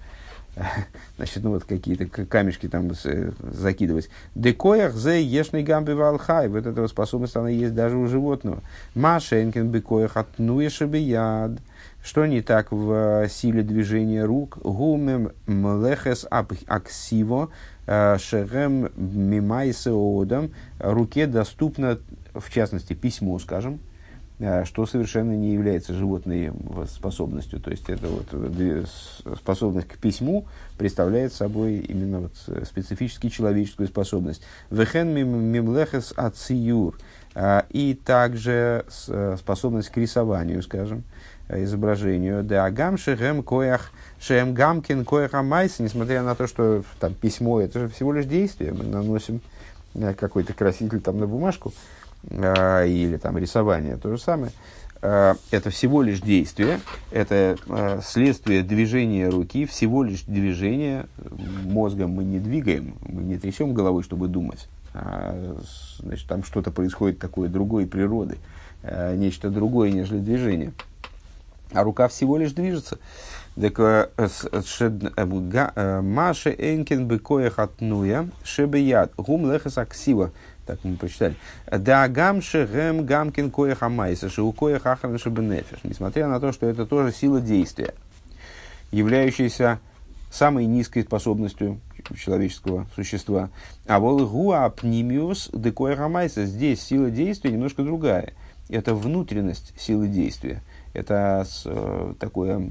Значит, 1.17 1.43
ну 1.43 1.51
вот 1.51 1.65
какие-то 1.65 2.07
камешки 2.07 2.69
там 2.69 2.91
э, 3.05 3.31
закидывать. 3.41 4.09
Декоях 4.35 4.95
зе 4.95 5.23
ешный 5.23 5.63
гамби 5.63 5.93
валхай. 5.93 6.49
Вот 6.49 6.67
эта 6.67 6.87
способность, 6.89 7.37
она 7.37 7.49
есть 7.49 7.75
даже 7.75 7.97
у 7.97 8.07
животного. 8.07 8.63
Машенкин 8.95 9.69
бекоях 9.69 10.17
отнуешебе 10.17 11.01
яд. 11.01 11.53
Что 12.03 12.27
не 12.27 12.43
так 12.43 12.71
в 12.71 13.29
силе 13.29 13.63
движения 13.63 14.25
рук? 14.25 14.59
Гумем 14.63 15.33
млехес 15.47 16.27
аксиво 16.31 17.49
Э, 17.87 18.17
Шерем 18.19 18.91
Мимайсе 18.97 19.91
Одам 19.91 20.51
руке 20.79 21.27
доступно, 21.27 21.99
в 22.33 22.51
частности, 22.51 22.95
письмо, 22.95 23.39
скажем, 23.39 23.79
э, 24.39 24.65
что 24.65 24.87
совершенно 24.87 25.33
не 25.33 25.53
является 25.53 25.93
животной 25.93 26.53
способностью. 26.89 27.61
То 27.61 27.71
есть, 27.71 27.91
это 27.91 28.07
вот 28.07 28.27
э, 28.33 28.85
способность 29.37 29.89
к 29.89 29.99
письму 29.99 30.47
представляет 30.79 31.35
собой 31.35 31.77
именно 31.77 32.21
вот 32.21 32.67
специфически 32.67 33.29
человеческую 33.29 33.89
способность. 33.89 34.43
Вехен 34.71 35.09
мимлехес 35.09 36.13
ациюр. 36.17 36.99
И 37.71 37.99
также 38.05 38.85
способность 39.37 39.89
к 39.89 39.97
рисованию, 39.97 40.63
скажем, 40.63 41.03
изображению. 41.49 42.45
Да 42.45 42.65
агам 42.65 42.97
шехем 42.97 43.43
коях 43.43 43.91
Шем 44.27 44.55
Гамкин 44.55 45.05
Коэха 45.05 45.43
Майса, 45.43 45.83
несмотря 45.83 46.23
на 46.23 46.35
то, 46.35 46.47
что 46.47 46.83
там 46.99 47.13
письмо 47.13 47.61
это 47.61 47.81
же 47.81 47.89
всего 47.91 48.11
лишь 48.11 48.25
действие, 48.25 48.73
мы 48.73 48.85
наносим 48.85 49.43
э, 49.95 50.15
какой-то 50.15 50.55
краситель 50.55 51.01
там 51.03 51.19
на 51.19 51.27
бумажку 51.27 51.75
э, 52.31 52.89
или 52.89 53.19
там 53.19 53.37
рисование, 53.37 53.99
то 53.99 54.11
же 54.11 54.19
самое. 54.19 54.51
Э, 55.03 55.35
это 55.51 55.69
всего 55.69 56.01
лишь 56.01 56.23
действие, 56.23 56.81
это 57.11 57.59
следствие 58.03 58.63
движения 58.63 59.29
руки, 59.29 59.67
всего 59.67 60.03
лишь 60.03 60.23
движение. 60.23 61.05
Мозгом 61.65 62.13
мы 62.13 62.25
не 62.25 62.39
двигаем, 62.39 62.95
мы 63.07 63.25
не 63.25 63.37
трясем 63.37 63.75
головой, 63.75 64.05
чтобы 64.05 64.29
думать. 64.29 64.69
А, 64.95 65.55
значит, 65.99 66.27
там 66.27 66.45
что-то 66.45 66.71
происходит 66.71 67.19
такое 67.19 67.51
другой 67.51 67.87
природы, 67.87 68.39
нечто 69.17 69.51
другое, 69.51 69.91
нежели 69.91 70.21
движение. 70.21 70.73
А 71.73 71.83
рука 71.83 72.09
всего 72.09 72.39
лишь 72.39 72.53
движется. 72.53 72.99
Э, 75.77 76.01
Маше 76.01 76.51
Энкин 76.51 77.07
быкоях 77.07 77.59
отнуя 77.59 78.29
шебеяд 78.43 79.13
гум 79.17 79.51
лехас 79.51 79.79
аксива. 79.79 80.33
Так 80.67 80.79
мы 80.83 80.97
прочитали. 80.97 81.37
Да 81.71 82.09
гамше 82.09 82.67
гэм 82.67 83.05
гамкин 83.05 83.51
коях 83.51 83.83
амайса 83.83 84.31
у 84.43 84.53
коях 84.53 84.87
ахран 84.87 85.19
шебенефиш. 85.19 85.81
Несмотря 85.85 86.27
на 86.27 86.41
то, 86.41 86.53
что 86.53 86.67
это 86.67 86.87
тоже 86.87 87.13
сила 87.13 87.41
действия, 87.41 87.95
являющаяся 88.91 89.79
самой 90.31 90.67
низкой 90.67 91.03
способностью 91.03 91.81
человеческого 92.17 92.87
существа. 92.95 93.51
А 93.87 93.99
вол 93.99 94.27
гуа 94.27 94.69
пнимиус 94.71 95.51
декоях 95.53 96.01
амайса. 96.01 96.47
Здесь 96.47 96.83
сила 96.83 97.11
действия 97.11 97.53
немножко 97.53 97.83
другая. 97.83 98.33
Это 98.69 98.95
внутренность 98.95 99.75
силы 99.79 100.09
действия. 100.09 100.63
Это 100.95 101.47
э, 101.67 102.15
такое 102.19 102.71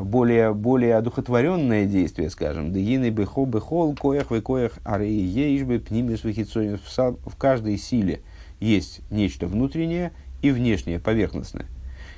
более, 0.00 0.54
более 0.54 0.96
одухотворенное 0.96 1.86
действие, 1.86 2.30
скажем, 2.30 2.72
дегины 2.72 3.10
бехо 3.10 3.44
бехол 3.44 3.94
коях 3.94 4.30
вы 4.30 4.40
коях 4.40 4.72
арей 4.84 5.22
ейшбы 5.22 5.78
пнимис 5.78 6.22
в 6.22 7.36
каждой 7.36 7.78
силе 7.78 8.22
есть 8.60 9.00
нечто 9.10 9.46
внутреннее 9.46 10.12
и 10.40 10.50
внешнее, 10.50 10.98
поверхностное. 10.98 11.66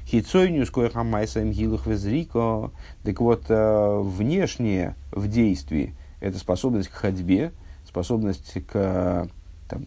Хицойнюс 0.06 0.70
коях 0.70 0.96
амайсаем 0.96 1.50
гилух 1.50 1.86
везрико. 1.86 2.72
Так 3.02 3.20
вот, 3.20 3.46
э, 3.48 4.00
внешнее 4.02 4.96
в 5.10 5.28
действии– 5.28 5.94
это 6.20 6.38
способность 6.38 6.88
к 6.88 6.92
ходьбе, 6.92 7.52
способность 7.86 8.54
к 8.66 9.28
там, 9.68 9.86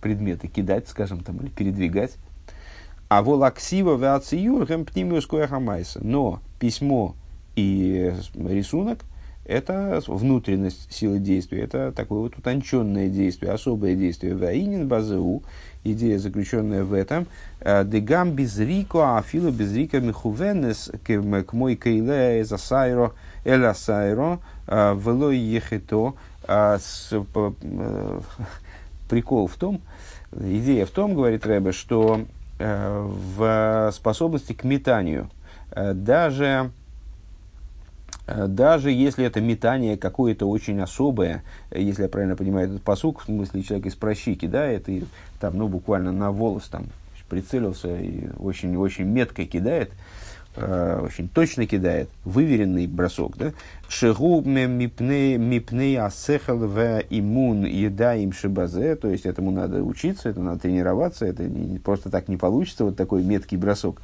предметы 0.00 0.48
кидать, 0.48 0.88
скажем, 0.88 1.20
там, 1.20 1.36
или 1.38 1.50
передвигать. 1.50 2.16
А 3.08 3.22
волаксива 3.22 3.96
веациюр 3.96 4.66
гэм 4.66 4.84
пнимиус 4.84 5.26
коях 5.26 5.52
амайса. 5.52 6.00
Но 6.02 6.40
письмо 6.60 7.14
и 7.56 8.12
рисунок– 8.34 9.00
это 9.48 10.02
внутренность 10.06 10.92
силы 10.92 11.18
действия, 11.18 11.62
это 11.62 11.90
такое 11.90 12.18
вот 12.18 12.36
утонченное 12.36 13.08
действие, 13.08 13.52
особое 13.52 13.94
действие. 13.94 14.36
Ваинин 14.36 14.86
базеу, 14.86 15.42
идея, 15.84 16.18
заключенная 16.18 16.84
в 16.84 16.92
этом, 16.92 17.26
э, 17.60 17.82
дегам 17.86 18.32
безрико, 18.32 19.16
афилу 19.16 19.50
безрико 19.50 20.00
михувенес 20.00 20.92
к 21.02 21.52
мой 21.52 21.76
кейле 21.76 22.42
эзасайро, 22.42 23.14
эласайро, 23.46 24.40
э, 24.66 24.94
вело 24.94 25.30
ехето. 25.30 26.14
А 26.46 26.78
прикол 29.08 29.46
в 29.46 29.54
том, 29.56 29.80
идея 30.32 30.84
в 30.84 30.90
том, 30.90 31.14
говорит 31.14 31.46
Рэбе, 31.46 31.72
что 31.72 32.20
в 32.58 33.90
способности 33.92 34.52
к 34.52 34.64
метанию, 34.64 35.30
даже 35.74 36.72
Э, 38.28 38.46
даже 38.46 38.90
если 38.90 39.24
это 39.24 39.40
метание 39.40 39.96
какое-то 39.96 40.46
очень 40.48 40.80
особое, 40.80 41.42
э, 41.70 41.80
если 41.80 42.02
я 42.02 42.08
правильно 42.08 42.36
понимаю 42.36 42.68
этот 42.68 42.82
посук, 42.82 43.22
в 43.22 43.24
смысле 43.24 43.62
человек 43.62 43.86
из 43.86 43.94
прощи 43.94 44.34
кидает, 44.34 44.88
и 44.88 45.04
там, 45.40 45.56
ну, 45.56 45.66
буквально 45.66 46.12
на 46.12 46.30
волос 46.30 46.68
там 46.68 46.86
прицелился 47.28 47.94
и 47.94 48.28
очень-очень 48.38 49.04
метко 49.04 49.44
кидает, 49.44 49.92
э, 50.60 51.00
очень 51.02 51.28
точно 51.28 51.66
кидает, 51.66 52.08
выверенный 52.24 52.86
бросок, 52.86 53.36
да? 53.36 53.52
Шегу 53.88 54.42
мипней 54.42 55.98
асехал 55.98 56.58
в 56.58 57.02
иммун 57.10 57.64
еда 57.64 58.14
им 58.14 58.32
шибазе, 58.32 58.96
то 58.96 59.08
есть 59.08 59.26
этому 59.26 59.50
надо 59.50 59.82
учиться, 59.82 60.28
это 60.28 60.40
надо 60.40 60.60
тренироваться, 60.60 61.26
это 61.26 61.44
не, 61.44 61.78
просто 61.78 62.10
так 62.10 62.28
не 62.28 62.36
получится, 62.36 62.84
вот 62.84 62.96
такой 62.96 63.22
меткий 63.22 63.56
бросок 63.56 64.00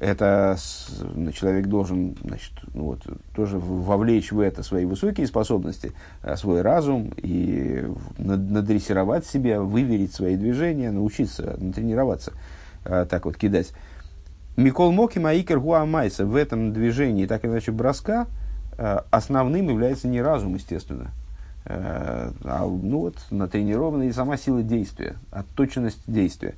это 0.00 0.56
человек 1.32 1.66
должен 1.66 2.16
значит, 2.22 2.52
ну 2.74 2.84
вот, 2.84 3.02
тоже 3.34 3.58
вовлечь 3.58 4.32
в 4.32 4.40
это 4.40 4.62
свои 4.62 4.84
высокие 4.84 5.26
способности, 5.26 5.92
э, 6.22 6.36
свой 6.36 6.62
разум 6.62 7.12
и 7.16 7.86
надрессировать 8.18 9.24
себя, 9.24 9.60
выверить 9.60 10.12
свои 10.12 10.36
движения, 10.36 10.90
научиться, 10.90 11.56
натренироваться, 11.58 12.32
э, 12.84 13.06
так 13.08 13.24
вот 13.24 13.36
кидать. 13.36 13.72
Микол 14.56 14.92
Моки 14.92 15.18
Маикер 15.18 15.58
Гуамайса 15.58 16.24
в 16.24 16.36
этом 16.36 16.72
движении, 16.72 17.26
так 17.26 17.44
или 17.44 17.50
иначе, 17.50 17.72
броска, 17.72 18.26
э, 18.78 19.00
основным 19.10 19.68
является 19.68 20.06
не 20.08 20.22
разум, 20.22 20.54
естественно, 20.54 21.10
а 21.66 22.66
ну 22.66 22.98
вот, 23.00 23.16
натренированная 23.30 24.12
сама 24.12 24.36
сила 24.36 24.62
действия, 24.62 25.16
отточенность 25.30 26.02
действия. 26.06 26.54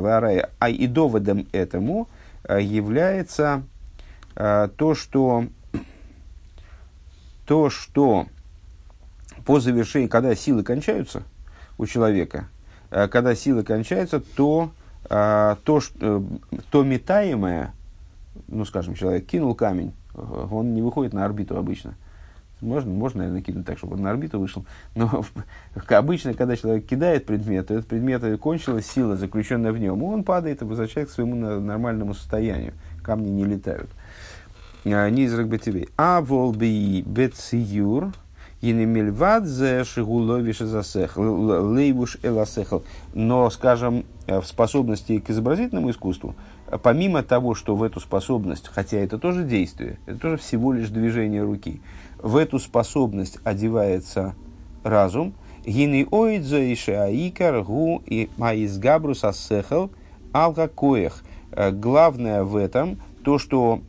Ваараев. 0.00 0.46
А 0.58 0.70
и 0.70 0.86
доводом 0.86 1.46
этому 1.52 2.08
является 2.48 3.62
то, 4.34 4.94
что 4.94 5.44
то, 7.46 7.70
что 7.70 8.26
по 9.44 9.60
завершении, 9.60 10.08
когда 10.08 10.34
силы 10.34 10.62
кончаются 10.62 11.22
у 11.78 11.86
человека, 11.86 12.48
когда 12.90 13.34
силы 13.34 13.62
кончаются, 13.62 14.20
то, 14.20 14.70
то, 15.08 15.80
что, 15.80 16.24
то 16.70 16.82
метаемое, 16.82 17.72
ну, 18.48 18.64
скажем, 18.64 18.94
человек 18.94 19.26
кинул 19.26 19.54
камень, 19.54 19.92
он 20.14 20.74
не 20.74 20.82
выходит 20.82 21.12
на 21.12 21.24
орбиту 21.24 21.56
обычно. 21.56 21.94
Можно, 22.62 22.90
можно, 22.90 23.18
наверное, 23.18 23.42
кинуть 23.42 23.66
так, 23.66 23.76
чтобы 23.76 23.96
он 23.96 24.02
на 24.02 24.10
орбиту 24.10 24.40
вышел. 24.40 24.64
Но 24.94 25.24
обычно, 25.88 26.32
когда 26.32 26.56
человек 26.56 26.86
кидает 26.86 27.26
предмет, 27.26 27.68
то 27.68 27.74
этот 27.74 27.86
предмет 27.86 28.22
кончилась 28.40 28.86
сила, 28.86 29.16
заключенная 29.16 29.72
в 29.72 29.78
нем, 29.78 30.02
он 30.02 30.24
падает 30.24 30.62
и 30.62 30.64
возвращается 30.64 31.12
к 31.12 31.14
своему 31.16 31.36
нормальному 31.36 32.14
состоянию. 32.14 32.72
Камни 33.02 33.28
не 33.28 33.44
летают. 33.44 33.90
Низрак 34.86 35.48
бетивей. 35.48 35.88
А 35.96 36.20
волби 36.20 37.02
бециюр, 37.04 38.12
Инемельвадзе 38.60 39.82
шигуловиш 39.82 40.58
засехл, 40.58 41.20
лейвуш 41.20 42.18
эласехл. 42.22 42.80
Но, 43.12 43.50
скажем, 43.50 44.04
в 44.28 44.44
способности 44.44 45.18
к 45.18 45.28
изобразительному 45.30 45.90
искусству, 45.90 46.36
помимо 46.82 47.24
того, 47.24 47.56
что 47.56 47.74
в 47.74 47.82
эту 47.82 47.98
способность, 47.98 48.68
хотя 48.68 48.98
это 48.98 49.18
тоже 49.18 49.42
действие, 49.44 49.98
это 50.06 50.20
тоже 50.20 50.36
всего 50.36 50.72
лишь 50.72 50.88
движение 50.88 51.42
руки, 51.42 51.80
в 52.22 52.36
эту 52.36 52.60
способность 52.60 53.38
одевается 53.42 54.36
разум, 54.84 55.34
гины 55.66 56.06
оидзо 56.10 56.60
и 56.60 56.76
шаикар 56.76 57.62
гу 57.64 58.02
и 58.06 58.30
маизгабрус 58.36 59.24
асехал 59.24 59.90
алгакоях. 60.32 61.24
Главное 61.72 62.44
в 62.44 62.54
этом 62.54 63.00
то, 63.24 63.38
что 63.38 63.80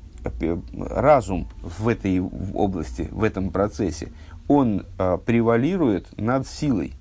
разум 0.77 1.47
в 1.61 1.87
этой 1.87 2.19
области, 2.19 3.07
в 3.11 3.23
этом 3.23 3.51
процессе, 3.51 4.11
он 4.47 4.85
э, 4.97 5.17
превалирует 5.25 6.07
над 6.19 6.47
силой. 6.47 6.93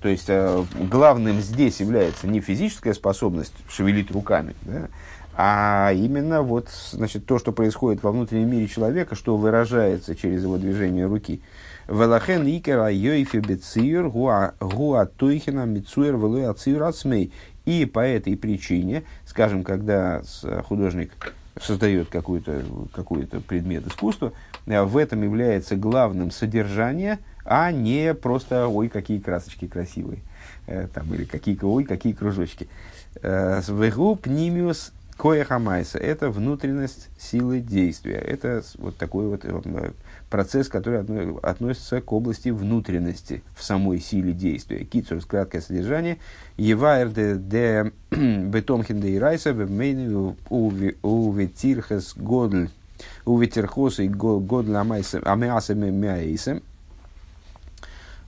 То 0.00 0.08
есть 0.08 0.26
э, 0.28 0.64
главным 0.90 1.40
здесь 1.40 1.80
является 1.80 2.26
не 2.26 2.40
физическая 2.40 2.94
способность 2.94 3.54
шевелить 3.68 4.10
руками, 4.10 4.54
да, 4.62 4.88
а 5.40 5.92
именно 5.92 6.42
вот, 6.42 6.68
значит, 6.90 7.24
то, 7.24 7.38
что 7.38 7.52
происходит 7.52 8.02
во 8.02 8.10
внутреннем 8.10 8.50
мире 8.50 8.66
человека, 8.66 9.14
что 9.14 9.36
выражается 9.36 10.16
через 10.16 10.42
его 10.42 10.58
движение 10.58 11.06
руки. 11.06 11.42
Велахен 11.86 12.44
икера 12.44 12.90
гуа 14.10 14.54
ацмей. 16.88 17.32
И 17.66 17.84
по 17.84 18.00
этой 18.00 18.36
причине, 18.36 19.04
скажем, 19.26 19.62
когда 19.62 20.22
художник 20.64 21.12
создает 21.60 22.08
какой-то 22.08 22.62
какой 22.92 23.26
предмет 23.26 23.86
искусства, 23.86 24.32
э, 24.66 24.82
в 24.82 24.96
этом 24.96 25.22
является 25.22 25.76
главным 25.76 26.30
содержание, 26.30 27.18
а 27.44 27.72
не 27.72 28.14
просто 28.14 28.68
«ой, 28.68 28.88
какие 28.88 29.18
красочки 29.18 29.66
красивые», 29.66 30.20
э, 30.66 30.88
там, 30.92 31.12
или 31.14 31.24
какие, 31.24 31.58
«ой, 31.62 31.84
какие 31.84 32.12
кружочки». 32.12 32.68
Э, 33.22 33.62
Свегу 33.62 34.16
пнимиус 34.16 34.92
коехамайса– 35.16 35.98
это 36.00 36.30
внутренность 36.30 37.08
силы 37.18 37.60
действия. 37.60 38.16
Это 38.16 38.62
вот 38.78 38.96
такой 38.96 39.26
вот 39.26 39.44
процесс, 40.30 40.68
который 40.68 41.00
относится 41.42 42.00
к 42.00 42.12
области 42.12 42.50
внутренности 42.50 43.42
в 43.56 43.64
самой 43.64 44.00
силе 44.00 44.32
действия. 44.32 44.84
Кицур, 44.84 45.20
краткое 45.26 45.60
содержание. 45.60 46.18
Евайр 46.56 47.08
де, 47.10 47.92
бетомхин 48.10 49.00
де 49.00 49.16
ирайса 49.16 49.52
бемейны 49.52 50.34
уветирхес 50.50 52.14
годль 52.16 52.70
уветирхоса 53.24 54.02
и 54.02 54.08
годль 54.08 54.74
амеаса 54.74 55.74
мяйсем. 55.74 56.62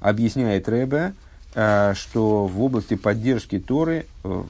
Объясняет 0.01 0.69
Ребе, 0.69 1.13
э, 1.55 1.93
что 1.95 2.47
в 2.47 2.63
области 2.63 2.95
поддержки 2.95 3.59
Торы 3.59 4.07
э, 4.25 4.43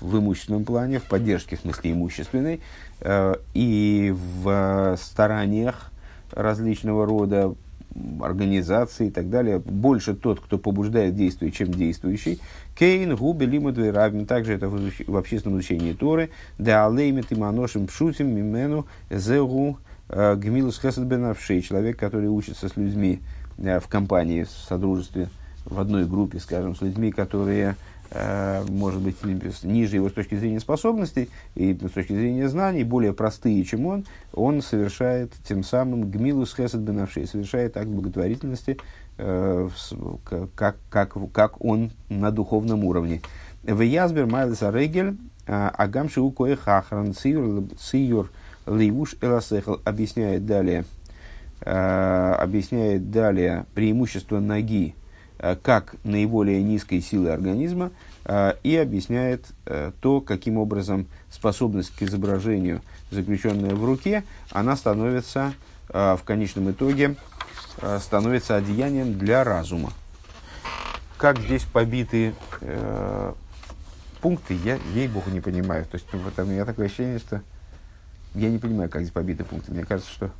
в 0.00 0.18
имущественном 0.18 0.64
плане, 0.64 0.98
в 0.98 1.04
поддержке, 1.04 1.56
в 1.56 1.60
смысле 1.60 1.92
имущественной, 1.92 2.60
э, 3.00 3.34
и 3.54 4.12
в 4.14 4.98
стараниях 5.00 5.89
различного 6.32 7.06
рода 7.06 7.54
организации 8.22 9.08
и 9.08 9.10
так 9.10 9.30
далее, 9.30 9.58
больше 9.58 10.14
тот, 10.14 10.40
кто 10.40 10.58
побуждает 10.58 11.16
действие, 11.16 11.50
чем 11.50 11.72
действующий. 11.72 12.40
Кейн, 12.78 13.16
губи, 13.16 13.46
лимудвей, 13.46 13.90
равен. 13.90 14.26
Также 14.26 14.54
это 14.54 14.68
в 14.68 15.16
общественном 15.16 15.58
учении 15.58 15.92
Торы. 15.92 16.30
Да 16.58 16.86
алеймит 16.86 17.32
и 17.32 17.34
маношим 17.34 17.86
пшутим 17.86 18.34
мимену 18.34 18.86
зегу 19.10 19.78
э, 20.08 20.36
гмилус 20.36 20.80
хесед 20.80 21.04
бенавшей. 21.04 21.62
Человек, 21.62 21.98
который 21.98 22.28
учится 22.28 22.68
с 22.68 22.76
людьми 22.76 23.20
э, 23.58 23.80
в 23.80 23.88
компании, 23.88 24.44
в 24.44 24.50
содружестве, 24.50 25.28
в 25.64 25.78
одной 25.78 26.06
группе, 26.06 26.38
скажем, 26.38 26.74
с 26.74 26.80
людьми, 26.80 27.10
которые 27.10 27.76
может 28.12 29.00
быть, 29.00 29.16
ниже 29.62 29.96
его 29.96 30.08
с 30.08 30.12
точки 30.12 30.34
зрения 30.34 30.58
способностей 30.58 31.30
и 31.54 31.74
с 31.74 31.92
точки 31.92 32.12
зрения 32.12 32.48
знаний, 32.48 32.82
более 32.82 33.12
простые, 33.12 33.64
чем 33.64 33.86
он, 33.86 34.04
он 34.32 34.62
совершает 34.62 35.32
тем 35.46 35.62
самым 35.62 36.10
гмилус 36.10 36.54
хесед 36.54 36.80
бенавшей, 36.80 37.28
совершает 37.28 37.76
акт 37.76 37.86
благотворительности, 37.86 38.78
э, 39.18 39.68
как, 40.54 40.76
как, 40.88 41.16
как 41.32 41.64
он 41.64 41.92
на 42.08 42.32
духовном 42.32 42.84
уровне. 42.84 43.20
В 43.62 43.80
Язбер 43.80 44.26
Майлес 44.26 44.62
Арегель 44.62 45.16
э, 45.46 45.52
Агамши 45.52 46.20
Укоэ 46.20 46.56
Хахран 46.56 47.14
Циюр 47.14 48.30
Ливуш 48.66 49.14
Эласехал 49.20 49.80
объясняет 49.84 50.46
далее, 50.46 50.84
объясняет 51.60 53.10
далее 53.10 53.66
преимущество 53.74 54.38
ноги 54.38 54.94
Э, 54.94 54.99
как 55.62 55.94
наиболее 56.04 56.62
низкой 56.62 57.00
силы 57.00 57.30
организма 57.30 57.90
э, 58.24 58.54
и 58.62 58.76
объясняет 58.76 59.46
э, 59.66 59.92
то, 60.00 60.20
каким 60.20 60.58
образом 60.58 61.06
способность 61.30 61.94
к 61.96 62.02
изображению, 62.02 62.82
заключенная 63.10 63.74
в 63.74 63.84
руке, 63.84 64.24
она 64.50 64.76
становится 64.76 65.54
в 65.88 66.20
конечном 66.24 66.70
итоге 66.70 67.16
становится 67.98 68.54
одеянием 68.54 69.18
для 69.18 69.42
разума. 69.42 69.92
как 71.16 71.38
здесь 71.38 71.64
побиты 71.64 72.34
э, 72.60 73.34
пункты, 74.20 74.54
я, 74.54 74.78
ей-богу, 74.94 75.30
не 75.30 75.40
понимаю. 75.40 75.84
То 75.84 75.96
есть, 75.96 76.06
вот, 76.12 76.38
у 76.38 76.44
меня 76.44 76.64
такое 76.64 76.86
ощущение, 76.86 77.18
что 77.18 77.42
я 78.34 78.48
не 78.48 78.58
понимаю, 78.58 78.88
как 78.88 79.02
здесь 79.02 79.12
побиты 79.12 79.44
пункты. 79.44 79.72
Мне 79.72 79.84
кажется, 79.84 80.10
что, 80.10 80.30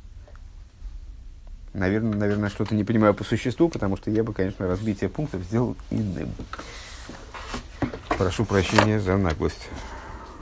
наверное, 1.73 2.17
наверное 2.17 2.49
что-то 2.49 2.75
не 2.75 2.83
понимаю 2.83 3.13
по 3.13 3.23
существу, 3.23 3.69
потому 3.69 3.97
что 3.97 4.11
я 4.11 4.23
бы, 4.23 4.33
конечно, 4.33 4.67
разбитие 4.67 5.09
пунктов 5.09 5.41
сделал 5.43 5.75
иным. 5.89 6.29
Прошу 8.17 8.45
прощения 8.45 8.99
за 8.99 9.17
наглость. 9.17 9.69